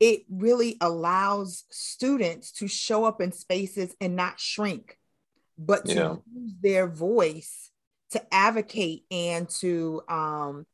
it 0.00 0.22
really 0.30 0.76
allows 0.80 1.64
students 1.70 2.52
to 2.52 2.68
show 2.68 3.04
up 3.04 3.20
in 3.20 3.32
spaces 3.32 3.94
and 4.00 4.16
not 4.16 4.40
shrink 4.40 4.96
but 5.56 5.84
to 5.84 5.94
yeah. 5.94 6.14
use 6.34 6.52
their 6.60 6.88
voice 6.88 7.67
to 8.10 8.34
advocate 8.34 9.04
and 9.10 9.48
to 9.48 10.02
um, 10.08 10.66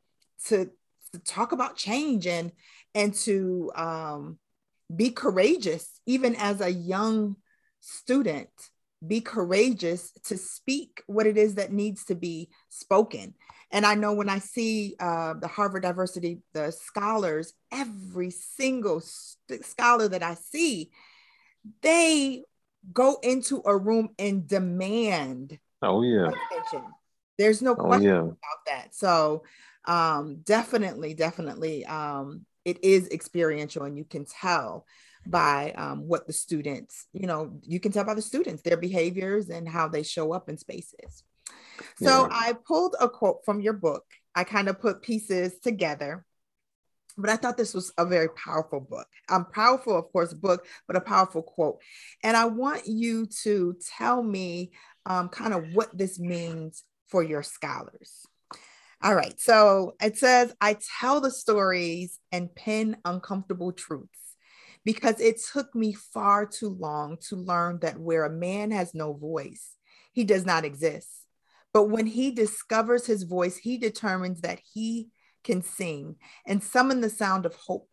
to, 0.47 0.71
to 1.13 1.19
talk 1.21 1.53
about 1.53 1.77
change 1.77 2.27
and 2.27 2.53
and 2.95 3.15
to 3.15 3.73
um, 3.75 4.39
be 4.95 5.11
courageous 5.11 6.01
even 6.07 6.35
as 6.37 6.61
a 6.61 6.71
young 6.71 7.37
student 7.81 8.49
be 9.07 9.21
courageous 9.21 10.13
to 10.25 10.39
speak 10.39 11.03
what 11.07 11.27
it 11.27 11.37
is 11.37 11.57
that 11.57 11.73
needs 11.73 12.05
to 12.05 12.15
be 12.15 12.49
spoken 12.71 13.35
and 13.71 13.85
i 13.85 13.95
know 13.95 14.15
when 14.15 14.31
i 14.31 14.39
see 14.39 14.95
uh, 14.99 15.35
the 15.35 15.49
harvard 15.49 15.83
diversity 15.83 16.39
the 16.55 16.71
scholars 16.71 17.53
every 17.71 18.31
single 18.31 19.01
st- 19.01 19.65
scholar 19.65 20.09
that 20.09 20.23
i 20.23 20.35
see 20.35 20.91
they 21.83 22.43
go 22.93 23.19
into 23.23 23.63
a 23.67 23.77
room 23.77 24.09
and 24.19 24.47
demand 24.47 25.59
oh 25.83 26.03
yeah 26.03 26.31
attention. 26.51 26.83
There's 27.39 27.63
no 27.63 27.73
oh, 27.73 27.77
question 27.77 28.11
oh, 28.11 28.15
yeah. 28.15 28.21
about 28.21 28.65
that 28.67 28.95
so 28.95 29.43
um, 29.87 30.41
definitely, 30.45 31.15
definitely, 31.15 31.85
um, 31.87 32.47
it 32.65 32.83
is 32.83 33.09
experiential, 33.11 33.85
and 33.85 33.99
you 33.99 34.05
can 34.05 34.25
tell 34.25 34.87
by 35.27 35.73
um, 35.73 36.07
what 36.09 36.27
the 36.27 36.33
students, 36.33 37.07
you 37.13 37.27
know, 37.27 37.59
you 37.63 37.81
can 37.81 37.93
tell 37.93 38.05
by 38.05 38.15
the 38.15 38.23
students 38.23 38.63
their 38.63 38.77
behaviors 38.77 39.49
and 39.49 39.69
how 39.69 39.89
they 39.89 40.03
show 40.03 40.33
up 40.33 40.49
in 40.49 40.59
spaces. 40.59 41.25
So 41.97 42.23
yeah. 42.23 42.29
I 42.31 42.53
pulled 42.67 42.97
a 43.01 43.09
quote 43.09 43.45
from 43.45 43.61
your 43.61 43.73
book. 43.73 44.05
I 44.35 44.45
kind 44.45 44.69
of 44.69 44.81
put 44.81 45.03
pieces 45.03 45.59
together, 45.61 46.25
but 47.17 47.31
I 47.31 47.37
thought 47.37 47.57
this 47.57 47.75
was 47.75 47.93
a 47.97 48.05
very 48.05 48.29
powerful 48.31 48.81
book. 48.81 49.07
Um, 49.29 49.47
powerful, 49.47 49.97
of 49.97 50.11
course, 50.13 50.33
book, 50.33 50.67
but 50.87 50.97
a 50.97 51.01
powerful 51.01 51.43
quote. 51.43 51.81
And 52.23 52.37
I 52.37 52.47
want 52.47 52.87
you 52.87 53.27
to 53.43 53.77
tell 53.99 54.23
me 54.23 54.73
um, 55.07 55.29
kind 55.29 55.55
of 55.55 55.65
what 55.75 55.97
this 55.97 56.19
means 56.19 56.83
for 57.09 57.23
your 57.23 57.43
scholars. 57.43 58.27
All 59.03 59.15
right. 59.15 59.39
So 59.39 59.97
it 60.03 60.17
says, 60.17 60.55
I 60.61 60.79
tell 61.01 61.21
the 61.21 61.31
stories 61.31 62.19
and 62.33 62.55
pen 62.55 62.97
uncomfortable 63.05 63.73
truths 63.73 64.37
because 64.85 65.21
it 65.21 65.41
took 65.53 65.75
me 65.75 65.93
far 65.93 66.47
too 66.47 66.71
long 66.71 67.19
to 67.29 67.37
learn 67.37 67.79
that 67.81 67.99
where 67.99 68.25
a 68.25 68.31
man 68.31 68.71
has 68.71 68.95
no 68.95 69.13
voice, 69.13 69.77
he 70.13 70.25
does 70.25 70.47
not 70.47 70.65
exist. 70.65 71.09
But 71.73 71.91
when 71.91 72.07
he 72.07 72.31
discovers 72.31 73.05
his 73.05 73.25
voice, 73.25 73.57
he 73.57 73.79
determines 73.79 74.43
that 74.43 74.61
he 74.73 75.09
can 75.43 75.63
sing 75.63 76.17
and 76.47 76.63
summon 76.63 77.01
the 77.01 77.11
sound 77.11 77.45
of 77.45 77.55
hope, 77.55 77.89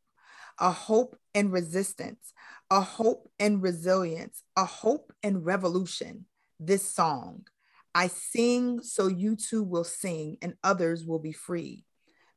a 0.59 0.71
hope 0.71 1.17
and 1.33 1.51
resistance, 1.51 2.33
a 2.69 2.81
hope 2.81 3.29
and 3.39 3.61
resilience, 3.61 4.43
a 4.55 4.65
hope 4.65 5.11
and 5.23 5.45
revolution. 5.45 6.25
This 6.59 6.87
song, 6.87 7.47
I 7.93 8.07
sing 8.07 8.81
so 8.81 9.07
you 9.07 9.35
too 9.35 9.63
will 9.63 9.83
sing 9.83 10.37
and 10.41 10.55
others 10.63 11.05
will 11.05 11.19
be 11.19 11.33
free. 11.33 11.85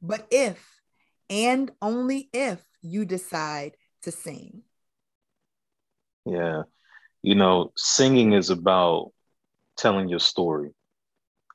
But 0.03 0.27
if 0.31 0.81
and 1.31 1.71
only 1.81 2.29
if 2.33 2.63
you 2.83 3.05
decide 3.05 3.77
to 4.03 4.11
sing. 4.11 4.63
Yeah. 6.27 6.63
You 7.23 7.35
know, 7.35 7.73
singing 7.77 8.33
is 8.33 8.51
about 8.51 9.13
telling 9.77 10.09
your 10.09 10.21
story. 10.21 10.71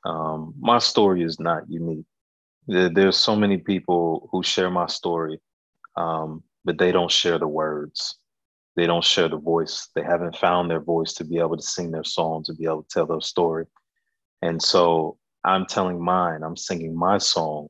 Um, 0.04 0.54
my 0.58 0.78
story 0.78 1.22
is 1.22 1.38
not 1.38 1.68
unique. 1.68 2.06
There, 2.66 2.88
there's 2.88 3.16
so 3.16 3.36
many 3.36 3.58
people 3.58 4.28
who 4.32 4.42
share 4.42 4.70
my 4.70 4.86
story, 4.86 5.40
um, 5.96 6.42
but 6.64 6.78
they 6.78 6.90
don't 6.92 7.10
share 7.10 7.38
the 7.38 7.48
words. 7.48 8.18
They 8.76 8.86
don't 8.86 9.04
share 9.04 9.28
the 9.28 9.36
voice. 9.36 9.88
They 9.94 10.02
haven't 10.02 10.36
found 10.36 10.70
their 10.70 10.80
voice 10.80 11.12
to 11.14 11.24
be 11.24 11.38
able 11.38 11.56
to 11.56 11.62
sing 11.62 11.90
their 11.90 12.04
song, 12.04 12.44
to 12.44 12.54
be 12.54 12.64
able 12.64 12.82
to 12.82 12.88
tell 12.88 13.06
their 13.06 13.20
story. 13.20 13.66
And 14.42 14.62
so 14.62 15.18
I'm 15.44 15.66
telling 15.66 16.02
mine, 16.02 16.42
I'm 16.42 16.56
singing 16.56 16.96
my 16.96 17.18
song 17.18 17.68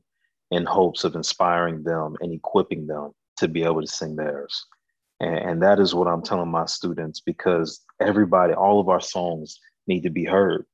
in 0.51 0.65
hopes 0.65 1.03
of 1.03 1.15
inspiring 1.15 1.83
them 1.83 2.15
and 2.21 2.33
equipping 2.33 2.87
them 2.87 3.11
to 3.37 3.47
be 3.47 3.63
able 3.63 3.81
to 3.81 3.87
sing 3.87 4.15
theirs. 4.15 4.65
And, 5.19 5.37
and, 5.37 5.63
that 5.63 5.79
is 5.79 5.95
what 5.95 6.07
I'm 6.07 6.23
telling 6.23 6.49
my 6.49 6.65
students 6.65 7.19
because 7.19 7.81
everybody, 7.99 8.53
all 8.53 8.79
of 8.79 8.89
our 8.89 8.99
songs 8.99 9.59
need 9.87 10.01
to 10.03 10.09
be 10.09 10.25
heard, 10.25 10.65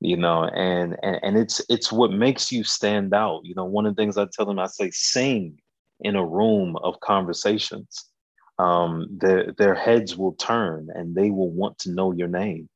you 0.00 0.16
know, 0.16 0.44
and, 0.44 0.96
and, 1.02 1.18
and 1.22 1.38
it's, 1.38 1.60
it's 1.68 1.90
what 1.90 2.12
makes 2.12 2.52
you 2.52 2.64
stand 2.64 3.14
out. 3.14 3.40
You 3.44 3.54
know, 3.54 3.64
one 3.64 3.86
of 3.86 3.96
the 3.96 4.00
things 4.00 4.18
I 4.18 4.26
tell 4.32 4.46
them, 4.46 4.58
I 4.58 4.66
say, 4.66 4.90
sing 4.90 5.58
in 6.00 6.16
a 6.16 6.24
room 6.24 6.76
of 6.76 7.00
conversations. 7.00 8.04
Um, 8.58 9.06
their, 9.20 9.52
their 9.56 9.74
heads 9.74 10.16
will 10.16 10.32
turn 10.34 10.88
and 10.94 11.14
they 11.14 11.30
will 11.30 11.50
want 11.50 11.78
to 11.80 11.92
know 11.92 12.12
your 12.12 12.28
name 12.28 12.68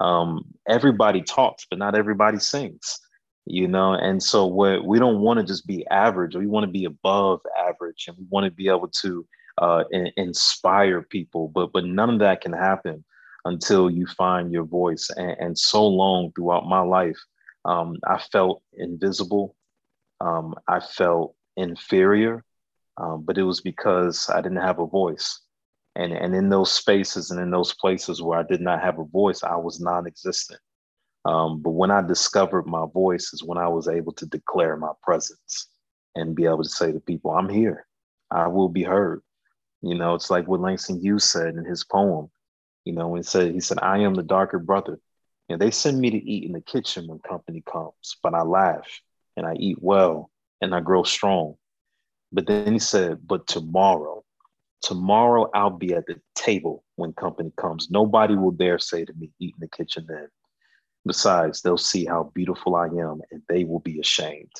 um, 0.00 0.44
everybody 0.68 1.22
talks, 1.22 1.66
but 1.68 1.78
not 1.78 1.94
everybody 1.94 2.38
sings, 2.38 2.98
you 3.46 3.68
know? 3.68 3.94
And 3.94 4.22
so 4.22 4.46
what 4.46 4.84
we 4.84 4.98
don't 4.98 5.20
want 5.20 5.40
to 5.40 5.46
just 5.46 5.66
be 5.66 5.86
average, 5.88 6.36
we 6.36 6.46
want 6.46 6.64
to 6.64 6.72
be 6.72 6.84
above 6.84 7.40
average 7.58 8.04
and 8.08 8.16
we 8.16 8.24
want 8.30 8.44
to 8.44 8.50
be 8.50 8.68
able 8.68 8.88
to 9.02 9.26
uh, 9.58 9.84
in, 9.90 10.10
inspire 10.16 11.02
people, 11.02 11.48
but, 11.48 11.72
but 11.72 11.84
none 11.84 12.10
of 12.10 12.18
that 12.20 12.40
can 12.40 12.52
happen 12.52 13.04
until 13.44 13.90
you 13.90 14.06
find 14.06 14.52
your 14.52 14.64
voice. 14.64 15.10
And, 15.16 15.36
and 15.40 15.58
so 15.58 15.86
long 15.86 16.32
throughout 16.34 16.68
my 16.68 16.80
life, 16.80 17.18
um, 17.64 17.96
I 18.06 18.18
felt 18.18 18.62
invisible. 18.74 19.54
Um, 20.20 20.54
I 20.66 20.80
felt 20.80 21.34
inferior, 21.56 22.44
um, 22.96 23.22
but 23.24 23.38
it 23.38 23.44
was 23.44 23.60
because 23.60 24.28
I 24.28 24.40
didn't 24.40 24.58
have 24.58 24.80
a 24.80 24.86
voice 24.86 25.40
and 25.98 26.12
and 26.12 26.34
in 26.34 26.48
those 26.48 26.72
spaces 26.72 27.30
and 27.30 27.40
in 27.40 27.50
those 27.50 27.74
places 27.74 28.22
where 28.22 28.38
I 28.38 28.44
did 28.44 28.60
not 28.60 28.80
have 28.80 28.98
a 28.98 29.04
voice, 29.04 29.42
I 29.42 29.56
was 29.56 29.80
non-existent. 29.80 30.60
Um, 31.24 31.60
but 31.60 31.72
when 31.72 31.90
I 31.90 32.00
discovered 32.00 32.66
my 32.66 32.86
voice 32.94 33.32
is 33.34 33.42
when 33.44 33.58
I 33.58 33.68
was 33.68 33.88
able 33.88 34.12
to 34.12 34.26
declare 34.26 34.76
my 34.76 34.92
presence 35.02 35.68
and 36.14 36.36
be 36.36 36.46
able 36.46 36.62
to 36.62 36.68
say 36.68 36.92
to 36.92 37.00
people, 37.00 37.32
"I'm 37.32 37.48
here. 37.48 37.86
I 38.30 38.46
will 38.46 38.68
be 38.68 38.84
heard." 38.84 39.22
You 39.82 39.96
know, 39.96 40.14
it's 40.14 40.30
like 40.30 40.46
what 40.48 40.60
Langston 40.60 41.00
Hughes 41.00 41.24
said 41.24 41.56
in 41.56 41.64
his 41.64 41.84
poem. 41.84 42.30
You 42.84 42.92
know, 42.94 43.08
when 43.08 43.18
he 43.18 43.24
said, 43.24 43.52
"He 43.52 43.60
said, 43.60 43.78
I 43.82 43.98
am 43.98 44.14
the 44.14 44.22
darker 44.22 44.58
brother." 44.58 45.00
Know, 45.48 45.56
they 45.56 45.70
send 45.70 45.98
me 45.98 46.10
to 46.10 46.18
eat 46.18 46.44
in 46.44 46.52
the 46.52 46.60
kitchen 46.60 47.06
when 47.08 47.18
company 47.20 47.62
comes, 47.62 48.16
but 48.22 48.34
I 48.34 48.42
laugh 48.42 48.86
and 49.36 49.46
I 49.46 49.54
eat 49.54 49.78
well 49.80 50.30
and 50.60 50.74
I 50.74 50.80
grow 50.80 51.02
strong. 51.02 51.56
But 52.32 52.46
then 52.46 52.72
he 52.72 52.78
said, 52.78 53.26
"But 53.26 53.46
tomorrow." 53.46 54.24
Tomorrow 54.82 55.50
I'll 55.54 55.70
be 55.70 55.94
at 55.94 56.06
the 56.06 56.20
table 56.34 56.84
when 56.96 57.12
company 57.12 57.52
comes. 57.56 57.90
Nobody 57.90 58.36
will 58.36 58.52
dare 58.52 58.78
say 58.78 59.04
to 59.04 59.12
me, 59.14 59.30
eat 59.40 59.54
in 59.54 59.60
the 59.60 59.76
kitchen 59.76 60.06
then. 60.08 60.28
Besides, 61.06 61.62
they'll 61.62 61.78
see 61.78 62.04
how 62.04 62.30
beautiful 62.34 62.76
I 62.76 62.86
am 62.86 63.20
and 63.30 63.42
they 63.48 63.64
will 63.64 63.80
be 63.80 63.98
ashamed. 64.00 64.52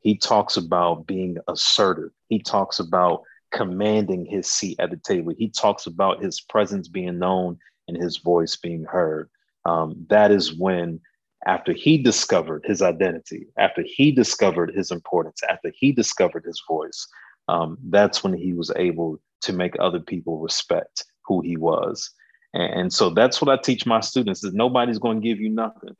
He 0.00 0.16
talks 0.16 0.56
about 0.56 1.06
being 1.06 1.38
assertive. 1.48 2.10
He 2.28 2.38
talks 2.38 2.78
about 2.78 3.22
commanding 3.50 4.26
his 4.26 4.50
seat 4.50 4.78
at 4.78 4.90
the 4.90 4.96
table. 4.98 5.32
He 5.36 5.48
talks 5.48 5.86
about 5.86 6.22
his 6.22 6.40
presence 6.40 6.88
being 6.88 7.18
known 7.18 7.58
and 7.88 7.96
his 7.96 8.18
voice 8.18 8.56
being 8.56 8.84
heard. 8.84 9.30
Um, 9.64 10.06
that 10.08 10.30
is 10.30 10.54
when, 10.54 11.00
after 11.46 11.72
he 11.72 11.98
discovered 11.98 12.64
his 12.66 12.82
identity, 12.82 13.46
after 13.58 13.82
he 13.84 14.12
discovered 14.12 14.72
his 14.74 14.90
importance, 14.90 15.40
after 15.48 15.72
he 15.74 15.92
discovered 15.92 16.44
his 16.44 16.62
voice, 16.68 17.06
um, 17.48 17.78
that's 17.88 18.22
when 18.22 18.34
he 18.34 18.52
was 18.52 18.70
able 18.76 19.18
to 19.42 19.52
make 19.52 19.74
other 19.78 20.00
people 20.00 20.38
respect 20.38 21.04
who 21.24 21.40
he 21.40 21.56
was. 21.56 22.10
And, 22.54 22.92
so 22.92 23.10
that's 23.10 23.40
what 23.42 23.50
I 23.50 23.60
teach 23.62 23.86
my 23.86 24.00
students 24.00 24.42
is 24.42 24.54
nobody's 24.54 24.98
going 24.98 25.20
to 25.20 25.28
give 25.28 25.38
you 25.38 25.50
nothing. 25.50 25.96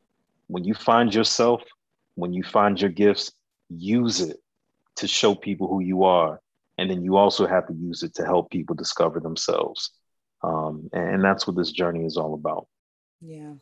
When 0.46 0.64
you 0.64 0.74
find 0.74 1.14
yourself, 1.14 1.62
when 2.14 2.32
you 2.32 2.42
find 2.42 2.80
your 2.80 2.90
gifts, 2.90 3.32
use 3.68 4.20
it 4.20 4.38
to 4.96 5.06
show 5.06 5.34
people 5.34 5.68
who 5.68 5.80
you 5.80 6.04
are. 6.04 6.40
And 6.78 6.90
then 6.90 7.02
you 7.02 7.16
also 7.16 7.46
have 7.46 7.66
to 7.66 7.74
use 7.74 8.02
it 8.02 8.14
to 8.14 8.24
help 8.24 8.50
people 8.50 8.74
discover 8.74 9.20
themselves. 9.20 9.90
Um, 10.42 10.88
and 10.92 11.22
that's 11.22 11.46
what 11.46 11.56
this 11.56 11.70
journey 11.70 12.04
is 12.06 12.16
all 12.16 12.34
about. 12.34 12.66
Yeah. 13.20 13.54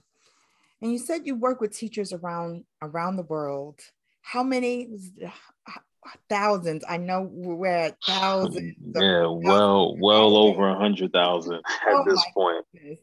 And 0.82 0.92
you 0.92 0.98
said 0.98 1.26
you 1.26 1.34
work 1.34 1.60
with 1.60 1.76
teachers 1.76 2.12
around 2.12 2.64
around 2.82 3.16
the 3.16 3.22
world. 3.22 3.80
How 4.20 4.42
many 4.42 4.98
thousands? 6.28 6.84
I 6.88 6.96
know 6.96 7.28
we're 7.30 7.66
at 7.66 7.96
thousands. 8.06 8.74
Yeah, 8.94 9.26
well, 9.26 9.96
well 9.98 10.36
over 10.36 10.68
a 10.68 10.78
hundred 10.78 11.12
thousand 11.12 11.54
at 11.54 11.62
oh 11.88 12.04
this 12.06 12.24
point. 12.34 12.64
Goodness. 12.72 12.98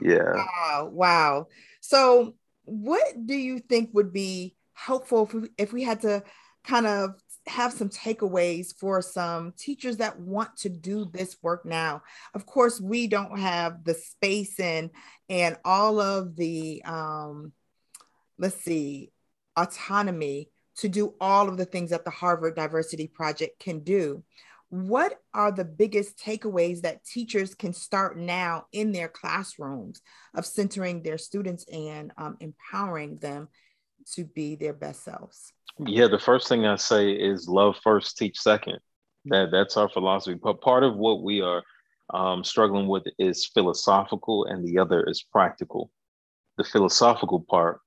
Yeah. 0.00 0.34
Wow. 0.34 0.90
Wow. 0.92 1.46
So 1.80 2.34
what 2.64 3.26
do 3.26 3.34
you 3.34 3.58
think 3.60 3.90
would 3.92 4.12
be 4.12 4.56
helpful 4.74 5.24
if 5.24 5.34
we, 5.34 5.48
if 5.56 5.72
we 5.72 5.82
had 5.82 6.02
to 6.02 6.22
kind 6.64 6.86
of 6.86 7.10
have 7.46 7.72
some 7.72 7.88
takeaways 7.88 8.76
for 8.76 9.00
some 9.00 9.52
teachers 9.56 9.98
that 9.98 10.18
want 10.18 10.56
to 10.56 10.68
do 10.68 11.08
this 11.12 11.36
work 11.42 11.64
now 11.64 12.02
of 12.34 12.44
course 12.44 12.80
we 12.80 13.06
don't 13.06 13.38
have 13.38 13.84
the 13.84 13.94
space 13.94 14.58
and 14.58 14.90
and 15.28 15.56
all 15.64 16.00
of 16.00 16.34
the 16.34 16.82
um 16.84 17.52
let's 18.36 18.56
see 18.56 19.12
autonomy 19.56 20.50
to 20.76 20.88
do 20.88 21.14
all 21.20 21.48
of 21.48 21.56
the 21.56 21.64
things 21.64 21.90
that 21.90 22.04
the 22.04 22.10
harvard 22.10 22.56
diversity 22.56 23.06
project 23.06 23.58
can 23.58 23.80
do 23.80 24.22
what 24.68 25.20
are 25.32 25.52
the 25.52 25.64
biggest 25.64 26.18
takeaways 26.18 26.80
that 26.80 27.04
teachers 27.04 27.54
can 27.54 27.72
start 27.72 28.18
now 28.18 28.66
in 28.72 28.90
their 28.90 29.08
classrooms 29.08 30.02
of 30.34 30.44
centering 30.44 31.02
their 31.02 31.18
students 31.18 31.64
and 31.72 32.10
um, 32.18 32.36
empowering 32.40 33.16
them 33.18 33.48
to 34.12 34.24
be 34.24 34.56
their 34.56 34.72
best 34.72 35.04
selves 35.04 35.52
yeah, 35.78 36.08
the 36.08 36.18
first 36.18 36.48
thing 36.48 36.66
I 36.66 36.76
say 36.76 37.12
is 37.12 37.48
love 37.48 37.76
first, 37.82 38.16
teach 38.16 38.38
second. 38.38 38.78
That 39.26 39.50
that's 39.50 39.76
our 39.76 39.88
philosophy. 39.88 40.38
But 40.42 40.60
part 40.60 40.84
of 40.84 40.96
what 40.96 41.22
we 41.22 41.42
are 41.42 41.62
um, 42.14 42.44
struggling 42.44 42.86
with 42.86 43.04
is 43.18 43.46
philosophical, 43.46 44.46
and 44.46 44.66
the 44.66 44.78
other 44.78 45.04
is 45.04 45.24
practical. 45.30 45.90
The 46.56 46.64
philosophical 46.64 47.44
part 47.48 47.80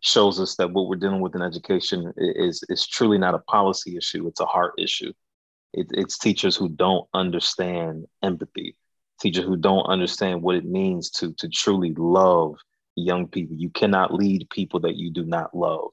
shows 0.00 0.40
us 0.40 0.56
that 0.56 0.70
what 0.72 0.88
we're 0.88 0.96
dealing 0.96 1.20
with 1.20 1.34
in 1.34 1.42
education 1.42 2.12
is 2.16 2.62
is 2.68 2.86
truly 2.86 3.18
not 3.18 3.34
a 3.34 3.40
policy 3.40 3.96
issue; 3.96 4.26
it's 4.26 4.40
a 4.40 4.46
heart 4.46 4.74
issue. 4.78 5.12
It, 5.74 5.88
it's 5.90 6.18
teachers 6.18 6.56
who 6.56 6.68
don't 6.68 7.06
understand 7.14 8.06
empathy, 8.22 8.76
teachers 9.20 9.44
who 9.44 9.56
don't 9.56 9.84
understand 9.86 10.42
what 10.42 10.56
it 10.56 10.64
means 10.64 11.10
to 11.12 11.32
to 11.34 11.48
truly 11.48 11.94
love 11.96 12.56
young 12.96 13.28
people. 13.28 13.56
You 13.56 13.70
cannot 13.70 14.14
lead 14.14 14.48
people 14.50 14.80
that 14.80 14.96
you 14.96 15.10
do 15.10 15.24
not 15.24 15.54
love 15.54 15.90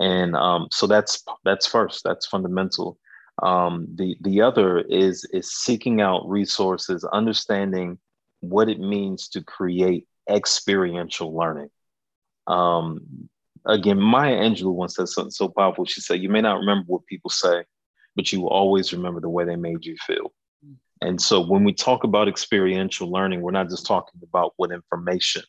and 0.00 0.36
um, 0.36 0.68
so 0.70 0.86
that's 0.86 1.24
that's 1.44 1.66
first 1.66 2.02
that's 2.04 2.26
fundamental 2.26 2.98
um, 3.42 3.86
the 3.94 4.16
the 4.22 4.40
other 4.40 4.78
is 4.80 5.24
is 5.32 5.52
seeking 5.52 6.00
out 6.00 6.28
resources 6.28 7.04
understanding 7.04 7.98
what 8.40 8.68
it 8.68 8.78
means 8.78 9.28
to 9.28 9.42
create 9.42 10.06
experiential 10.28 11.34
learning 11.34 11.70
um, 12.48 13.00
again 13.66 14.00
maya 14.00 14.36
angelou 14.36 14.72
once 14.72 14.96
said 14.96 15.08
something 15.08 15.30
so 15.30 15.48
powerful 15.48 15.84
she 15.84 16.00
said 16.00 16.20
you 16.20 16.28
may 16.28 16.40
not 16.40 16.58
remember 16.58 16.84
what 16.86 17.06
people 17.06 17.30
say 17.30 17.64
but 18.14 18.32
you 18.32 18.40
will 18.40 18.48
always 18.48 18.92
remember 18.92 19.20
the 19.20 19.28
way 19.28 19.44
they 19.44 19.56
made 19.56 19.84
you 19.84 19.96
feel 20.06 20.32
and 21.02 21.20
so 21.20 21.40
when 21.40 21.64
we 21.64 21.72
talk 21.72 22.04
about 22.04 22.28
experiential 22.28 23.10
learning 23.10 23.40
we're 23.40 23.50
not 23.50 23.68
just 23.68 23.86
talking 23.86 24.20
about 24.22 24.52
what 24.56 24.70
information 24.70 25.42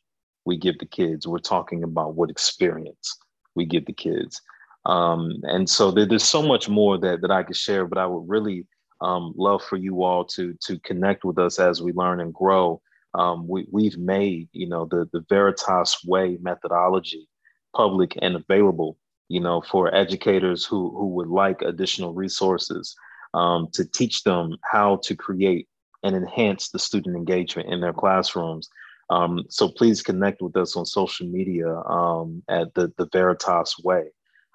we 0.45 0.57
give 0.57 0.77
the 0.79 0.85
kids 0.85 1.27
we're 1.27 1.37
talking 1.37 1.83
about 1.83 2.15
what 2.15 2.29
experience 2.29 3.17
we 3.57 3.65
give 3.65 3.85
the 3.85 3.93
kids. 3.93 4.41
Um, 4.85 5.41
and 5.43 5.69
so 5.69 5.91
there, 5.91 6.05
there's 6.05 6.23
so 6.23 6.41
much 6.41 6.69
more 6.69 6.97
that, 6.99 7.19
that 7.21 7.31
I 7.31 7.43
could 7.43 7.57
share, 7.57 7.85
but 7.85 7.97
I 7.97 8.05
would 8.05 8.29
really 8.29 8.65
um, 9.01 9.33
love 9.35 9.61
for 9.61 9.75
you 9.75 10.03
all 10.03 10.23
to, 10.25 10.55
to 10.61 10.79
connect 10.79 11.25
with 11.25 11.37
us 11.37 11.59
as 11.59 11.81
we 11.81 11.91
learn 11.91 12.21
and 12.21 12.33
grow. 12.33 12.81
Um, 13.18 13.47
we, 13.47 13.68
we've 13.72 13.97
made, 13.97 14.49
you 14.51 14.68
know, 14.70 14.86
the, 14.86 15.09
the 15.11 15.26
Veritas 15.30 15.97
Way 16.05 16.38
methodology 16.41 17.28
public 17.76 18.18
and 18.22 18.36
available, 18.36 18.97
you 19.28 19.39
know, 19.39 19.61
for 19.61 19.93
educators 19.93 20.65
who, 20.65 20.91
who 20.97 21.07
would 21.09 21.28
like 21.28 21.61
additional 21.61 22.13
resources 22.13 22.95
um, 23.34 23.68
to 23.74 23.86
teach 23.86 24.24
them 24.24 24.57
how 24.63 24.99
to 25.03 25.15
create 25.15 25.68
and 26.03 26.15
enhance 26.15 26.70
the 26.70 26.80
student 26.80 27.15
engagement 27.15 27.70
in 27.70 27.82
their 27.82 27.93
classrooms 27.93 28.70
um, 29.09 29.43
so 29.49 29.70
please 29.70 30.01
connect 30.01 30.41
with 30.41 30.55
us 30.57 30.76
on 30.76 30.86
social 30.86 31.28
media 31.28 31.74
um, 31.74 32.43
at 32.49 32.74
the, 32.74 32.91
the 32.97 33.07
Veritas 33.11 33.76
Way 33.84 34.09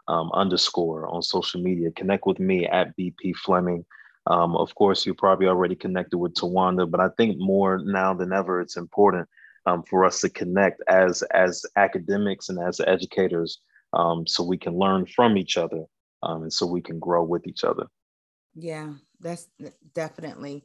um, 0.09 0.31
underscore 0.35 1.09
on 1.09 1.23
social 1.23 1.63
media. 1.63 1.91
Connect 1.93 2.27
with 2.27 2.39
me 2.39 2.67
at 2.67 2.97
BP 2.97 3.35
Fleming. 3.37 3.85
Um, 4.27 4.57
of 4.57 4.75
course, 4.75 5.05
you're 5.05 5.15
probably 5.15 5.47
already 5.47 5.75
connected 5.75 6.19
with 6.19 6.35
Tawanda, 6.35 6.89
but 6.89 7.01
I 7.01 7.09
think 7.17 7.39
more 7.39 7.79
now 7.79 8.15
than 8.15 8.33
ever, 8.33 8.61
it's 8.61 8.77
important 8.77 9.29
um, 9.67 9.83
for 9.89 10.05
us 10.05 10.21
to 10.21 10.29
connect 10.29 10.83
as 10.89 11.23
as 11.23 11.65
academics 11.77 12.49
and 12.49 12.59
as 12.59 12.81
educators, 12.81 13.61
um, 13.93 14.27
so 14.27 14.45
we 14.45 14.59
can 14.59 14.79
learn 14.79 15.07
from 15.07 15.37
each 15.37 15.57
other 15.57 15.85
and 16.23 16.53
so 16.53 16.67
we 16.67 16.81
can 16.81 16.99
grow 16.99 17.23
with 17.23 17.47
each 17.47 17.65
other. 17.65 17.87
Yeah, 18.55 18.95
that's 19.21 19.49
definitely. 19.95 20.65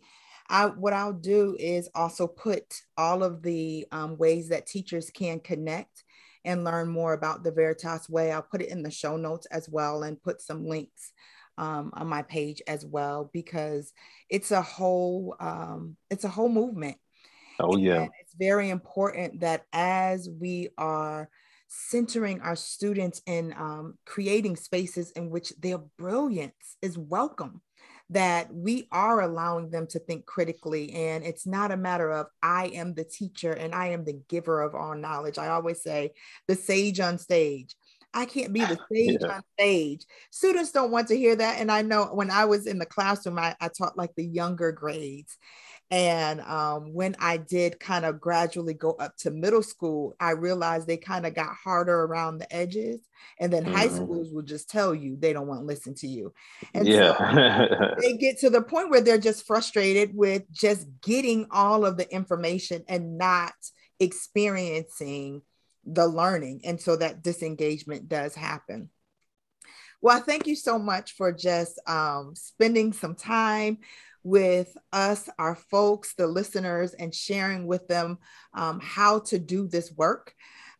I 0.50 0.68
what 0.68 0.94
I'll 0.94 1.14
do 1.14 1.56
is 1.60 1.90
also 1.96 2.28
put 2.28 2.64
all 2.98 3.24
of 3.24 3.42
the 3.42 3.86
um, 3.92 4.18
ways 4.18 4.50
that 4.50 4.68
teachers 4.68 5.10
can 5.10 5.40
connect 5.40 6.04
and 6.46 6.64
learn 6.64 6.88
more 6.88 7.14
about 7.14 7.44
the 7.44 7.52
Veritas 7.52 8.08
way. 8.10 8.32
I'll 8.32 8.42
put 8.42 8.62
it 8.62 8.70
in 8.70 8.82
the 8.82 8.92
show 8.92 9.18
notes 9.18 9.48
as 9.48 9.68
well 9.68 10.04
and 10.04 10.22
put 10.22 10.42
some 10.42 10.66
links 10.66 11.12
um, 11.58 11.92
on 11.94 12.08
my 12.08 12.22
page 12.22 12.62
as 12.68 12.86
well 12.86 13.30
because 13.34 13.94
it's 14.30 14.52
a 14.52 14.62
whole 14.62 15.36
um, 15.40 15.98
it's 16.10 16.24
a 16.24 16.30
whole 16.30 16.50
movement. 16.50 16.98
Oh 17.60 17.78
yeah, 17.78 18.02
and 18.02 18.12
it's 18.22 18.36
very 18.38 18.70
important 18.70 19.42
that 19.42 19.66
as 19.74 20.30
we 20.30 20.70
are 20.78 21.30
centering 21.68 22.42
our 22.42 22.56
students 22.56 23.22
and 23.28 23.54
um, 23.54 23.98
creating 24.06 24.56
spaces 24.56 25.12
in 25.12 25.30
which 25.30 25.54
their 25.60 25.80
brilliance 25.98 26.78
is 26.82 26.98
welcome 26.98 27.62
that 28.10 28.54
we 28.54 28.88
are 28.92 29.22
allowing 29.22 29.70
them 29.70 29.86
to 29.86 30.00
think 30.00 30.26
critically. 30.26 30.94
And 30.94 31.26
it's 31.26 31.46
not 31.46 31.72
a 31.72 31.78
matter 31.78 32.12
of 32.12 32.28
I 32.42 32.68
am 32.68 32.94
the 32.94 33.04
teacher 33.04 33.52
and 33.52 33.76
I 33.76 33.88
am 33.88 34.06
the 34.06 34.22
giver 34.30 34.62
of 34.62 34.76
all 34.76 34.96
knowledge. 34.96 35.38
I 35.38 35.50
always 35.50 35.84
say 35.84 36.14
the 36.48 36.56
sage 36.56 37.00
on 37.00 37.18
stage. 37.18 37.76
I 38.18 38.26
can't 38.26 38.52
be 38.52 38.62
the 38.62 38.80
sage 38.92 39.20
yeah. 39.22 39.28
on 39.28 39.42
stage. 39.60 40.06
Students 40.32 40.72
don't 40.72 40.90
want 40.90 41.08
to 41.10 41.18
hear 41.18 41.36
that. 41.36 41.62
And 41.62 41.72
I 41.72 41.84
know 41.84 42.06
when 42.06 42.32
I 42.32 42.46
was 42.46 42.66
in 42.66 42.80
the 42.80 42.86
classroom, 42.86 43.38
I, 43.38 43.56
I 43.62 43.68
taught 43.70 43.96
like 43.96 44.16
the 44.16 44.26
younger 44.26 44.72
grades. 44.72 45.38
And 45.92 46.42
um, 46.42 46.94
when 46.94 47.16
I 47.20 47.38
did 47.38 47.80
kind 47.80 48.06
of 48.06 48.20
gradually 48.20 48.74
go 48.74 48.94
up 48.94 49.16
to 49.18 49.32
middle 49.32 49.62
school, 49.62 50.16
I 50.20 50.32
realized 50.32 50.88
they 50.88 50.98
kind 50.98 51.28
of 51.28 51.36
got 51.36 51.56
harder 51.64 52.04
around 52.04 52.40
the 52.40 52.54
edges. 52.54 53.00
And 53.40 53.54
then 53.54 53.64
mm-hmm. 53.64 53.76
high 53.76 53.88
schools 53.88 54.34
will 54.34 54.42
just 54.42 54.68
tell 54.68 54.96
you 54.96 55.16
they 55.16 55.32
don't 55.32 55.48
want 55.48 55.62
to 55.62 55.66
listen 55.66 55.94
to 55.96 56.08
you. 56.08 56.34
And 56.74 56.88
yeah. 56.88 57.68
so 57.70 57.96
they 58.02 58.18
get 58.18 58.40
to 58.40 58.50
the 58.50 58.64
point 58.64 58.90
where 58.90 59.00
they're 59.00 59.20
just 59.20 59.46
frustrated 59.46 60.16
with 60.16 60.44
just 60.52 60.88
getting 61.04 61.46
all 61.52 61.86
of 61.86 61.98
the 61.98 62.12
information 62.12 62.84
and 62.88 63.20
not 63.20 63.54
experiencing 64.00 65.44
the 65.88 66.08
learning. 66.08 66.62
And 66.64 66.80
so 66.80 66.96
that 66.98 67.24
disengagement 67.24 68.08
does 68.08 68.36
happen. 68.36 68.90
Well, 70.02 70.22
thank 70.22 70.46
you 70.46 70.56
so 70.56 70.78
much 70.78 71.14
for 71.14 71.32
just 71.32 71.80
um, 71.88 72.36
spending 72.36 72.94
some 72.94 73.16
time 73.16 73.80
with 74.24 74.78
us, 74.92 75.30
our 75.40 75.56
folks, 75.56 76.14
the 76.14 76.28
listeners, 76.28 76.94
and 76.94 77.16
sharing 77.16 77.66
with 77.66 77.88
them 77.88 78.20
um, 78.54 78.80
how 78.84 79.20
to 79.20 79.40
do 79.40 79.68
this 79.68 79.92
work 79.92 80.34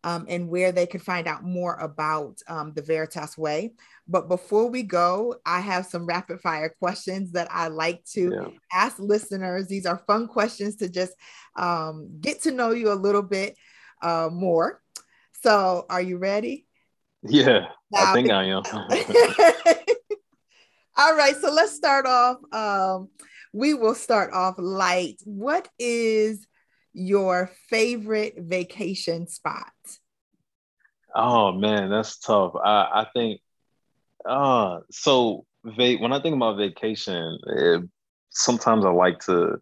um, 0.04 0.26
and 0.30 0.50
where 0.50 0.72
they 0.72 0.86
can 0.86 1.00
find 1.00 1.28
out 1.28 1.44
more 1.44 1.76
about 1.76 2.38
um, 2.48 2.74
the 2.74 2.82
Veritas 2.82 3.38
Way. 3.38 3.74
But 4.08 4.30
before 4.30 4.70
we 4.70 4.84
go, 4.84 5.36
I 5.46 5.62
have 5.62 5.86
some 5.86 6.06
rapid 6.06 6.40
fire 6.42 6.74
questions 6.80 7.32
that 7.32 7.48
I 7.52 7.70
like 7.70 8.04
to 8.14 8.32
yeah. 8.34 8.48
ask 8.72 9.00
listeners. 9.00 9.68
These 9.68 9.86
are 9.86 10.04
fun 10.08 10.28
questions 10.28 10.76
to 10.78 10.90
just 10.90 11.14
um, 11.56 12.20
get 12.22 12.44
to 12.44 12.52
know 12.52 12.72
you 12.72 12.92
a 12.92 12.94
little 12.94 13.24
bit 13.24 13.58
uh, 14.02 14.30
more. 14.32 14.82
So, 15.44 15.86
are 15.90 16.02
you 16.02 16.18
ready? 16.18 16.66
Yeah, 17.24 17.68
now, 17.92 18.12
I 18.12 18.14
think 18.14 18.32
I 18.32 18.46
am. 18.46 18.64
All 20.98 21.16
right, 21.16 21.36
so 21.36 21.52
let's 21.52 21.74
start 21.74 22.06
off. 22.08 22.38
Um, 22.52 23.10
we 23.54 23.74
will 23.74 23.96
start 23.96 24.34
off 24.34 24.56
light. 24.58 25.22
What 25.26 25.70
is 25.78 26.48
your 26.94 27.52
favorite 27.70 28.36
vacation 28.38 29.28
spot? 29.28 29.72
Oh 31.14 31.52
man, 31.52 31.90
that's 31.90 32.18
tough. 32.18 32.54
I, 32.56 33.02
I 33.02 33.08
think 33.14 33.42
uh 34.28 34.80
so 34.92 35.46
va- 35.64 35.98
when 35.98 36.14
I 36.14 36.22
think 36.22 36.36
about 36.36 36.58
vacation, 36.58 37.38
it, 37.48 37.84
sometimes 38.30 38.86
I 38.86 38.90
like 38.90 39.20
to 39.26 39.62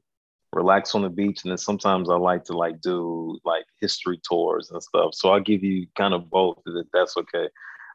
relax 0.56 0.96
on 0.96 1.02
the 1.02 1.10
beach 1.10 1.44
and 1.44 1.52
then 1.52 1.58
sometimes 1.58 2.10
I 2.10 2.16
like 2.16 2.46
to 2.46 2.54
like 2.54 2.82
do 2.82 3.38
like 3.44 3.66
history 3.82 4.20
tours 4.28 4.72
and 4.72 4.82
stuff. 4.82 5.14
So 5.14 5.30
I'll 5.30 5.42
give 5.42 5.64
you 5.64 5.86
kind 5.96 6.14
of 6.14 6.30
both 6.30 6.60
if 6.66 6.88
that's 6.94 7.18
okay. 7.18 7.50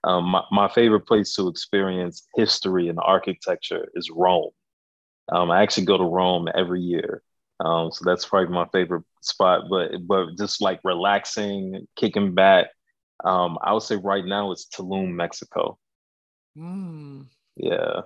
Um, 0.04 0.26
my, 0.26 0.42
my 0.52 0.68
favorite 0.68 1.06
place 1.06 1.34
to 1.34 1.48
experience 1.48 2.26
history 2.36 2.88
and 2.88 2.98
architecture 3.00 3.88
is 3.94 4.10
Rome. 4.10 4.50
Um, 5.32 5.50
I 5.50 5.62
actually 5.62 5.86
go 5.86 5.96
to 5.96 6.04
Rome 6.04 6.48
every 6.54 6.80
year. 6.82 7.22
Um, 7.60 7.90
so 7.92 8.04
that's 8.04 8.26
probably 8.26 8.54
my 8.54 8.66
favorite 8.72 9.04
spot. 9.22 9.64
But 9.70 10.06
but 10.06 10.36
just 10.38 10.60
like 10.60 10.80
relaxing, 10.84 11.86
kicking 11.96 12.34
back. 12.34 12.66
Um, 13.24 13.58
I 13.62 13.72
would 13.72 13.82
say 13.82 13.96
right 13.96 14.24
now 14.24 14.52
it's 14.52 14.66
Tulum, 14.66 15.12
Mexico. 15.12 15.78
Mm. 16.56 17.26
Yeah. 17.56 18.02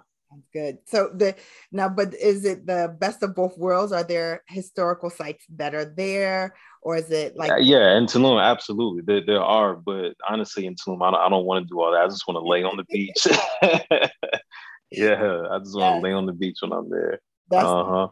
Good. 0.52 0.78
So 0.86 1.10
the 1.14 1.34
now, 1.72 1.88
but 1.88 2.14
is 2.14 2.44
it 2.44 2.66
the 2.66 2.94
best 2.98 3.22
of 3.22 3.34
both 3.34 3.56
worlds? 3.58 3.92
Are 3.92 4.04
there 4.04 4.42
historical 4.48 5.10
sites 5.10 5.44
that 5.56 5.74
are 5.74 5.84
there, 5.84 6.54
or 6.82 6.96
is 6.96 7.10
it 7.10 7.36
like? 7.36 7.52
Yeah, 7.58 7.96
in 7.96 8.06
Tulum, 8.06 8.42
absolutely, 8.42 9.02
there, 9.02 9.24
there 9.24 9.42
are. 9.42 9.74
But 9.74 10.14
honestly, 10.28 10.66
in 10.66 10.74
Tulum, 10.74 11.02
I 11.02 11.10
don't, 11.10 11.20
I 11.20 11.28
don't 11.28 11.44
want 11.44 11.64
to 11.64 11.68
do 11.68 11.80
all 11.80 11.92
that. 11.92 12.02
I 12.02 12.06
just 12.06 12.26
want 12.28 12.42
to 12.42 12.48
lay 12.48 12.62
on 12.62 12.76
the 12.76 12.84
beach. 12.84 13.26
yeah, 14.90 15.42
I 15.50 15.58
just 15.58 15.76
want 15.76 16.00
to 16.00 16.08
lay 16.08 16.12
on 16.12 16.26
the 16.26 16.32
beach 16.32 16.58
when 16.60 16.72
I'm 16.72 16.90
there. 16.90 17.20
That's, 17.50 17.66
uh-huh. 17.66 18.08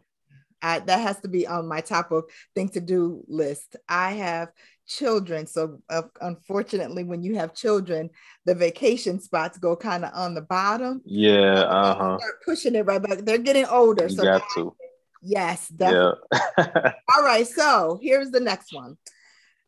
I, 0.62 0.78
that 0.78 1.00
has 1.00 1.20
to 1.20 1.28
be 1.28 1.46
on 1.46 1.66
my 1.66 1.80
top 1.80 2.12
of 2.12 2.24
thing 2.54 2.68
to 2.70 2.80
do 2.80 3.24
list. 3.26 3.76
I 3.88 4.12
have 4.12 4.48
children, 4.86 5.46
so 5.46 5.80
uh, 5.88 6.02
unfortunately, 6.20 7.04
when 7.04 7.22
you 7.22 7.36
have 7.36 7.54
children, 7.54 8.10
the 8.44 8.54
vacation 8.54 9.20
spots 9.20 9.58
go 9.58 9.76
kind 9.76 10.04
of 10.04 10.12
on 10.14 10.34
the 10.34 10.42
bottom. 10.42 11.02
Yeah, 11.04 11.60
uh 11.62 11.94
huh. 11.94 12.18
Pushing 12.44 12.74
it 12.74 12.86
right 12.86 13.02
back. 13.02 13.18
They're 13.18 13.38
getting 13.38 13.66
older, 13.66 14.04
you 14.04 14.16
so 14.16 14.22
got 14.22 14.42
to. 14.54 14.74
Yes, 15.22 15.68
definitely. 15.68 16.18
Yeah. 16.32 16.92
All 17.16 17.22
right, 17.24 17.46
so 17.46 17.98
here's 18.02 18.30
the 18.30 18.40
next 18.40 18.72
one. 18.72 18.96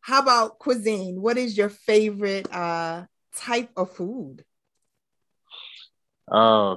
How 0.00 0.20
about 0.20 0.58
cuisine? 0.58 1.22
What 1.22 1.38
is 1.38 1.56
your 1.56 1.70
favorite 1.70 2.52
uh, 2.52 3.04
type 3.36 3.70
of 3.76 3.90
food? 3.92 4.44
Uh, 6.30 6.76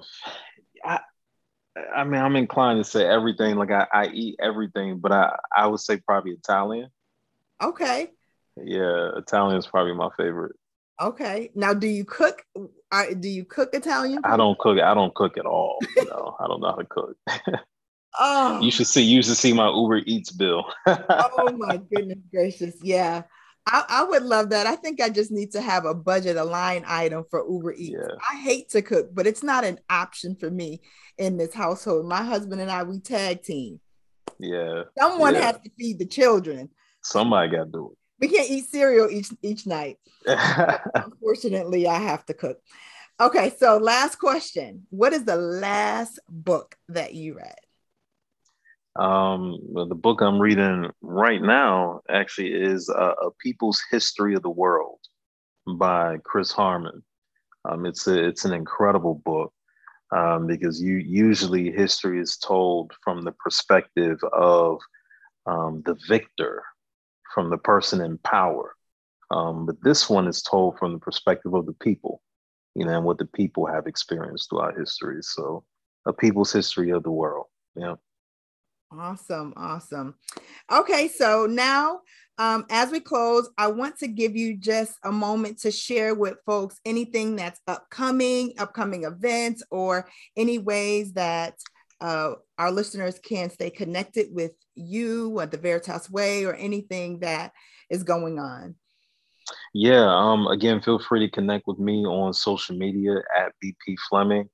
I, 0.84 1.00
I 1.96 2.04
mean, 2.04 2.22
I'm 2.22 2.36
inclined 2.36 2.84
to 2.84 2.90
say 2.90 3.06
everything. 3.06 3.56
Like 3.56 3.72
I, 3.72 3.88
I 3.92 4.08
eat 4.08 4.38
everything, 4.42 5.00
but 5.00 5.12
I, 5.12 5.36
I 5.56 5.68
would 5.68 5.80
say 5.80 5.98
probably 5.98 6.32
Italian. 6.32 6.90
Okay. 7.62 8.12
Yeah, 8.64 9.12
Italian 9.18 9.58
is 9.58 9.68
probably 9.68 9.94
my 9.94 10.10
favorite. 10.18 10.56
Okay. 11.02 11.52
Now, 11.54 11.74
do 11.74 11.88
you 11.88 12.06
cook? 12.06 12.44
Do 12.56 13.30
you 13.30 13.46
cook 13.46 13.70
Italian? 13.74 14.22
I 14.24 14.38
don't 14.38 14.58
cook. 14.58 14.80
I 14.80 14.94
don't 14.94 15.14
cook 15.14 15.38
at 15.38 15.46
all. 15.46 15.78
no, 15.98 16.36
I 16.40 16.48
don't 16.48 16.62
know 16.62 16.70
how 16.70 16.76
to 16.76 16.86
cook. 16.86 17.18
oh. 18.20 18.60
You 18.62 18.72
should 18.72 18.88
see. 18.88 19.04
You 19.04 19.22
should 19.22 19.38
see 19.38 19.54
my 19.54 19.70
Uber 19.70 20.02
Eats 20.06 20.32
bill. 20.32 20.66
oh 20.88 21.54
my 21.58 21.78
goodness 21.78 22.20
gracious! 22.32 22.76
Yeah, 22.82 23.24
I, 23.68 23.84
I, 23.90 24.04
would 24.06 24.24
love 24.24 24.50
that. 24.52 24.66
I 24.66 24.76
think 24.76 25.02
I 25.02 25.10
just 25.10 25.32
need 25.32 25.52
to 25.52 25.62
have 25.62 25.86
a 25.86 25.94
budget, 25.94 26.38
a 26.38 26.44
line 26.44 26.84
item 26.88 27.26
for 27.30 27.46
Uber 27.48 27.74
Eats. 27.74 27.98
Yeah. 28.00 28.16
I 28.32 28.38
hate 28.38 28.70
to 28.70 28.82
cook, 28.82 29.14
but 29.14 29.28
it's 29.28 29.44
not 29.44 29.66
an 29.66 29.80
option 29.90 30.36
for 30.36 30.50
me 30.50 30.82
in 31.18 31.38
this 31.38 31.54
household. 31.54 32.08
My 32.08 32.24
husband 32.24 32.62
and 32.62 32.72
I, 32.72 32.84
we 32.84 33.00
tag 33.00 33.44
team. 33.44 33.82
Yeah. 34.40 34.84
Someone 34.98 35.36
yeah. 35.36 35.42
has 35.42 35.56
to 35.64 35.72
feed 35.78 36.00
the 36.00 36.06
children. 36.06 36.70
Somebody 37.04 37.52
got 37.52 37.66
to 37.66 37.72
do 37.72 37.92
it. 37.92 37.98
We 38.20 38.28
can't 38.28 38.50
eat 38.50 38.66
cereal 38.70 39.10
each 39.10 39.32
each 39.42 39.68
night. 39.68 39.98
Unfortunately, 40.26 41.88
I 41.88 42.00
have 42.00 42.26
to 42.26 42.34
cook. 42.34 42.60
Okay, 43.20 43.52
so 43.58 43.78
last 43.78 44.18
question. 44.18 44.86
What 44.90 45.14
is 45.14 45.24
the 45.24 45.36
last 45.36 46.20
book 46.30 46.76
that 46.90 47.14
you 47.16 47.36
read? 47.36 47.56
Um, 48.96 49.58
well, 49.62 49.88
the 49.88 49.96
book 49.96 50.22
I'm 50.22 50.40
reading 50.40 50.90
right 51.02 51.42
now 51.42 52.02
actually 52.10 52.54
is 52.54 52.90
uh, 52.90 53.14
A 53.22 53.32
People's 53.40 53.82
History 53.92 54.36
of 54.36 54.42
the 54.42 54.50
World 54.50 55.00
by 55.76 56.18
Chris 56.24 56.52
Harman. 56.52 57.04
Um, 57.66 57.86
it's 57.86 58.08
a, 58.08 58.28
it's 58.28 58.46
an 58.46 58.54
incredible 58.54 59.22
book 59.26 59.54
um, 60.16 60.48
because 60.48 60.82
you 60.82 60.98
usually 60.98 61.72
history 61.72 62.20
is 62.20 62.38
told 62.38 62.94
from 63.04 63.22
the 63.22 63.34
perspective 63.34 64.20
of 64.34 64.80
um, 65.46 65.84
the 65.86 65.98
victor, 66.08 66.64
from 67.34 67.50
the 67.50 67.58
person 67.58 68.02
in 68.02 68.18
power. 68.20 68.76
Um, 69.30 69.66
but 69.66 69.76
this 69.84 70.10
one 70.10 70.28
is 70.28 70.42
told 70.42 70.78
from 70.78 70.94
the 70.94 71.00
perspective 71.00 71.54
of 71.54 71.66
the 71.66 71.74
people, 71.74 72.22
you 72.76 72.86
know, 72.86 72.96
and 72.96 73.06
what 73.06 73.18
the 73.18 73.26
people 73.26 73.66
have 73.66 73.88
experienced 73.88 74.50
throughout 74.50 74.78
history. 74.78 75.18
So, 75.22 75.64
a 76.06 76.14
people's 76.14 76.54
history 76.54 76.92
of 76.92 77.04
the 77.04 77.12
world. 77.12 77.48
Yeah. 77.76 77.96
Awesome, 78.92 79.54
awesome. 79.58 80.16
Okay, 80.72 81.10
so 81.10 81.46
now 81.46 82.00
um, 82.38 82.66
as 82.70 82.92
we 82.92 83.00
close, 83.00 83.50
I 83.58 83.68
want 83.68 83.98
to 84.00 84.08
give 84.08 84.36
you 84.36 84.56
just 84.56 84.98
a 85.04 85.12
moment 85.12 85.60
to 85.60 85.72
share 85.72 86.14
with 86.14 86.38
folks 86.46 86.80
anything 86.86 87.36
that's 87.36 87.60
upcoming, 87.68 88.54
upcoming 88.60 89.04
events, 89.04 89.64
or 89.72 90.08
any 90.36 90.60
ways 90.60 91.14
that 91.14 91.56
uh, 92.00 92.34
our 92.58 92.72
listeners 92.72 93.20
can 93.20 93.50
stay 93.50 93.70
connected 93.70 94.28
with 94.32 94.52
you 94.76 95.40
at 95.40 95.52
the 95.52 95.58
Veritas 95.58 96.10
Way 96.10 96.46
or 96.46 96.54
anything 96.54 97.20
that 97.20 97.54
is 97.90 98.04
going 98.04 98.40
on. 98.40 98.76
Yeah, 99.74 100.06
um, 100.06 100.48
again, 100.48 100.82
feel 100.82 101.00
free 101.00 101.22
to 101.22 101.30
connect 101.30 101.68
with 101.68 101.80
me 101.80 102.06
on 102.06 102.34
social 102.34 102.76
media 102.76 103.22
at 103.38 103.54
BP 103.64 103.96
Fleming. 104.10 104.50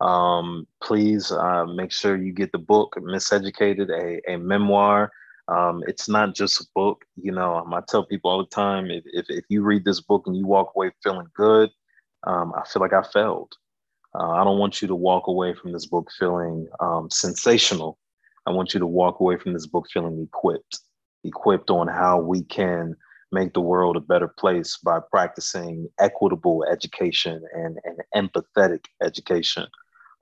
Um, 0.00 0.66
please 0.82 1.32
uh, 1.32 1.66
make 1.66 1.92
sure 1.92 2.16
you 2.16 2.32
get 2.32 2.52
the 2.52 2.58
book, 2.58 2.94
Miseducated, 2.98 3.90
a, 3.90 4.32
a 4.32 4.38
memoir. 4.38 5.10
Um, 5.48 5.82
it's 5.86 6.08
not 6.08 6.34
just 6.34 6.60
a 6.60 6.66
book. 6.74 7.04
You 7.16 7.32
know, 7.32 7.56
um, 7.56 7.74
I 7.74 7.80
tell 7.88 8.04
people 8.04 8.30
all 8.30 8.38
the 8.38 8.50
time 8.50 8.90
if, 8.90 9.02
if, 9.06 9.26
if 9.28 9.44
you 9.48 9.62
read 9.62 9.84
this 9.84 10.00
book 10.00 10.24
and 10.26 10.36
you 10.36 10.46
walk 10.46 10.72
away 10.76 10.92
feeling 11.02 11.28
good, 11.34 11.70
um, 12.26 12.52
I 12.56 12.66
feel 12.68 12.80
like 12.80 12.92
I 12.92 13.02
failed. 13.02 13.52
Uh, 14.18 14.30
I 14.30 14.42
don't 14.44 14.58
want 14.58 14.82
you 14.82 14.88
to 14.88 14.94
walk 14.94 15.28
away 15.28 15.54
from 15.54 15.72
this 15.72 15.86
book 15.86 16.10
feeling 16.18 16.66
um, 16.80 17.08
sensational. 17.10 17.98
I 18.46 18.50
want 18.50 18.74
you 18.74 18.80
to 18.80 18.86
walk 18.86 19.20
away 19.20 19.36
from 19.36 19.52
this 19.52 19.66
book 19.66 19.86
feeling 19.92 20.20
equipped, 20.20 20.80
equipped 21.22 21.70
on 21.70 21.86
how 21.86 22.18
we 22.20 22.42
can 22.42 22.96
make 23.30 23.52
the 23.52 23.60
world 23.60 23.96
a 23.96 24.00
better 24.00 24.26
place 24.26 24.78
by 24.78 24.98
practicing 25.10 25.88
equitable 26.00 26.64
education 26.64 27.42
and, 27.54 27.78
and 27.84 28.30
empathetic 28.30 28.86
education. 29.02 29.66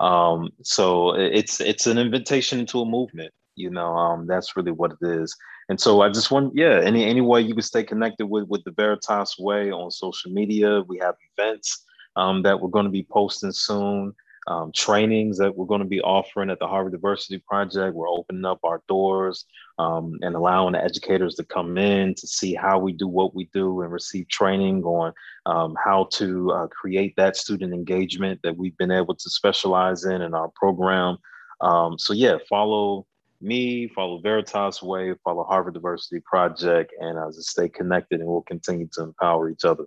Um, 0.00 0.50
so 0.62 1.14
it's 1.14 1.60
it's 1.60 1.86
an 1.86 1.96
invitation 1.96 2.58
into 2.58 2.80
a 2.80 2.84
movement. 2.84 3.32
You 3.54 3.70
know, 3.70 3.96
um, 3.96 4.26
that's 4.26 4.56
really 4.56 4.72
what 4.72 4.92
it 4.92 5.06
is. 5.06 5.34
And 5.70 5.80
so 5.80 6.02
I 6.02 6.10
just 6.10 6.30
want, 6.30 6.52
yeah, 6.54 6.80
any 6.84 7.04
any 7.04 7.22
way 7.22 7.40
you 7.40 7.54
can 7.54 7.62
stay 7.62 7.82
connected 7.82 8.26
with 8.26 8.46
with 8.48 8.62
the 8.64 8.72
Veritas 8.72 9.36
Way 9.38 9.70
on 9.70 9.90
social 9.90 10.30
media. 10.32 10.82
We 10.82 10.98
have 10.98 11.14
events 11.38 11.85
um, 12.16 12.42
that 12.42 12.60
we're 12.60 12.68
going 12.68 12.86
to 12.86 12.90
be 12.90 13.06
posting 13.10 13.52
soon. 13.52 14.14
Um, 14.48 14.70
trainings 14.70 15.38
that 15.38 15.56
we're 15.56 15.66
going 15.66 15.80
to 15.80 15.86
be 15.86 16.00
offering 16.00 16.50
at 16.50 16.60
the 16.60 16.68
Harvard 16.68 16.92
Diversity 16.92 17.38
Project. 17.38 17.96
We're 17.96 18.08
opening 18.08 18.44
up 18.44 18.60
our 18.62 18.80
doors 18.86 19.44
um, 19.80 20.20
and 20.22 20.36
allowing 20.36 20.74
the 20.74 20.84
educators 20.84 21.34
to 21.34 21.44
come 21.44 21.76
in 21.76 22.14
to 22.14 22.26
see 22.28 22.54
how 22.54 22.78
we 22.78 22.92
do 22.92 23.08
what 23.08 23.34
we 23.34 23.50
do 23.52 23.80
and 23.80 23.90
receive 23.90 24.28
training 24.28 24.84
on 24.84 25.12
um, 25.46 25.76
how 25.84 26.04
to 26.12 26.52
uh, 26.52 26.66
create 26.68 27.14
that 27.16 27.36
student 27.36 27.74
engagement 27.74 28.38
that 28.44 28.56
we've 28.56 28.76
been 28.76 28.92
able 28.92 29.16
to 29.16 29.30
specialize 29.30 30.04
in 30.04 30.22
in 30.22 30.32
our 30.32 30.52
program. 30.54 31.16
Um, 31.60 31.98
so, 31.98 32.12
yeah, 32.12 32.36
follow 32.48 33.04
me, 33.40 33.88
follow 33.88 34.20
Veritas 34.20 34.80
Way, 34.80 35.12
follow 35.24 35.42
Harvard 35.42 35.74
Diversity 35.74 36.20
Project, 36.24 36.92
and 37.00 37.18
uh, 37.18 37.32
just 37.32 37.50
stay 37.50 37.68
connected 37.68 38.20
and 38.20 38.28
we'll 38.28 38.42
continue 38.42 38.88
to 38.92 39.02
empower 39.02 39.50
each 39.50 39.64
other. 39.64 39.86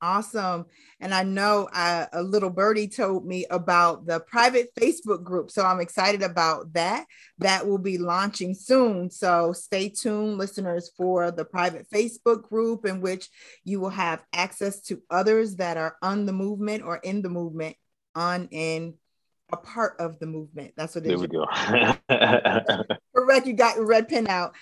Awesome. 0.00 0.66
And 1.00 1.12
I 1.12 1.24
know 1.24 1.68
I, 1.72 2.06
a 2.12 2.22
little 2.22 2.50
birdie 2.50 2.86
told 2.86 3.26
me 3.26 3.46
about 3.50 4.06
the 4.06 4.20
private 4.20 4.72
Facebook 4.78 5.24
group. 5.24 5.50
So 5.50 5.64
I'm 5.64 5.80
excited 5.80 6.22
about 6.22 6.72
that. 6.74 7.06
That 7.38 7.66
will 7.66 7.78
be 7.78 7.98
launching 7.98 8.54
soon. 8.54 9.10
So 9.10 9.52
stay 9.52 9.88
tuned, 9.88 10.38
listeners, 10.38 10.92
for 10.96 11.32
the 11.32 11.44
private 11.44 11.88
Facebook 11.90 12.48
group 12.48 12.84
in 12.86 13.00
which 13.00 13.28
you 13.64 13.80
will 13.80 13.90
have 13.90 14.22
access 14.32 14.80
to 14.82 15.02
others 15.10 15.56
that 15.56 15.76
are 15.76 15.96
on 16.00 16.26
the 16.26 16.32
movement 16.32 16.84
or 16.84 16.98
in 16.98 17.20
the 17.22 17.28
movement 17.28 17.76
on 18.14 18.48
in 18.52 18.94
a 19.52 19.56
part 19.56 19.96
of 19.98 20.18
the 20.18 20.26
movement. 20.26 20.74
That's 20.76 20.94
what 20.94 21.04
it 21.04 21.08
there 21.08 21.16
is. 21.16 21.22
There 21.22 21.30
we 21.30 22.78
go. 22.78 22.94
correct. 23.14 23.46
You 23.46 23.52
got 23.54 23.76
your 23.76 23.86
red 23.86 24.08
pen 24.08 24.26
out. 24.28 24.54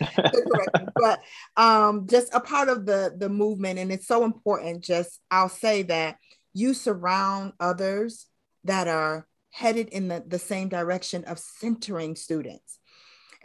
but 0.94 1.20
um, 1.56 2.06
just 2.08 2.32
a 2.34 2.40
part 2.40 2.68
of 2.68 2.86
the 2.86 3.14
the 3.16 3.28
movement, 3.28 3.78
and 3.78 3.90
it's 3.90 4.06
so 4.06 4.24
important. 4.24 4.84
Just 4.84 5.20
I'll 5.30 5.48
say 5.48 5.82
that 5.84 6.16
you 6.52 6.74
surround 6.74 7.52
others 7.60 8.26
that 8.64 8.88
are 8.88 9.26
headed 9.50 9.88
in 9.88 10.08
the, 10.08 10.22
the 10.26 10.38
same 10.38 10.68
direction 10.68 11.24
of 11.24 11.38
centering 11.38 12.14
students 12.14 12.78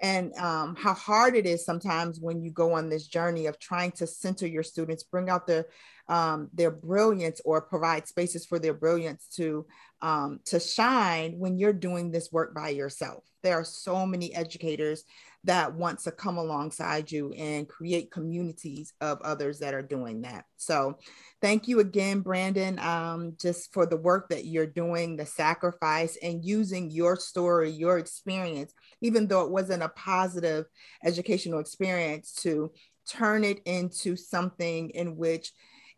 and 0.02 0.34
um, 0.36 0.76
how 0.76 0.94
hard 0.94 1.36
it 1.36 1.46
is 1.46 1.64
sometimes 1.64 2.20
when 2.20 2.42
you 2.42 2.50
go 2.50 2.74
on 2.74 2.90
this 2.90 3.08
journey 3.08 3.46
of 3.46 3.60
trying 3.60 3.92
to 3.94 4.08
center 4.08 4.48
your 4.48 4.64
students, 4.64 5.04
bring 5.04 5.30
out 5.30 5.46
their 5.46 5.68
um, 6.08 6.50
their 6.54 6.72
brilliance 6.72 7.40
or 7.46 7.62
provide 7.62 8.08
spaces 8.08 8.46
for 8.46 8.60
their 8.60 8.74
brilliance 8.74 9.28
to 9.36 9.66
um, 10.02 10.40
to 10.46 10.60
shine 10.60 11.38
when 11.38 11.58
you're 11.58 11.72
doing 11.72 12.12
this 12.12 12.32
work 12.32 12.54
by 12.56 12.70
yourself. 12.70 13.24
There 13.44 13.60
are 13.60 13.64
so 13.64 14.06
many 14.06 14.34
educators 14.34 15.04
that 15.44 15.74
want 15.74 16.00
to 16.00 16.12
come 16.12 16.38
alongside 16.38 17.12
you 17.12 17.32
and 17.34 17.68
create 17.68 18.12
communities 18.12 18.94
of 19.02 19.20
others 19.22 19.60
that 19.60 19.74
are 19.74 19.82
doing 19.82 20.22
that. 20.22 20.46
So, 20.58 21.00
thank 21.42 21.68
you 21.68 21.80
again, 21.80 22.20
Brandon, 22.20 22.78
um, 22.80 23.36
just 23.40 23.74
for 23.74 23.86
the 23.86 23.98
work 23.98 24.30
that 24.30 24.46
you're 24.46 24.68
doing, 24.68 25.16
the 25.16 25.26
sacrifice, 25.26 26.18
and 26.22 26.46
using 26.46 26.92
your 26.92 27.16
story, 27.16 27.72
your 27.72 27.98
experience, 27.98 28.74
even 29.02 29.28
though 29.28 29.44
it 29.44 29.52
wasn't 29.52 29.84
a 29.84 29.90
positive 29.90 30.66
educational 31.04 31.60
experience, 31.60 32.34
to 32.34 32.72
turn 33.08 33.44
it 33.44 33.62
into 33.66 34.16
something 34.16 34.90
in 34.92 35.16
which 35.18 35.52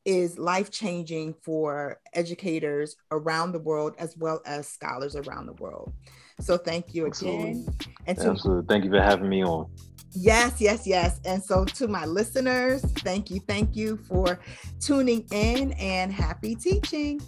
is 0.05 0.37
life 0.37 0.69
changing 0.69 1.33
for 1.43 1.99
educators 2.13 2.95
around 3.11 3.51
the 3.51 3.59
world 3.59 3.93
as 3.97 4.17
well 4.17 4.41
as 4.45 4.67
scholars 4.67 5.15
around 5.15 5.45
the 5.45 5.53
world. 5.53 5.93
So 6.39 6.57
thank 6.57 6.93
you 6.93 7.05
again. 7.05 7.65
Absolutely. 7.67 7.93
And 8.07 8.17
to, 8.17 8.29
Absolutely. 8.29 8.65
Thank 8.67 8.85
you 8.85 8.91
for 8.91 9.01
having 9.01 9.29
me 9.29 9.43
on. 9.43 9.69
Yes, 10.15 10.61
yes, 10.61 10.85
yes. 10.85 11.19
And 11.25 11.43
so 11.43 11.65
to 11.65 11.87
my 11.87 12.05
listeners, 12.05 12.81
thank 12.99 13.31
you, 13.31 13.39
thank 13.39 13.75
you 13.75 13.97
for 13.97 14.39
tuning 14.79 15.25
in 15.31 15.71
and 15.73 16.11
happy 16.11 16.55
teaching. 16.55 17.19